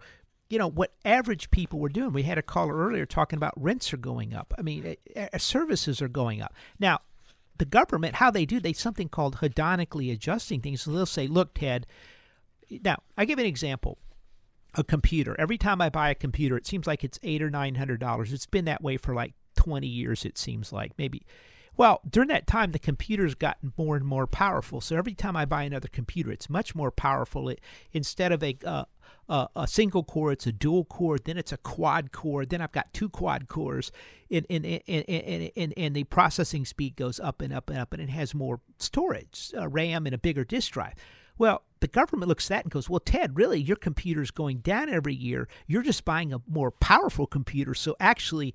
you 0.49 0.57
know, 0.57 0.69
what 0.69 0.93
average 1.05 1.51
people 1.51 1.79
were 1.79 1.89
doing, 1.89 2.13
we 2.13 2.23
had 2.23 2.37
a 2.37 2.43
caller 2.43 2.75
earlier 2.75 3.05
talking 3.05 3.37
about 3.37 3.53
rents 3.55 3.93
are 3.93 3.97
going 3.97 4.33
up. 4.33 4.53
I 4.57 4.61
mean, 4.61 4.95
uh, 5.15 5.37
services 5.37 6.01
are 6.01 6.07
going 6.07 6.41
up. 6.41 6.53
Now, 6.79 6.99
the 7.57 7.65
government, 7.65 8.15
how 8.15 8.31
they 8.31 8.45
do, 8.45 8.59
they 8.59 8.73
something 8.73 9.09
called 9.09 9.37
hedonically 9.37 10.11
adjusting 10.11 10.61
things. 10.61 10.81
So 10.81 10.91
they'll 10.91 11.05
say, 11.05 11.27
look, 11.27 11.53
Ted, 11.55 11.85
now 12.69 12.97
I 13.17 13.25
give 13.25 13.39
an 13.39 13.45
example. 13.45 13.97
A 14.75 14.83
computer. 14.83 15.35
Every 15.39 15.57
time 15.57 15.81
I 15.81 15.89
buy 15.89 16.11
a 16.11 16.15
computer, 16.15 16.55
it 16.55 16.67
seems 16.67 16.85
like 16.85 17.03
it's 17.03 17.17
eight 17.23 17.41
or 17.41 17.49
nine 17.49 17.73
hundred 17.73 17.99
dollars. 17.99 18.31
It's 18.31 18.45
been 18.45 18.65
that 18.65 18.83
way 18.83 18.97
for 18.97 19.15
like 19.15 19.33
twenty 19.55 19.87
years. 19.87 20.25
It 20.25 20.37
seems 20.37 20.71
like 20.71 20.91
maybe 20.97 21.25
well, 21.79 22.01
during 22.09 22.27
that 22.27 22.45
time, 22.45 22.71
the 22.71 22.77
computer's 22.77 23.35
gotten 23.35 23.71
more 23.77 23.95
and 23.95 24.05
more 24.05 24.27
powerful. 24.27 24.81
So 24.81 24.97
every 24.97 25.13
time 25.13 25.37
I 25.37 25.45
buy 25.45 25.63
another 25.63 25.87
computer, 25.87 26.29
it's 26.29 26.49
much 26.49 26.75
more 26.75 26.91
powerful. 26.91 27.47
It, 27.47 27.61
instead 27.93 28.33
of 28.33 28.43
a 28.43 28.57
uh, 28.65 28.83
uh, 29.29 29.47
a 29.55 29.65
single 29.65 30.03
core, 30.03 30.33
it's 30.33 30.45
a 30.45 30.51
dual 30.51 30.83
core. 30.83 31.17
Then 31.17 31.37
it's 31.37 31.53
a 31.53 31.57
quad 31.57 32.11
core. 32.11 32.45
Then 32.45 32.59
I've 32.59 32.73
got 32.73 32.93
two 32.93 33.07
quad 33.07 33.47
cores, 33.47 33.93
and 34.29 34.45
and 34.49 34.65
and 34.65 34.81
and, 35.07 35.51
and, 35.55 35.73
and 35.77 35.95
the 35.95 36.03
processing 36.03 36.65
speed 36.65 36.97
goes 36.97 37.17
up 37.17 37.41
and 37.41 37.53
up 37.53 37.69
and 37.69 37.79
up, 37.79 37.93
and 37.93 38.01
it 38.01 38.09
has 38.09 38.35
more 38.35 38.59
storage, 38.77 39.53
uh, 39.57 39.69
RAM, 39.69 40.05
and 40.05 40.13
a 40.13 40.17
bigger 40.17 40.43
disk 40.43 40.73
drive. 40.73 40.95
Well, 41.39 41.63
the 41.79 41.87
government 41.87 42.27
looks 42.27 42.45
at 42.45 42.49
that 42.49 42.65
and 42.65 42.71
goes, 42.71 42.89
Well, 42.89 42.99
Ted, 42.99 43.35
really, 43.35 43.59
your 43.59 43.77
computer's 43.77 44.29
going 44.29 44.59
down 44.59 44.89
every 44.89 45.15
year. 45.15 45.47
You're 45.65 45.81
just 45.81 46.05
buying 46.05 46.31
a 46.31 46.41
more 46.47 46.69
powerful 46.69 47.25
computer. 47.25 47.73
So 47.73 47.95
actually, 47.99 48.53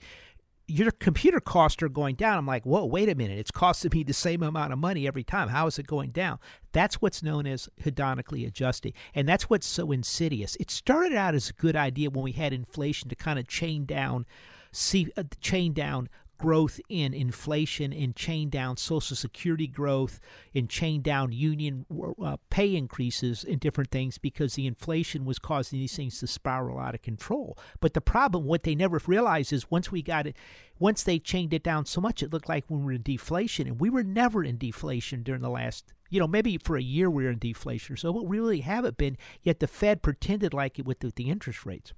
your 0.66 0.90
computer 0.92 1.40
costs 1.40 1.82
are 1.82 1.88
going 1.88 2.14
down. 2.14 2.38
I'm 2.38 2.46
like, 2.46 2.64
whoa, 2.64 2.86
wait 2.86 3.08
a 3.10 3.14
minute. 3.14 3.38
It's 3.38 3.50
costing 3.50 3.90
me 3.92 4.02
the 4.02 4.14
same 4.14 4.42
amount 4.42 4.72
of 4.72 4.78
money 4.78 5.06
every 5.06 5.24
time. 5.24 5.48
How 5.48 5.66
is 5.66 5.78
it 5.78 5.86
going 5.86 6.10
down? 6.10 6.38
That's 6.72 7.02
what's 7.02 7.22
known 7.22 7.46
as 7.46 7.68
hedonically 7.82 8.46
adjusting. 8.46 8.94
And 9.14 9.28
that's 9.28 9.50
what's 9.50 9.66
so 9.66 9.92
insidious. 9.92 10.56
It 10.56 10.70
started 10.70 11.16
out 11.16 11.34
as 11.34 11.50
a 11.50 11.54
good 11.54 11.76
idea 11.76 12.08
when 12.08 12.24
we 12.24 12.32
had 12.32 12.54
inflation 12.54 13.10
to 13.10 13.14
kind 13.14 13.38
of 13.38 13.46
chain 13.46 13.84
down, 13.84 14.24
see, 14.72 15.10
uh, 15.18 15.24
chain 15.40 15.74
down 15.74 16.08
growth 16.38 16.80
in 16.88 17.14
inflation 17.14 17.92
and 17.92 18.14
chain 18.16 18.48
down 18.48 18.76
Social 18.76 19.16
Security 19.16 19.66
growth 19.66 20.20
and 20.54 20.68
chain 20.68 21.02
down 21.02 21.32
union 21.32 21.86
uh, 22.22 22.36
pay 22.50 22.74
increases 22.74 23.44
and 23.44 23.60
different 23.60 23.90
things 23.90 24.18
because 24.18 24.54
the 24.54 24.66
inflation 24.66 25.24
was 25.24 25.38
causing 25.38 25.78
these 25.78 25.96
things 25.96 26.18
to 26.20 26.26
spiral 26.26 26.78
out 26.78 26.94
of 26.94 27.02
control. 27.02 27.58
But 27.80 27.94
the 27.94 28.00
problem, 28.00 28.44
what 28.44 28.62
they 28.62 28.74
never 28.74 29.00
realized 29.06 29.52
is 29.52 29.70
once 29.70 29.90
we 29.90 30.02
got 30.02 30.26
it, 30.26 30.36
once 30.78 31.02
they 31.02 31.18
chained 31.18 31.54
it 31.54 31.62
down 31.62 31.86
so 31.86 32.00
much, 32.00 32.22
it 32.22 32.32
looked 32.32 32.48
like 32.48 32.64
we 32.68 32.78
were 32.78 32.92
in 32.92 33.02
deflation, 33.02 33.66
and 33.66 33.80
we 33.80 33.90
were 33.90 34.02
never 34.02 34.42
in 34.42 34.58
deflation 34.58 35.22
during 35.22 35.42
the 35.42 35.50
last. 35.50 35.92
You 36.10 36.20
know, 36.20 36.28
maybe 36.28 36.58
for 36.58 36.76
a 36.76 36.82
year 36.82 37.10
we 37.10 37.24
were 37.24 37.30
in 37.30 37.38
deflation 37.38 37.94
or 37.94 37.96
so, 37.96 38.12
but 38.12 38.26
we 38.26 38.38
really 38.38 38.60
haven't 38.60 38.96
been. 38.96 39.16
Yet 39.42 39.60
the 39.60 39.66
Fed 39.66 40.02
pretended 40.02 40.54
like 40.54 40.78
it 40.78 40.84
with 40.84 41.00
the, 41.00 41.12
the 41.14 41.30
interest 41.30 41.64
rates. 41.64 41.92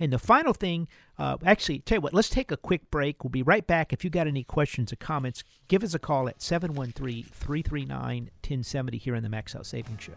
And 0.00 0.10
the 0.10 0.18
final 0.18 0.54
thing, 0.54 0.88
uh, 1.18 1.36
actually, 1.44 1.80
tell 1.80 1.96
you 1.96 2.00
what, 2.00 2.14
let's 2.14 2.30
take 2.30 2.50
a 2.50 2.56
quick 2.56 2.90
break. 2.90 3.22
We'll 3.22 3.30
be 3.30 3.42
right 3.42 3.66
back. 3.66 3.92
If 3.92 4.02
you 4.02 4.08
got 4.08 4.26
any 4.26 4.42
questions 4.42 4.94
or 4.94 4.96
comments, 4.96 5.44
give 5.68 5.84
us 5.84 5.92
a 5.92 5.98
call 5.98 6.26
at 6.26 6.40
713 6.40 7.24
339 7.30 8.30
1070 8.42 8.96
here 8.96 9.14
on 9.14 9.22
the 9.22 9.28
Max 9.28 9.54
Out 9.54 9.66
Savings 9.66 10.02
Show. 10.02 10.14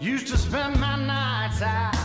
Used 0.00 0.28
to 0.28 0.36
spend 0.36 0.78
my 0.78 0.96
nights 0.96 1.62
out 1.62 1.97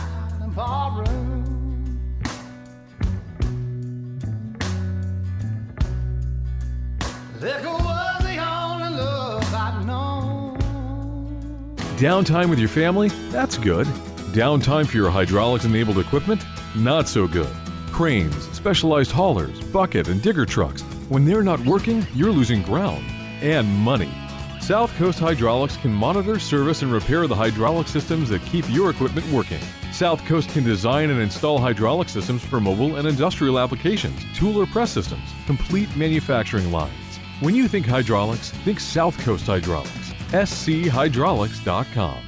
Downtime 11.96 12.50
with 12.50 12.60
your 12.60 12.68
family? 12.68 13.08
That's 13.30 13.58
good. 13.58 13.86
Downtime 14.32 14.86
for 14.86 14.96
your 14.96 15.10
hydraulics 15.10 15.64
enabled 15.64 15.98
equipment? 15.98 16.44
Not 16.76 17.08
so 17.08 17.26
good. 17.26 17.52
Cranes, 17.90 18.48
specialized 18.50 19.10
haulers, 19.10 19.60
bucket, 19.60 20.06
and 20.06 20.22
digger 20.22 20.46
trucks. 20.46 20.82
When 21.08 21.24
they're 21.24 21.42
not 21.42 21.58
working, 21.66 22.06
you're 22.14 22.30
losing 22.30 22.62
ground 22.62 23.04
and 23.42 23.68
money. 23.68 24.12
South 24.60 24.94
Coast 24.96 25.18
Hydraulics 25.18 25.76
can 25.76 25.92
monitor, 25.92 26.38
service, 26.38 26.82
and 26.82 26.92
repair 26.92 27.26
the 27.26 27.34
hydraulic 27.34 27.88
systems 27.88 28.28
that 28.28 28.42
keep 28.42 28.64
your 28.70 28.90
equipment 28.90 29.30
working. 29.32 29.60
South 29.94 30.24
Coast 30.24 30.50
can 30.50 30.64
design 30.64 31.10
and 31.10 31.20
install 31.20 31.56
hydraulic 31.56 32.08
systems 32.08 32.44
for 32.44 32.58
mobile 32.58 32.96
and 32.96 33.06
industrial 33.06 33.60
applications, 33.60 34.20
tool 34.34 34.60
or 34.60 34.66
press 34.66 34.90
systems, 34.90 35.30
complete 35.46 35.94
manufacturing 35.96 36.72
lines. 36.72 36.92
When 37.38 37.54
you 37.54 37.68
think 37.68 37.86
hydraulics, 37.86 38.50
think 38.50 38.80
South 38.80 39.16
Coast 39.20 39.46
Hydraulics. 39.46 40.12
schydraulics.com. 40.32 42.18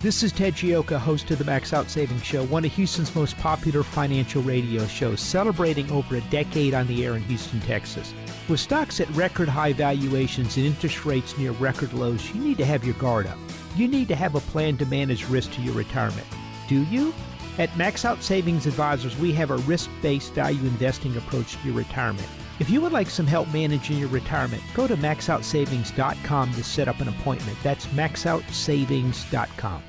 This 0.00 0.22
is 0.22 0.32
Ted 0.32 0.52
Gioka, 0.52 0.98
host 0.98 1.30
of 1.30 1.38
the 1.38 1.44
Max 1.44 1.72
Out 1.72 1.88
Savings 1.88 2.24
Show, 2.24 2.44
one 2.44 2.66
of 2.66 2.72
Houston's 2.72 3.14
most 3.14 3.38
popular 3.38 3.82
financial 3.82 4.42
radio 4.42 4.86
shows, 4.86 5.22
celebrating 5.22 5.90
over 5.90 6.16
a 6.16 6.20
decade 6.22 6.74
on 6.74 6.86
the 6.88 7.06
air 7.06 7.16
in 7.16 7.22
Houston, 7.22 7.60
Texas. 7.60 8.12
With 8.50 8.60
stocks 8.60 9.00
at 9.00 9.08
record 9.10 9.48
high 9.48 9.72
valuations 9.72 10.58
and 10.58 10.66
interest 10.66 11.06
rates 11.06 11.38
near 11.38 11.52
record 11.52 11.94
lows, 11.94 12.34
you 12.34 12.40
need 12.42 12.58
to 12.58 12.66
have 12.66 12.84
your 12.84 12.94
guard 12.96 13.26
up. 13.26 13.38
You 13.76 13.88
need 13.88 14.08
to 14.08 14.14
have 14.14 14.34
a 14.34 14.40
plan 14.40 14.76
to 14.76 14.84
manage 14.84 15.26
risk 15.26 15.52
to 15.52 15.62
your 15.62 15.74
retirement. 15.74 16.26
Do 16.70 16.84
you? 16.84 17.12
At 17.58 17.76
Max 17.76 18.04
Out 18.04 18.22
Savings 18.22 18.64
Advisors, 18.66 19.18
we 19.18 19.32
have 19.32 19.50
a 19.50 19.56
risk 19.56 19.90
based 20.00 20.32
value 20.34 20.60
investing 20.60 21.16
approach 21.16 21.56
to 21.56 21.66
your 21.66 21.74
retirement. 21.74 22.28
If 22.60 22.70
you 22.70 22.80
would 22.80 22.92
like 22.92 23.10
some 23.10 23.26
help 23.26 23.52
managing 23.52 23.98
your 23.98 24.08
retirement, 24.08 24.62
go 24.72 24.86
to 24.86 24.96
maxoutsavings.com 24.96 26.52
to 26.52 26.62
set 26.62 26.86
up 26.86 27.00
an 27.00 27.08
appointment. 27.08 27.58
That's 27.64 27.86
maxoutsavings.com. 27.86 29.82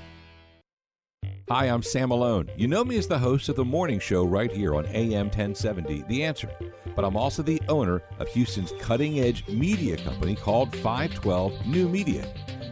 Hi, 1.52 1.66
I'm 1.66 1.84
Sam 1.84 2.10
Malone. 2.10 2.50
You 2.58 2.68
know 2.68 2.84
me 2.84 2.98
as 2.98 3.08
the 3.08 3.20
host 3.20 3.48
of 3.50 3.58
the 3.58 3.66
morning 3.66 4.00
show 4.00 4.26
right 4.26 4.52
here 4.52 4.74
on 4.74 4.88
AM 4.88 5.28
1070, 5.28 6.06
The 6.08 6.24
Answer. 6.24 6.50
But 6.96 7.06
I'm 7.06 7.16
also 7.16 7.44
the 7.44 7.62
owner 7.70 8.02
of 8.18 8.28
Houston's 8.30 8.74
cutting 8.80 9.20
edge 9.20 9.48
media 9.50 9.98
company 9.98 10.36
called 10.36 10.76
512 10.78 11.68
New 11.68 11.88
Media. 11.90 12.26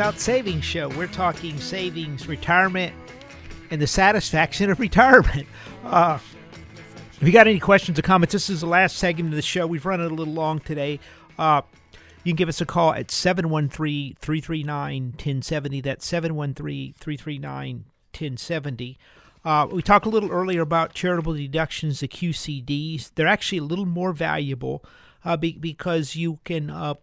Out 0.00 0.18
Savings 0.18 0.64
Show. 0.64 0.88
We're 0.88 1.08
talking 1.08 1.58
savings, 1.60 2.26
retirement, 2.26 2.94
and 3.70 3.82
the 3.82 3.86
satisfaction 3.86 4.70
of 4.70 4.80
retirement. 4.80 5.46
Uh, 5.84 6.18
if 7.20 7.26
you 7.26 7.32
got 7.32 7.46
any 7.46 7.60
questions 7.60 7.98
or 7.98 8.02
comments, 8.02 8.32
this 8.32 8.48
is 8.48 8.62
the 8.62 8.66
last 8.66 8.96
segment 8.96 9.28
of 9.28 9.36
the 9.36 9.42
show. 9.42 9.66
We've 9.66 9.84
run 9.84 10.00
it 10.00 10.10
a 10.10 10.14
little 10.14 10.32
long 10.32 10.58
today. 10.58 11.00
Uh, 11.38 11.62
you 12.24 12.32
can 12.32 12.36
give 12.36 12.48
us 12.48 12.62
a 12.62 12.66
call 12.66 12.94
at 12.94 13.10
713 13.10 14.16
339 14.18 15.04
1070. 15.04 15.80
That's 15.82 16.06
713 16.06 16.94
339 16.98 17.84
1070. 18.12 18.98
Uh, 19.44 19.66
we 19.70 19.82
talked 19.82 20.06
a 20.06 20.10
little 20.10 20.30
earlier 20.30 20.62
about 20.62 20.94
charitable 20.94 21.34
deductions, 21.34 22.00
the 22.00 22.08
QCDs. 22.08 23.10
They're 23.16 23.26
actually 23.26 23.58
a 23.58 23.64
little 23.64 23.86
more 23.86 24.12
valuable 24.12 24.82
uh, 25.26 25.36
be- 25.36 25.58
because 25.58 26.16
you 26.16 26.38
can 26.44 26.70
uh, 26.70 26.94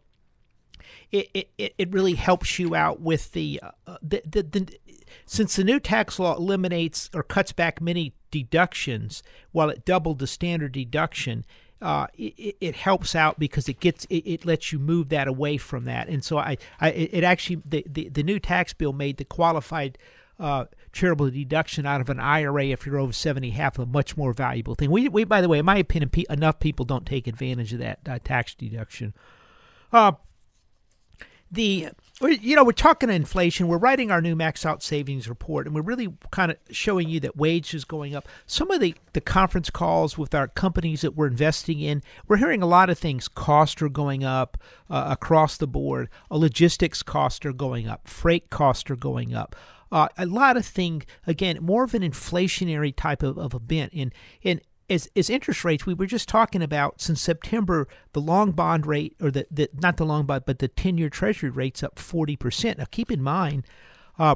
it, 1.11 1.49
it, 1.57 1.73
it 1.77 1.93
really 1.93 2.15
helps 2.15 2.59
you 2.59 2.75
out 2.75 2.99
with 3.01 3.31
the, 3.31 3.61
uh, 3.85 3.97
the, 4.01 4.21
the, 4.25 4.43
the 4.43 4.77
since 5.25 5.55
the 5.55 5.63
new 5.63 5.79
tax 5.79 6.19
law 6.19 6.35
eliminates 6.35 7.09
or 7.13 7.23
cuts 7.23 7.51
back 7.51 7.81
many 7.81 8.13
deductions 8.29 9.23
while 9.51 9.69
it 9.69 9.85
doubled 9.85 10.19
the 10.19 10.27
standard 10.27 10.73
deduction 10.73 11.45
uh, 11.81 12.07
it, 12.17 12.57
it 12.59 12.75
helps 12.75 13.15
out 13.15 13.37
because 13.37 13.69
it 13.69 13.79
gets 13.79 14.05
it, 14.05 14.25
it 14.25 14.45
lets 14.45 14.71
you 14.71 14.79
move 14.79 15.09
that 15.09 15.27
away 15.27 15.57
from 15.57 15.85
that. 15.85 16.07
And 16.07 16.23
so 16.23 16.37
I, 16.37 16.57
I 16.79 16.89
it 16.89 17.23
actually 17.23 17.61
the, 17.65 17.85
the, 17.87 18.09
the 18.09 18.23
new 18.23 18.39
tax 18.39 18.73
bill 18.73 18.93
made 18.93 19.17
the 19.17 19.25
qualified 19.25 19.97
uh, 20.39 20.65
charitable 20.91 21.29
deduction 21.29 21.85
out 21.85 22.01
of 22.01 22.09
an 22.09 22.19
IRA 22.19 22.65
if 22.65 22.85
you're 22.85 22.99
over 22.99 23.13
70 23.13 23.51
half 23.51 23.77
a 23.79 23.85
much 23.85 24.17
more 24.17 24.33
valuable 24.33 24.75
thing. 24.75 24.89
We, 24.89 25.07
we 25.07 25.23
by 25.23 25.41
the 25.41 25.49
way 25.49 25.59
in 25.59 25.65
my 25.65 25.77
opinion 25.77 26.11
enough 26.29 26.59
people 26.59 26.85
don't 26.85 27.05
take 27.05 27.27
advantage 27.27 27.73
of 27.73 27.79
that 27.79 27.99
uh, 28.07 28.19
tax 28.23 28.55
deduction. 28.55 29.13
Uh, 29.93 30.13
the 31.51 31.89
you 32.21 32.55
know 32.55 32.63
we're 32.63 32.71
talking 32.71 33.09
inflation. 33.09 33.67
We're 33.67 33.77
writing 33.77 34.11
our 34.11 34.21
new 34.21 34.35
max 34.35 34.65
out 34.65 34.83
savings 34.83 35.29
report 35.29 35.65
and 35.65 35.75
we're 35.75 35.81
really 35.81 36.13
kind 36.31 36.51
of 36.51 36.57
showing 36.71 37.09
you 37.09 37.19
that 37.21 37.37
wage 37.37 37.73
is 37.73 37.85
going 37.85 38.15
up. 38.15 38.27
Some 38.45 38.71
of 38.71 38.81
the 38.81 38.95
the 39.13 39.21
conference 39.21 39.69
calls 39.69 40.17
with 40.17 40.33
our 40.33 40.47
companies 40.47 41.01
that 41.01 41.15
we're 41.15 41.27
investing 41.27 41.79
in 41.79 42.01
we're 42.27 42.37
hearing 42.37 42.61
a 42.61 42.67
lot 42.67 42.89
of 42.89 42.97
things. 42.97 43.27
Costs 43.27 43.81
are 43.81 43.89
going 43.89 44.23
up 44.23 44.57
uh, 44.89 45.07
across 45.09 45.57
the 45.57 45.67
board. 45.67 46.09
Uh, 46.29 46.37
logistics 46.37 47.03
costs 47.03 47.45
are 47.45 47.53
going 47.53 47.87
up. 47.87 48.07
Freight 48.07 48.49
costs 48.49 48.89
are 48.89 48.95
going 48.95 49.33
up. 49.33 49.55
Uh, 49.89 50.09
a 50.17 50.25
lot 50.25 50.57
of 50.57 50.65
things 50.65 51.05
again 51.25 51.57
more 51.61 51.85
of 51.85 51.93
an 51.93 52.01
inflationary 52.01 52.93
type 52.95 53.23
of, 53.23 53.37
of 53.37 53.53
event. 53.53 53.93
And 53.93 54.13
and 54.43 54.59
as, 54.89 55.09
as 55.15 55.29
interest 55.29 55.65
rates, 55.65 55.85
we 55.85 55.93
were 55.93 56.05
just 56.05 56.29
talking 56.29 56.61
about 56.61 57.01
since 57.01 57.21
September, 57.21 57.87
the 58.13 58.21
long 58.21 58.51
bond 58.51 58.85
rate, 58.85 59.15
or 59.21 59.31
the, 59.31 59.45
the 59.51 59.69
not 59.73 59.97
the 59.97 60.05
long 60.05 60.25
bond, 60.25 60.43
but 60.45 60.59
the 60.59 60.67
10 60.67 60.97
year 60.97 61.09
treasury 61.09 61.49
rate's 61.49 61.83
up 61.83 61.95
40%. 61.95 62.77
Now, 62.77 62.85
keep 62.89 63.11
in 63.11 63.21
mind, 63.21 63.65
uh, 64.17 64.35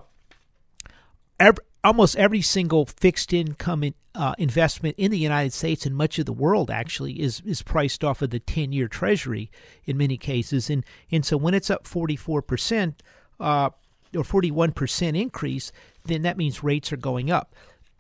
every, 1.40 1.64
almost 1.84 2.16
every 2.18 2.42
single 2.42 2.86
fixed 2.86 3.34
income 3.34 3.84
in, 3.84 3.94
uh, 4.14 4.34
investment 4.38 4.96
in 4.98 5.10
the 5.10 5.18
United 5.18 5.54
States 5.54 5.86
and 5.86 5.96
much 5.96 6.20
of 6.20 6.26
the 6.26 6.34
world 6.34 6.70
actually 6.70 7.22
is, 7.22 7.42
is 7.46 7.62
priced 7.62 8.04
off 8.04 8.22
of 8.22 8.30
the 8.30 8.40
10 8.40 8.74
year 8.74 8.88
treasury 8.88 9.50
in 9.86 9.98
many 9.98 10.18
cases. 10.18 10.70
And, 10.70 10.86
and 11.12 11.26
so 11.26 11.38
when 11.38 11.54
it's 11.54 11.70
up 11.70 11.86
44%, 11.86 12.96
uh, 13.40 13.70
or 14.14 14.24
41% 14.24 15.20
increase, 15.20 15.72
then 16.04 16.24
that 16.24 16.38
means 16.38 16.64
rates 16.64 16.92
are 16.92 16.98
going 16.98 17.32
up. 17.32 17.56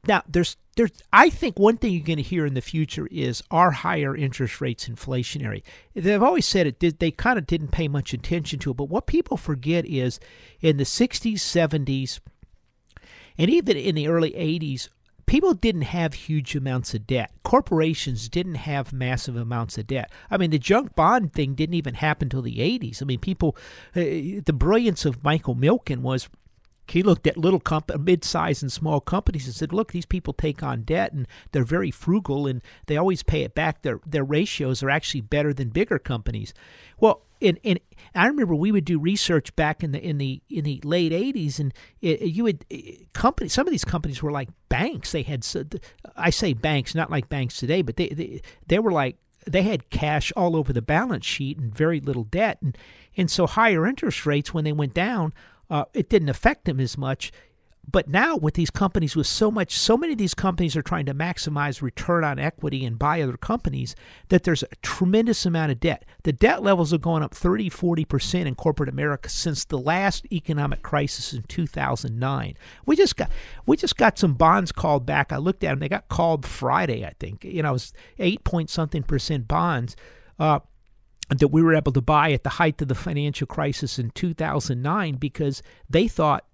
Now, 0.06 0.24
there's 0.28 0.58
there's 0.76 0.92
I 1.12 1.30
think 1.30 1.60
one 1.60 1.78
thing 1.78 1.94
you're 1.94 2.04
going 2.04 2.18
to 2.18 2.24
hear 2.24 2.46
in 2.46 2.54
the 2.54 2.62
future 2.62 3.08
is 3.12 3.44
are 3.52 3.72
higher 3.72 4.16
interest 4.16 4.62
rates 4.62 4.88
inflationary? 4.88 5.64
They've 5.94 6.24
always 6.24 6.46
said 6.46 6.68
it 6.68 7.00
they 7.00 7.12
kind 7.12 7.38
of 7.38 7.48
didn't 7.48 7.72
pay 7.72 7.88
much 7.88 8.14
attention 8.14 8.60
to 8.60 8.72
it, 8.72 8.78
but 8.78 8.90
what 8.90 9.08
people 9.08 9.38
forget 9.38 9.86
is 9.86 10.20
in 10.62 10.78
the 10.78 10.84
60s, 10.84 11.36
70s, 11.36 12.20
and 13.38 13.50
even 13.50 13.78
in 13.78 13.96
the 13.96 14.08
early 14.08 14.32
80s, 14.32 14.90
people 15.26 15.54
didn't 15.54 15.84
have 15.84 16.14
huge 16.14 16.56
amounts 16.56 16.94
of 16.94 17.08
debt. 17.08 17.32
Corporations 17.44 18.28
didn't 18.28 18.56
have 18.56 18.92
massive 18.92 19.36
amounts 19.36 19.78
of 19.78 19.88
debt. 19.88 20.12
I 20.30 20.38
mean, 20.38 20.52
the 20.52 20.60
junk 20.60 20.96
bond 20.96 21.34
thing 21.34 21.56
didn't 21.56 21.76
even 21.76 21.96
happen 21.96 22.26
until 22.28 22.42
the 22.42 22.58
80s. 22.58 23.02
I 23.02 23.06
mean, 23.06 23.20
people, 23.20 23.56
uh, 23.96 24.44
the 24.46 24.54
brilliance 24.54 25.06
of 25.06 25.24
Michael 25.24 25.56
Milken 25.56 26.00
was 26.00 26.30
he 26.88 27.04
looked 27.04 27.28
at 27.28 27.38
little 27.38 27.60
comp- 27.60 27.98
mid-sized 28.00 28.64
and 28.64 28.72
small 28.72 29.00
companies 29.00 29.46
and 29.46 29.56
said, 29.56 29.72
"Look, 29.72 29.92
these 29.92 30.06
people 30.06 30.34
take 30.34 30.62
on 30.62 30.84
debt 30.84 31.14
and 31.14 31.28
they're 31.52 31.64
very 31.64 31.92
frugal 31.92 32.48
and 32.48 32.62
they 32.88 32.98
always 32.98 33.24
pay 33.24 33.44
it 33.44 33.56
back. 33.56 33.82
Their 33.82 34.00
their 34.06 34.24
ratios 34.24 34.84
are 34.84 34.90
actually 34.90 35.22
better 35.22 35.54
than 35.54 35.70
bigger 35.70 36.00
companies." 36.00 36.54
Well, 37.00 37.24
in, 37.40 37.58
in 37.64 37.80
I 38.14 38.28
remember 38.28 38.56
we 38.56 38.72
would 38.72 38.86
do 38.86 39.00
research 39.00 39.56
back 39.56 39.84
in 39.84 39.92
the 39.92 40.00
in 40.00 40.18
the 40.18 40.42
in 40.50 40.64
the 40.64 40.80
late 40.84 41.12
'80s, 41.12 41.60
and 41.60 41.74
it, 42.02 42.22
you 42.22 42.44
would 42.44 42.66
company. 43.14 43.50
Some 43.50 43.68
of 43.68 43.72
these 43.72 43.86
companies 43.86 44.22
were 44.22 44.32
like 44.32 44.50
banks. 44.70 45.12
They 45.12 45.24
had 45.24 45.46
I 46.16 46.30
say 46.30 46.54
banks, 46.54 46.94
not 46.94 47.10
like 47.10 47.30
banks 47.30 47.58
today, 47.58 47.82
but 47.82 47.96
they 47.96 48.10
they, 48.10 48.42
they 48.68 48.80
were 48.80 48.92
like 48.92 49.18
they 49.48 49.64
had 49.64 49.90
cash 49.90 50.32
all 50.36 50.56
over 50.56 50.72
the 50.72 50.84
balance 50.84 51.26
sheet 51.26 51.58
and 51.58 51.76
very 51.76 52.00
little 52.00 52.24
debt, 52.26 52.60
and 52.62 52.78
and 53.18 53.30
so 53.30 53.48
higher 53.48 53.88
interest 53.88 54.26
rates 54.26 54.54
when 54.54 54.64
they 54.64 54.72
went 54.72 54.94
down 54.94 55.34
uh, 55.72 55.86
it 55.94 56.10
didn't 56.10 56.30
affect 56.30 56.66
them 56.66 56.80
as 56.80 56.98
much. 56.98 57.32
But 57.90 58.08
now 58.08 58.38
with 58.38 58.54
these 58.54 58.70
companies, 58.70 59.16
with 59.16 59.26
so 59.26 59.50
much, 59.50 59.76
so 59.76 59.98
many 59.98 60.14
of 60.14 60.20
these 60.20 60.36
companies 60.36 60.76
are 60.76 60.84
trying 60.84 61.08
to 61.08 61.16
maximize 61.16 61.82
return 61.82 62.24
on 62.24 62.38
equity 62.38 62.86
and 62.86 63.00
buy 63.00 63.22
other 63.22 63.38
companies 63.38 63.96
that 64.30 64.44
there's 64.44 64.62
a 64.62 64.76
tremendous 64.84 65.48
amount 65.48 65.72
of 65.72 65.80
debt. 65.80 66.06
The 66.24 66.32
debt 66.32 66.62
levels 66.62 66.94
are 66.94 67.00
going 67.00 67.24
up 67.24 67.34
30, 67.34 67.72
40% 67.72 68.46
in 68.46 68.54
corporate 68.54 68.88
America 68.88 69.30
since 69.30 69.66
the 69.66 69.80
last 69.80 70.28
economic 70.32 70.84
crisis 70.84 71.34
in 71.34 71.42
2009. 71.44 72.56
We 72.86 72.96
just 72.96 73.16
got, 73.16 73.32
we 73.66 73.78
just 73.78 73.98
got 73.98 74.20
some 74.20 74.36
bonds 74.36 74.72
called 74.72 75.06
back. 75.08 75.34
I 75.34 75.38
looked 75.38 75.64
at 75.64 75.72
them. 75.72 75.80
They 75.80 75.90
got 75.90 76.08
called 76.08 76.46
Friday, 76.46 77.04
I 77.04 77.14
think. 77.20 77.44
You 77.44 77.64
know, 77.64 77.70
it 77.70 77.74
was 77.74 77.94
eight 78.20 78.44
point 78.44 78.70
something 78.70 79.02
percent 79.02 79.48
bonds. 79.48 79.96
Uh, 80.38 80.60
that 81.30 81.48
we 81.48 81.62
were 81.62 81.74
able 81.74 81.92
to 81.94 82.02
buy 82.02 82.32
at 82.32 82.44
the 82.44 82.50
height 82.50 82.82
of 82.82 82.88
the 82.88 82.96
financial 82.96 83.48
crisis 83.48 83.98
in 83.98 84.10
2009 84.12 85.16
because 85.16 85.64
they 85.90 86.08
thought 86.08 86.46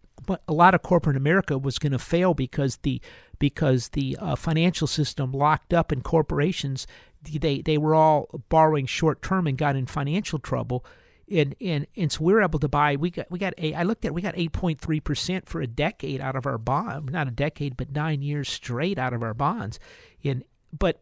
a 0.48 0.54
lot 0.54 0.74
of 0.74 0.82
corporate 0.82 1.18
America 1.18 1.58
was 1.58 1.80
going 1.80 1.92
to 1.92 2.00
fail 2.00 2.34
because 2.34 2.78
the 2.78 3.02
because 3.40 3.90
the 3.90 4.18
uh, 4.20 4.36
financial 4.36 4.88
system 4.88 5.32
locked 5.32 5.74
up 5.74 5.92
in 5.92 6.02
corporations 6.02 6.88
they 7.24 7.62
they 7.62 7.78
were 7.78 7.96
all 7.96 8.30
borrowing 8.50 8.86
short 8.86 9.22
term 9.22 9.48
and 9.48 9.58
got 9.58 9.76
in 9.76 9.86
financial 9.86 10.40
trouble. 10.40 10.86
And 11.30 11.56
and 11.60 11.88
and 11.96 12.12
so 12.12 12.24
we 12.24 12.34
were 12.34 12.42
able 12.42 12.60
to 12.60 12.70
buy 12.70 12.96
we 12.96 13.10
got 13.10 13.30
we 13.30 13.38
got 13.38 13.54
a 13.58 13.74
I 13.74 13.84
looked 13.84 14.06
at 14.06 14.14
we 14.14 14.22
got 14.22 14.36
8.3 14.36 15.04
percent 15.04 15.50
for 15.50 15.62
a 15.62 15.68
decade 15.68 16.22
out 16.22 16.36
of 16.36 16.46
our 16.46 16.58
bond 16.58 17.12
not 17.12 17.28
a 17.28 17.32
decade 17.32 17.76
but 17.76 17.92
nine 17.92 18.22
years 18.22 18.48
straight 18.48 18.98
out 18.98 19.14
of 19.14 19.22
our 19.22 19.34
bonds. 19.34 19.80
And 20.24 20.44
but 20.78 21.02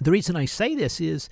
the 0.00 0.12
reason 0.12 0.36
I 0.36 0.44
say 0.44 0.74
this 0.74 1.00
is 1.00 1.28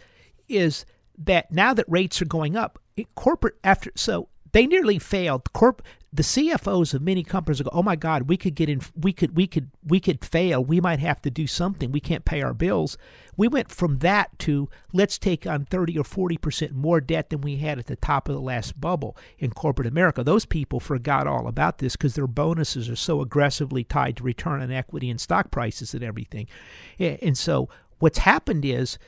is 0.48 0.84
that 1.24 1.50
now 1.50 1.74
that 1.74 1.84
rates 1.88 2.22
are 2.22 2.26
going 2.26 2.56
up, 2.56 2.78
corporate 3.14 3.56
after 3.64 3.90
so 3.94 4.28
they 4.52 4.66
nearly 4.66 4.98
failed. 4.98 5.52
Corp 5.52 5.82
the 6.10 6.22
CFOs 6.22 6.94
of 6.94 7.02
many 7.02 7.22
companies 7.22 7.60
go, 7.60 7.68
"Oh 7.70 7.82
my 7.82 7.94
God, 7.94 8.30
we 8.30 8.38
could 8.38 8.54
get 8.54 8.70
in. 8.70 8.80
We 8.96 9.12
could. 9.12 9.36
We 9.36 9.46
could. 9.46 9.70
We 9.86 10.00
could 10.00 10.24
fail. 10.24 10.64
We 10.64 10.80
might 10.80 11.00
have 11.00 11.20
to 11.22 11.30
do 11.30 11.46
something. 11.46 11.92
We 11.92 12.00
can't 12.00 12.24
pay 12.24 12.40
our 12.40 12.54
bills." 12.54 12.96
We 13.36 13.46
went 13.46 13.70
from 13.70 13.98
that 13.98 14.36
to 14.40 14.70
let's 14.92 15.18
take 15.18 15.46
on 15.46 15.66
thirty 15.66 15.98
or 15.98 16.04
forty 16.04 16.38
percent 16.38 16.72
more 16.72 17.02
debt 17.02 17.28
than 17.28 17.42
we 17.42 17.58
had 17.58 17.78
at 17.78 17.86
the 17.86 17.96
top 17.96 18.28
of 18.28 18.34
the 18.34 18.40
last 18.40 18.80
bubble 18.80 19.16
in 19.38 19.50
corporate 19.50 19.86
America. 19.86 20.24
Those 20.24 20.46
people 20.46 20.80
forgot 20.80 21.26
all 21.26 21.46
about 21.46 21.76
this 21.78 21.94
because 21.94 22.14
their 22.14 22.26
bonuses 22.26 22.88
are 22.88 22.96
so 22.96 23.20
aggressively 23.20 23.84
tied 23.84 24.16
to 24.16 24.24
return 24.24 24.62
on 24.62 24.70
equity 24.70 25.10
and 25.10 25.20
stock 25.20 25.50
prices 25.50 25.92
and 25.92 26.02
everything. 26.02 26.48
And 26.98 27.36
so 27.36 27.68
what's 27.98 28.18
happened 28.18 28.64
is 28.64 28.98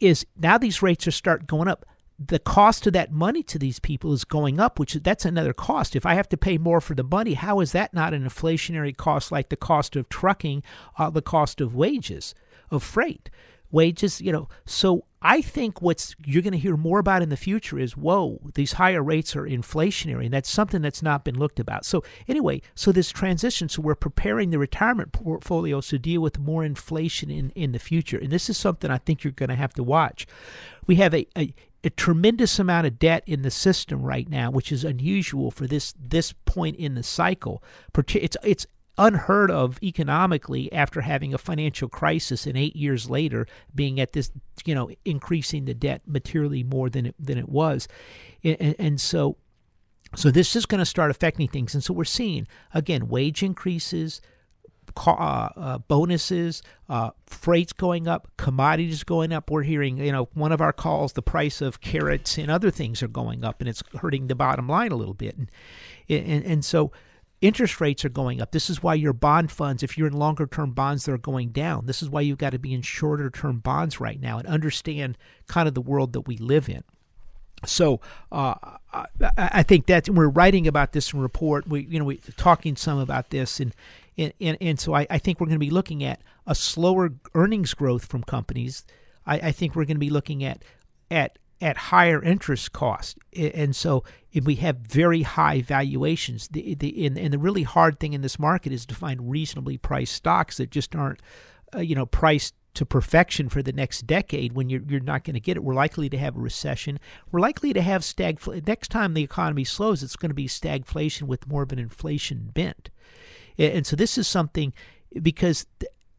is 0.00 0.26
now 0.36 0.58
these 0.58 0.82
rates 0.82 1.06
are 1.06 1.12
start 1.12 1.46
going 1.46 1.68
up. 1.68 1.84
The 2.18 2.38
cost 2.38 2.86
of 2.86 2.94
that 2.94 3.12
money 3.12 3.42
to 3.42 3.58
these 3.58 3.78
people 3.78 4.12
is 4.14 4.24
going 4.24 4.58
up 4.58 4.78
which 4.78 4.94
that's 4.94 5.26
another 5.26 5.52
cost. 5.52 5.94
If 5.94 6.06
i 6.06 6.14
have 6.14 6.28
to 6.30 6.36
pay 6.36 6.56
more 6.58 6.80
for 6.80 6.94
the 6.94 7.04
money 7.04 7.34
how 7.34 7.60
is 7.60 7.72
that 7.72 7.92
not 7.92 8.14
an 8.14 8.24
inflationary 8.24 8.96
cost 8.96 9.30
like 9.30 9.50
the 9.50 9.56
cost 9.56 9.96
of 9.96 10.08
trucking 10.08 10.62
uh, 10.98 11.10
the 11.10 11.22
cost 11.22 11.60
of 11.60 11.74
wages 11.74 12.34
of 12.70 12.82
freight? 12.82 13.28
Wages 13.70 14.20
you 14.20 14.32
know 14.32 14.48
so 14.64 15.04
i 15.26 15.42
think 15.42 15.82
what's 15.82 16.14
you're 16.24 16.42
going 16.42 16.52
to 16.52 16.58
hear 16.58 16.76
more 16.76 17.00
about 17.00 17.22
in 17.22 17.28
the 17.28 17.36
future 17.36 17.78
is 17.78 17.96
whoa 17.96 18.38
these 18.54 18.74
higher 18.74 19.02
rates 19.02 19.34
are 19.34 19.42
inflationary 19.42 20.26
and 20.26 20.32
that's 20.32 20.50
something 20.50 20.82
that's 20.82 21.02
not 21.02 21.24
been 21.24 21.38
looked 21.38 21.58
about. 21.58 21.84
So 21.84 22.02
anyway 22.28 22.62
so 22.74 22.92
this 22.92 23.10
transition 23.10 23.68
so 23.68 23.82
we're 23.82 23.94
preparing 23.94 24.50
the 24.50 24.58
retirement 24.58 25.12
portfolios 25.12 25.88
to 25.88 25.98
deal 25.98 26.20
with 26.20 26.38
more 26.38 26.64
inflation 26.64 27.30
in 27.30 27.50
in 27.50 27.72
the 27.72 27.78
future. 27.78 28.18
And 28.18 28.30
this 28.30 28.48
is 28.48 28.56
something 28.56 28.90
i 28.90 28.98
think 28.98 29.24
you're 29.24 29.32
going 29.32 29.48
to 29.48 29.56
have 29.56 29.74
to 29.74 29.82
watch. 29.82 30.26
We 30.86 30.96
have 30.96 31.14
a, 31.14 31.26
a 31.36 31.54
a 31.84 31.90
tremendous 31.90 32.58
amount 32.58 32.86
of 32.86 32.98
debt 32.98 33.22
in 33.26 33.42
the 33.42 33.50
system 33.50 34.02
right 34.02 34.28
now, 34.28 34.50
which 34.50 34.72
is 34.72 34.84
unusual 34.84 35.50
for 35.50 35.66
this 35.66 35.94
this 35.98 36.32
point 36.44 36.76
in 36.76 36.94
the 36.94 37.02
cycle. 37.02 37.62
It's 37.96 38.36
it's 38.42 38.66
unheard 38.98 39.50
of 39.50 39.78
economically 39.82 40.72
after 40.72 41.02
having 41.02 41.34
a 41.34 41.38
financial 41.38 41.88
crisis 41.88 42.46
and 42.46 42.56
eight 42.56 42.74
years 42.74 43.10
later 43.10 43.46
being 43.74 44.00
at 44.00 44.12
this 44.12 44.30
you 44.64 44.74
know 44.74 44.90
increasing 45.04 45.66
the 45.66 45.74
debt 45.74 46.02
materially 46.06 46.62
more 46.62 46.88
than 46.88 47.06
it 47.06 47.14
than 47.18 47.36
it 47.36 47.48
was 47.48 47.86
and, 48.42 48.74
and 48.78 49.00
so 49.00 49.36
so 50.14 50.30
this 50.30 50.56
is 50.56 50.64
going 50.64 50.78
to 50.78 50.86
start 50.86 51.10
affecting 51.10 51.48
things 51.48 51.74
and 51.74 51.84
so 51.84 51.92
we're 51.92 52.04
seeing 52.04 52.48
again 52.72 53.08
wage 53.08 53.42
increases 53.42 54.20
uh, 54.96 55.10
uh, 55.10 55.78
bonuses, 55.78 56.62
uh, 56.88 57.10
freights 57.26 57.72
going 57.72 58.08
up, 58.08 58.28
commodities 58.36 59.04
going 59.04 59.32
up. 59.32 59.50
We're 59.50 59.62
hearing, 59.62 59.98
you 59.98 60.12
know, 60.12 60.28
one 60.32 60.52
of 60.52 60.60
our 60.60 60.72
calls, 60.72 61.12
the 61.12 61.22
price 61.22 61.60
of 61.60 61.80
carrots 61.80 62.38
and 62.38 62.50
other 62.50 62.70
things 62.70 63.02
are 63.02 63.08
going 63.08 63.44
up, 63.44 63.60
and 63.60 63.68
it's 63.68 63.82
hurting 64.00 64.28
the 64.28 64.34
bottom 64.34 64.68
line 64.68 64.92
a 64.92 64.96
little 64.96 65.14
bit. 65.14 65.36
And 65.36 65.50
and, 66.08 66.44
and 66.44 66.64
so 66.64 66.92
interest 67.46 67.80
rates 67.80 68.04
are 68.04 68.10
going 68.10 68.40
up. 68.40 68.52
This 68.52 68.68
is 68.68 68.82
why 68.82 68.94
your 68.94 69.12
bond 69.12 69.50
funds, 69.50 69.82
if 69.82 69.96
you're 69.96 70.06
in 70.06 70.12
longer 70.12 70.46
term 70.46 70.72
bonds, 70.72 71.04
they're 71.04 71.18
going 71.18 71.50
down. 71.50 71.86
This 71.86 72.02
is 72.02 72.10
why 72.10 72.20
you've 72.22 72.38
got 72.38 72.50
to 72.50 72.58
be 72.58 72.74
in 72.74 72.82
shorter 72.82 73.30
term 73.30 73.58
bonds 73.58 74.00
right 74.00 74.20
now 74.20 74.38
and 74.38 74.46
understand 74.46 75.16
kind 75.46 75.68
of 75.68 75.74
the 75.74 75.80
world 75.80 76.12
that 76.12 76.22
we 76.22 76.36
live 76.36 76.68
in. 76.68 76.82
So 77.64 78.00
uh, 78.30 78.54
I, 79.38 79.62
think 79.62 79.86
that 79.86 80.08
we're 80.08 80.28
writing 80.28 80.66
about 80.66 80.92
this 80.92 81.12
in 81.12 81.20
report. 81.20 81.66
We 81.66 81.86
you 81.86 81.98
know 81.98 82.04
we're 82.04 82.18
talking 82.36 82.76
some 82.76 82.98
about 82.98 83.30
this 83.30 83.60
and 83.60 83.74
and 84.18 84.32
and, 84.40 84.58
and 84.60 84.78
so 84.78 84.94
I, 84.94 85.06
I 85.08 85.18
think 85.18 85.40
we're 85.40 85.46
going 85.46 85.58
to 85.58 85.66
be 85.66 85.70
looking 85.70 86.04
at 86.04 86.20
a 86.46 86.54
slower 86.54 87.14
earnings 87.34 87.72
growth 87.72 88.04
from 88.04 88.22
companies. 88.22 88.84
I, 89.26 89.36
I 89.36 89.52
think 89.52 89.74
we're 89.74 89.86
going 89.86 89.96
to 89.96 90.00
be 90.00 90.10
looking 90.10 90.44
at 90.44 90.62
at 91.10 91.38
at 91.60 91.76
higher 91.76 92.22
interest 92.22 92.72
cost. 92.72 93.18
And 93.34 93.74
so 93.74 94.04
if 94.32 94.44
we 94.44 94.56
have 94.56 94.76
very 94.76 95.22
high 95.22 95.62
valuations, 95.62 96.48
the, 96.48 96.74
the, 96.74 97.06
and, 97.06 97.18
and 97.18 97.32
the 97.32 97.38
really 97.38 97.62
hard 97.62 97.98
thing 97.98 98.12
in 98.12 98.20
this 98.20 98.38
market 98.38 98.72
is 98.72 98.84
to 98.86 98.94
find 98.94 99.30
reasonably 99.30 99.78
priced 99.78 100.12
stocks 100.12 100.58
that 100.58 100.70
just 100.70 100.94
aren't, 100.94 101.22
uh, 101.74 101.80
you 101.80 101.94
know, 101.94 102.06
priced 102.06 102.54
to 102.74 102.84
perfection 102.84 103.48
for 103.48 103.62
the 103.62 103.72
next 103.72 104.06
decade 104.06 104.52
when 104.52 104.68
you're, 104.68 104.82
you're 104.86 105.00
not 105.00 105.24
going 105.24 105.34
to 105.34 105.40
get 105.40 105.56
it. 105.56 105.64
We're 105.64 105.72
likely 105.72 106.10
to 106.10 106.18
have 106.18 106.36
a 106.36 106.40
recession. 106.40 107.00
We're 107.32 107.40
likely 107.40 107.72
to 107.72 107.80
have 107.80 108.02
stagflation. 108.02 108.66
Next 108.66 108.88
time 108.88 109.14
the 109.14 109.22
economy 109.22 109.64
slows, 109.64 110.02
it's 110.02 110.16
going 110.16 110.30
to 110.30 110.34
be 110.34 110.46
stagflation 110.46 111.22
with 111.22 111.48
more 111.48 111.62
of 111.62 111.72
an 111.72 111.78
inflation 111.78 112.50
bent. 112.52 112.90
And 113.56 113.86
so 113.86 113.96
this 113.96 114.18
is 114.18 114.28
something 114.28 114.74
because 115.22 115.66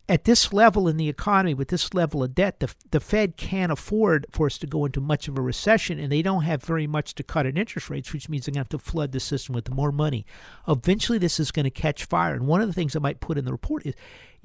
at 0.09 0.23
this 0.23 0.53
level 0.53 0.87
in 0.87 0.95
the 0.95 1.09
economy, 1.09 1.53
with 1.53 1.67
this 1.67 1.93
level 1.93 2.23
of 2.23 2.33
debt, 2.33 2.59
the, 2.59 2.73
the 2.91 2.99
Fed 2.99 3.35
can't 3.35 3.71
afford 3.71 4.25
for 4.31 4.45
us 4.45 4.57
to 4.59 4.67
go 4.67 4.85
into 4.85 5.01
much 5.01 5.27
of 5.27 5.37
a 5.37 5.41
recession, 5.41 5.99
and 5.99 6.11
they 6.11 6.21
don't 6.21 6.43
have 6.43 6.63
very 6.63 6.87
much 6.87 7.13
to 7.15 7.23
cut 7.23 7.45
in 7.45 7.57
interest 7.57 7.89
rates, 7.89 8.13
which 8.13 8.29
means 8.29 8.45
they're 8.45 8.53
going 8.53 8.65
to 8.65 8.75
have 8.75 8.81
to 8.81 8.91
flood 8.91 9.11
the 9.11 9.19
system 9.19 9.53
with 9.53 9.69
more 9.69 9.91
money. 9.91 10.25
Eventually, 10.67 11.17
this 11.17 11.39
is 11.39 11.51
going 11.51 11.65
to 11.65 11.69
catch 11.69 12.05
fire. 12.05 12.33
And 12.33 12.47
one 12.47 12.61
of 12.61 12.67
the 12.67 12.73
things 12.73 12.95
I 12.95 12.99
might 12.99 13.19
put 13.19 13.37
in 13.37 13.45
the 13.45 13.51
report 13.51 13.85
is 13.85 13.95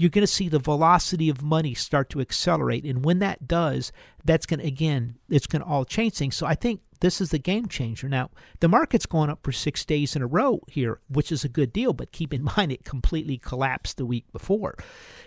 you're 0.02 0.10
going 0.10 0.22
to 0.22 0.26
see 0.26 0.48
the 0.48 0.58
velocity 0.58 1.28
of 1.28 1.42
money 1.42 1.74
start 1.74 2.10
to 2.10 2.20
accelerate. 2.20 2.84
And 2.84 3.04
when 3.04 3.20
that 3.20 3.46
does, 3.46 3.92
that's 4.24 4.46
going 4.46 4.58
to, 4.58 4.66
again, 4.66 5.14
it's 5.30 5.46
going 5.46 5.62
to 5.62 5.68
all 5.68 5.84
change 5.84 6.14
things. 6.14 6.34
So 6.34 6.44
I 6.44 6.56
think 6.56 6.80
this 6.98 7.20
is 7.20 7.30
the 7.30 7.38
game 7.38 7.68
changer. 7.68 8.08
Now, 8.08 8.30
the 8.58 8.66
market's 8.66 9.06
going 9.06 9.30
up 9.30 9.44
for 9.44 9.52
six 9.52 9.84
days 9.84 10.16
in 10.16 10.22
a 10.22 10.26
row 10.26 10.60
here, 10.66 10.98
which 11.08 11.30
is 11.30 11.44
a 11.44 11.48
good 11.48 11.72
deal, 11.72 11.92
but 11.92 12.10
keep 12.10 12.34
in 12.34 12.42
mind 12.56 12.72
it 12.72 12.84
completely 12.84 13.38
collapsed 13.38 13.96
the 13.96 14.04
week 14.04 14.24
before. 14.32 14.76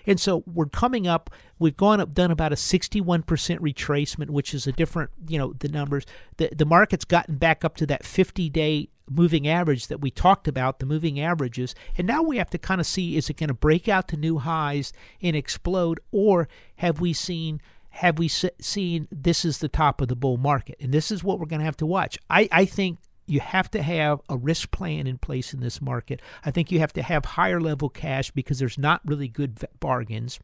And 0.06 0.20
so 0.20 0.44
we're 0.46 0.66
coming 0.66 1.08
up, 1.08 1.30
we've 1.58 1.78
gone 1.78 2.02
up, 2.02 2.14
done 2.14 2.32
about 2.32 2.52
a 2.52 2.56
61% 2.56 3.24
retracement, 3.24 4.30
which 4.30 4.54
is 4.54 4.68
a 4.68 4.74
different, 4.74 5.10
you 5.30 5.40
know, 5.40 5.54
the 5.54 5.70
numbers. 5.70 6.06
The, 6.36 6.50
the 6.54 6.66
market's 6.66 7.06
gotten 7.06 7.38
back 7.38 7.64
up 7.64 7.78
to 7.78 7.86
that 7.86 8.06
50 8.06 8.50
day 8.50 8.90
moving 9.10 9.48
average 9.48 9.88
that 9.88 10.02
we 10.02 10.12
talked 10.12 10.48
about, 10.48 10.80
the 10.80 10.86
moving 10.86 11.20
averages. 11.20 11.76
And 11.98 12.08
now 12.08 12.22
we 12.22 12.38
have 12.38 12.50
to 12.52 12.58
kind 12.58 12.82
of 12.82 12.88
see 12.88 13.18
is 13.18 13.30
it 13.30 13.38
going 13.38 13.50
to 13.50 13.54
break 13.54 13.88
out 13.88 14.08
to 14.10 14.18
new 14.18 14.40
highs 14.40 14.94
and 15.22 15.36
explode, 15.36 16.00
or 16.12 16.48
have 16.78 17.00
we 17.00 17.14
seen 17.14 17.62
have 17.90 18.20
we 18.20 18.28
seen 18.28 19.08
this 19.10 19.46
is 19.46 19.60
the 19.60 19.70
top 19.70 20.02
of 20.02 20.10
the 20.10 20.18
bull 20.18 20.36
market? 20.36 20.76
And 20.82 20.94
this 20.94 21.12
is 21.12 21.24
what 21.24 21.40
we're 21.40 21.46
going 21.46 21.62
to 21.62 21.66
have 21.66 21.78
to 21.78 21.86
watch. 21.86 22.18
I, 22.30 22.50
I 22.52 22.66
think 22.66 23.00
you 23.26 23.40
have 23.40 23.72
to 23.72 23.82
have 23.82 24.20
a 24.28 24.36
risk 24.36 24.72
plan 24.72 25.08
in 25.08 25.18
place 25.18 25.54
in 25.54 25.62
this 25.62 25.82
market. 25.82 26.22
I 26.44 26.52
think 26.52 26.74
you 26.74 26.80
have 26.80 26.92
to 26.94 27.02
have 27.02 27.24
higher 27.24 27.62
level 27.62 27.88
cash 27.88 28.32
because 28.32 28.60
there's 28.60 28.78
not 28.78 29.00
really 29.06 29.30
good 29.30 29.66
bargains. 29.80 30.40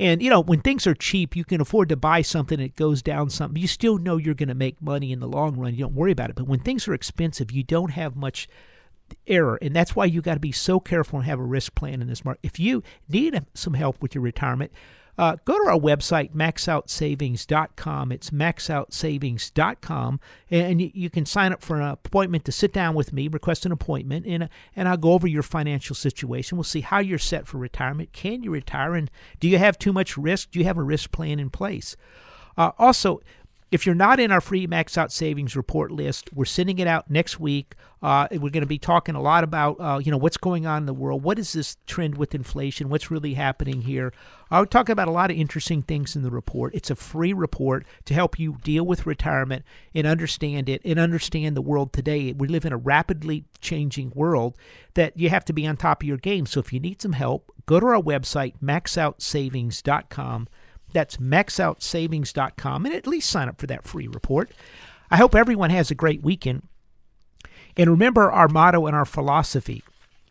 And 0.00 0.22
you 0.22 0.30
know, 0.30 0.40
when 0.40 0.60
things 0.60 0.86
are 0.86 0.94
cheap, 0.94 1.36
you 1.36 1.44
can 1.44 1.60
afford 1.60 1.90
to 1.90 1.96
buy 1.96 2.22
something 2.22 2.58
that 2.58 2.74
goes 2.74 3.02
down 3.02 3.28
something. 3.28 3.60
You 3.60 3.68
still 3.68 3.98
know 3.98 4.16
you're 4.16 4.34
going 4.34 4.48
to 4.48 4.54
make 4.54 4.80
money 4.80 5.12
in 5.12 5.20
the 5.20 5.28
long 5.28 5.56
run. 5.56 5.74
You 5.74 5.84
don't 5.84 5.94
worry 5.94 6.10
about 6.10 6.30
it. 6.30 6.36
But 6.36 6.48
when 6.48 6.60
things 6.60 6.88
are 6.88 6.94
expensive, 6.94 7.52
you 7.52 7.62
don't 7.62 7.90
have 7.90 8.16
much 8.16 8.48
error, 9.26 9.58
and 9.60 9.76
that's 9.76 9.94
why 9.94 10.06
you 10.06 10.22
got 10.22 10.34
to 10.34 10.40
be 10.40 10.52
so 10.52 10.80
careful 10.80 11.18
and 11.18 11.26
have 11.26 11.38
a 11.38 11.44
risk 11.44 11.74
plan 11.74 12.00
in 12.00 12.08
this 12.08 12.24
market. 12.24 12.40
If 12.42 12.58
you 12.58 12.82
need 13.10 13.38
some 13.52 13.74
help 13.74 14.00
with 14.00 14.14
your 14.14 14.22
retirement, 14.22 14.72
uh, 15.20 15.36
go 15.44 15.52
to 15.62 15.68
our 15.68 15.78
website, 15.78 16.32
maxoutsavings.com. 16.34 18.10
It's 18.10 18.30
maxoutsavings.com, 18.30 20.20
and 20.50 20.80
you, 20.80 20.90
you, 20.94 21.10
can 21.10 21.26
sign 21.26 21.52
up 21.52 21.60
for 21.60 21.78
an 21.78 21.82
appointment 21.82 22.46
to 22.46 22.52
sit 22.52 22.72
down 22.72 22.94
with 22.94 23.12
me, 23.12 23.28
request 23.28 23.66
an 23.66 23.72
appointment, 23.72 24.24
and, 24.24 24.48
and 24.74 24.88
I'll 24.88 24.96
go 24.96 25.12
over 25.12 25.26
your 25.26 25.42
financial 25.42 25.94
situation. 25.94 26.56
We'll 26.56 26.64
see 26.64 26.80
how 26.80 27.00
you're 27.00 27.18
set 27.18 27.46
for 27.46 27.58
retirement. 27.58 28.14
Can 28.14 28.42
you 28.42 28.50
retire? 28.50 28.94
And 28.94 29.10
do 29.40 29.48
you 29.48 29.58
have 29.58 29.78
too 29.78 29.92
much 29.92 30.16
risk? 30.16 30.52
Do 30.52 30.58
you 30.58 30.64
have 30.64 30.78
a 30.78 30.82
risk 30.82 31.12
plan 31.12 31.38
in 31.38 31.50
place? 31.50 31.98
Uh, 32.56 32.70
also, 32.78 33.20
if 33.70 33.86
you're 33.86 33.94
not 33.94 34.18
in 34.18 34.32
our 34.32 34.40
free 34.40 34.66
Max 34.66 34.98
Out 34.98 35.12
Savings 35.12 35.54
Report 35.54 35.92
list, 35.92 36.32
we're 36.32 36.44
sending 36.44 36.80
it 36.80 36.88
out 36.88 37.08
next 37.08 37.38
week. 37.38 37.74
Uh, 38.02 38.26
we're 38.32 38.50
going 38.50 38.62
to 38.62 38.66
be 38.66 38.78
talking 38.78 39.14
a 39.14 39.20
lot 39.20 39.44
about, 39.44 39.76
uh, 39.78 40.00
you 40.02 40.10
know, 40.10 40.16
what's 40.16 40.38
going 40.38 40.66
on 40.66 40.82
in 40.82 40.86
the 40.86 40.94
world. 40.94 41.22
What 41.22 41.38
is 41.38 41.52
this 41.52 41.76
trend 41.86 42.16
with 42.16 42.34
inflation? 42.34 42.88
What's 42.88 43.10
really 43.10 43.34
happening 43.34 43.82
here? 43.82 44.12
I'll 44.50 44.66
talk 44.66 44.88
about 44.88 45.06
a 45.06 45.12
lot 45.12 45.30
of 45.30 45.36
interesting 45.36 45.82
things 45.82 46.16
in 46.16 46.22
the 46.22 46.30
report. 46.30 46.74
It's 46.74 46.90
a 46.90 46.96
free 46.96 47.32
report 47.32 47.86
to 48.06 48.14
help 48.14 48.38
you 48.38 48.56
deal 48.64 48.84
with 48.84 49.06
retirement 49.06 49.64
and 49.94 50.06
understand 50.06 50.68
it 50.68 50.80
and 50.84 50.98
understand 50.98 51.56
the 51.56 51.62
world 51.62 51.92
today. 51.92 52.32
We 52.32 52.48
live 52.48 52.64
in 52.64 52.72
a 52.72 52.78
rapidly 52.78 53.44
changing 53.60 54.12
world 54.16 54.56
that 54.94 55.16
you 55.16 55.28
have 55.28 55.44
to 55.44 55.52
be 55.52 55.66
on 55.66 55.76
top 55.76 56.02
of 56.02 56.08
your 56.08 56.16
game. 56.16 56.46
So 56.46 56.58
if 56.58 56.72
you 56.72 56.80
need 56.80 57.00
some 57.02 57.12
help, 57.12 57.52
go 57.66 57.78
to 57.78 57.86
our 57.86 58.02
website, 58.02 58.54
maxoutsavings.com 58.60 60.48
that's 60.92 61.16
maxoutsavings.com 61.18 62.86
and 62.86 62.94
at 62.94 63.06
least 63.06 63.30
sign 63.30 63.48
up 63.48 63.58
for 63.60 63.66
that 63.66 63.84
free 63.84 64.08
report. 64.08 64.50
I 65.10 65.16
hope 65.16 65.34
everyone 65.34 65.70
has 65.70 65.90
a 65.90 65.94
great 65.94 66.22
weekend. 66.22 66.66
And 67.76 67.90
remember 67.90 68.30
our 68.30 68.48
motto 68.48 68.86
and 68.86 68.96
our 68.96 69.04
philosophy 69.04 69.82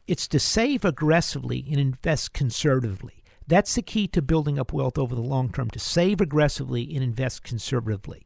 it's 0.10 0.28
to 0.30 0.40
save 0.40 0.84
aggressively 0.84 1.64
and 1.70 1.80
invest 1.80 2.34
conservatively. 2.34 3.19
That's 3.50 3.74
the 3.74 3.82
key 3.82 4.08
to 4.10 4.22
building 4.22 4.60
up 4.60 4.72
wealth 4.72 4.98
over 4.98 5.16
the 5.16 5.22
long 5.22 5.52
term 5.52 5.70
to 5.72 5.80
save 5.80 6.22
aggressively 6.22 6.94
and 6.94 7.04
invest 7.04 7.44
conservatively. 7.44 8.24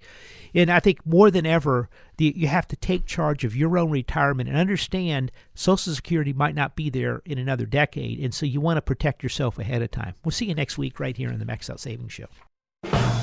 And 0.53 0.69
I 0.69 0.79
think 0.79 1.05
more 1.05 1.31
than 1.31 1.45
ever, 1.45 1.89
the, 2.17 2.33
you 2.35 2.47
have 2.47 2.67
to 2.67 2.75
take 2.75 3.05
charge 3.05 3.43
of 3.43 3.55
your 3.55 3.77
own 3.77 3.89
retirement 3.89 4.49
and 4.49 4.57
understand 4.57 5.31
Social 5.55 5.93
Security 5.93 6.33
might 6.33 6.55
not 6.55 6.75
be 6.75 6.89
there 6.89 7.21
in 7.25 7.37
another 7.37 7.65
decade. 7.65 8.19
And 8.19 8.33
so 8.33 8.45
you 8.45 8.61
want 8.61 8.77
to 8.77 8.81
protect 8.81 9.23
yourself 9.23 9.57
ahead 9.57 9.81
of 9.81 9.91
time. 9.91 10.13
We'll 10.23 10.31
see 10.31 10.45
you 10.45 10.55
next 10.55 10.77
week 10.77 10.99
right 10.99 11.15
here 11.15 11.31
on 11.31 11.39
the 11.39 11.45
Max 11.45 11.69
Out 11.69 11.79
Savings 11.79 12.11
Show. 12.11 13.22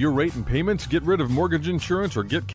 Your 0.00 0.10
rate 0.10 0.34
and 0.34 0.46
payments, 0.46 0.86
get 0.86 1.02
rid 1.02 1.20
of 1.20 1.30
mortgage 1.30 1.68
insurance, 1.68 2.16
or 2.16 2.24
get 2.24 2.46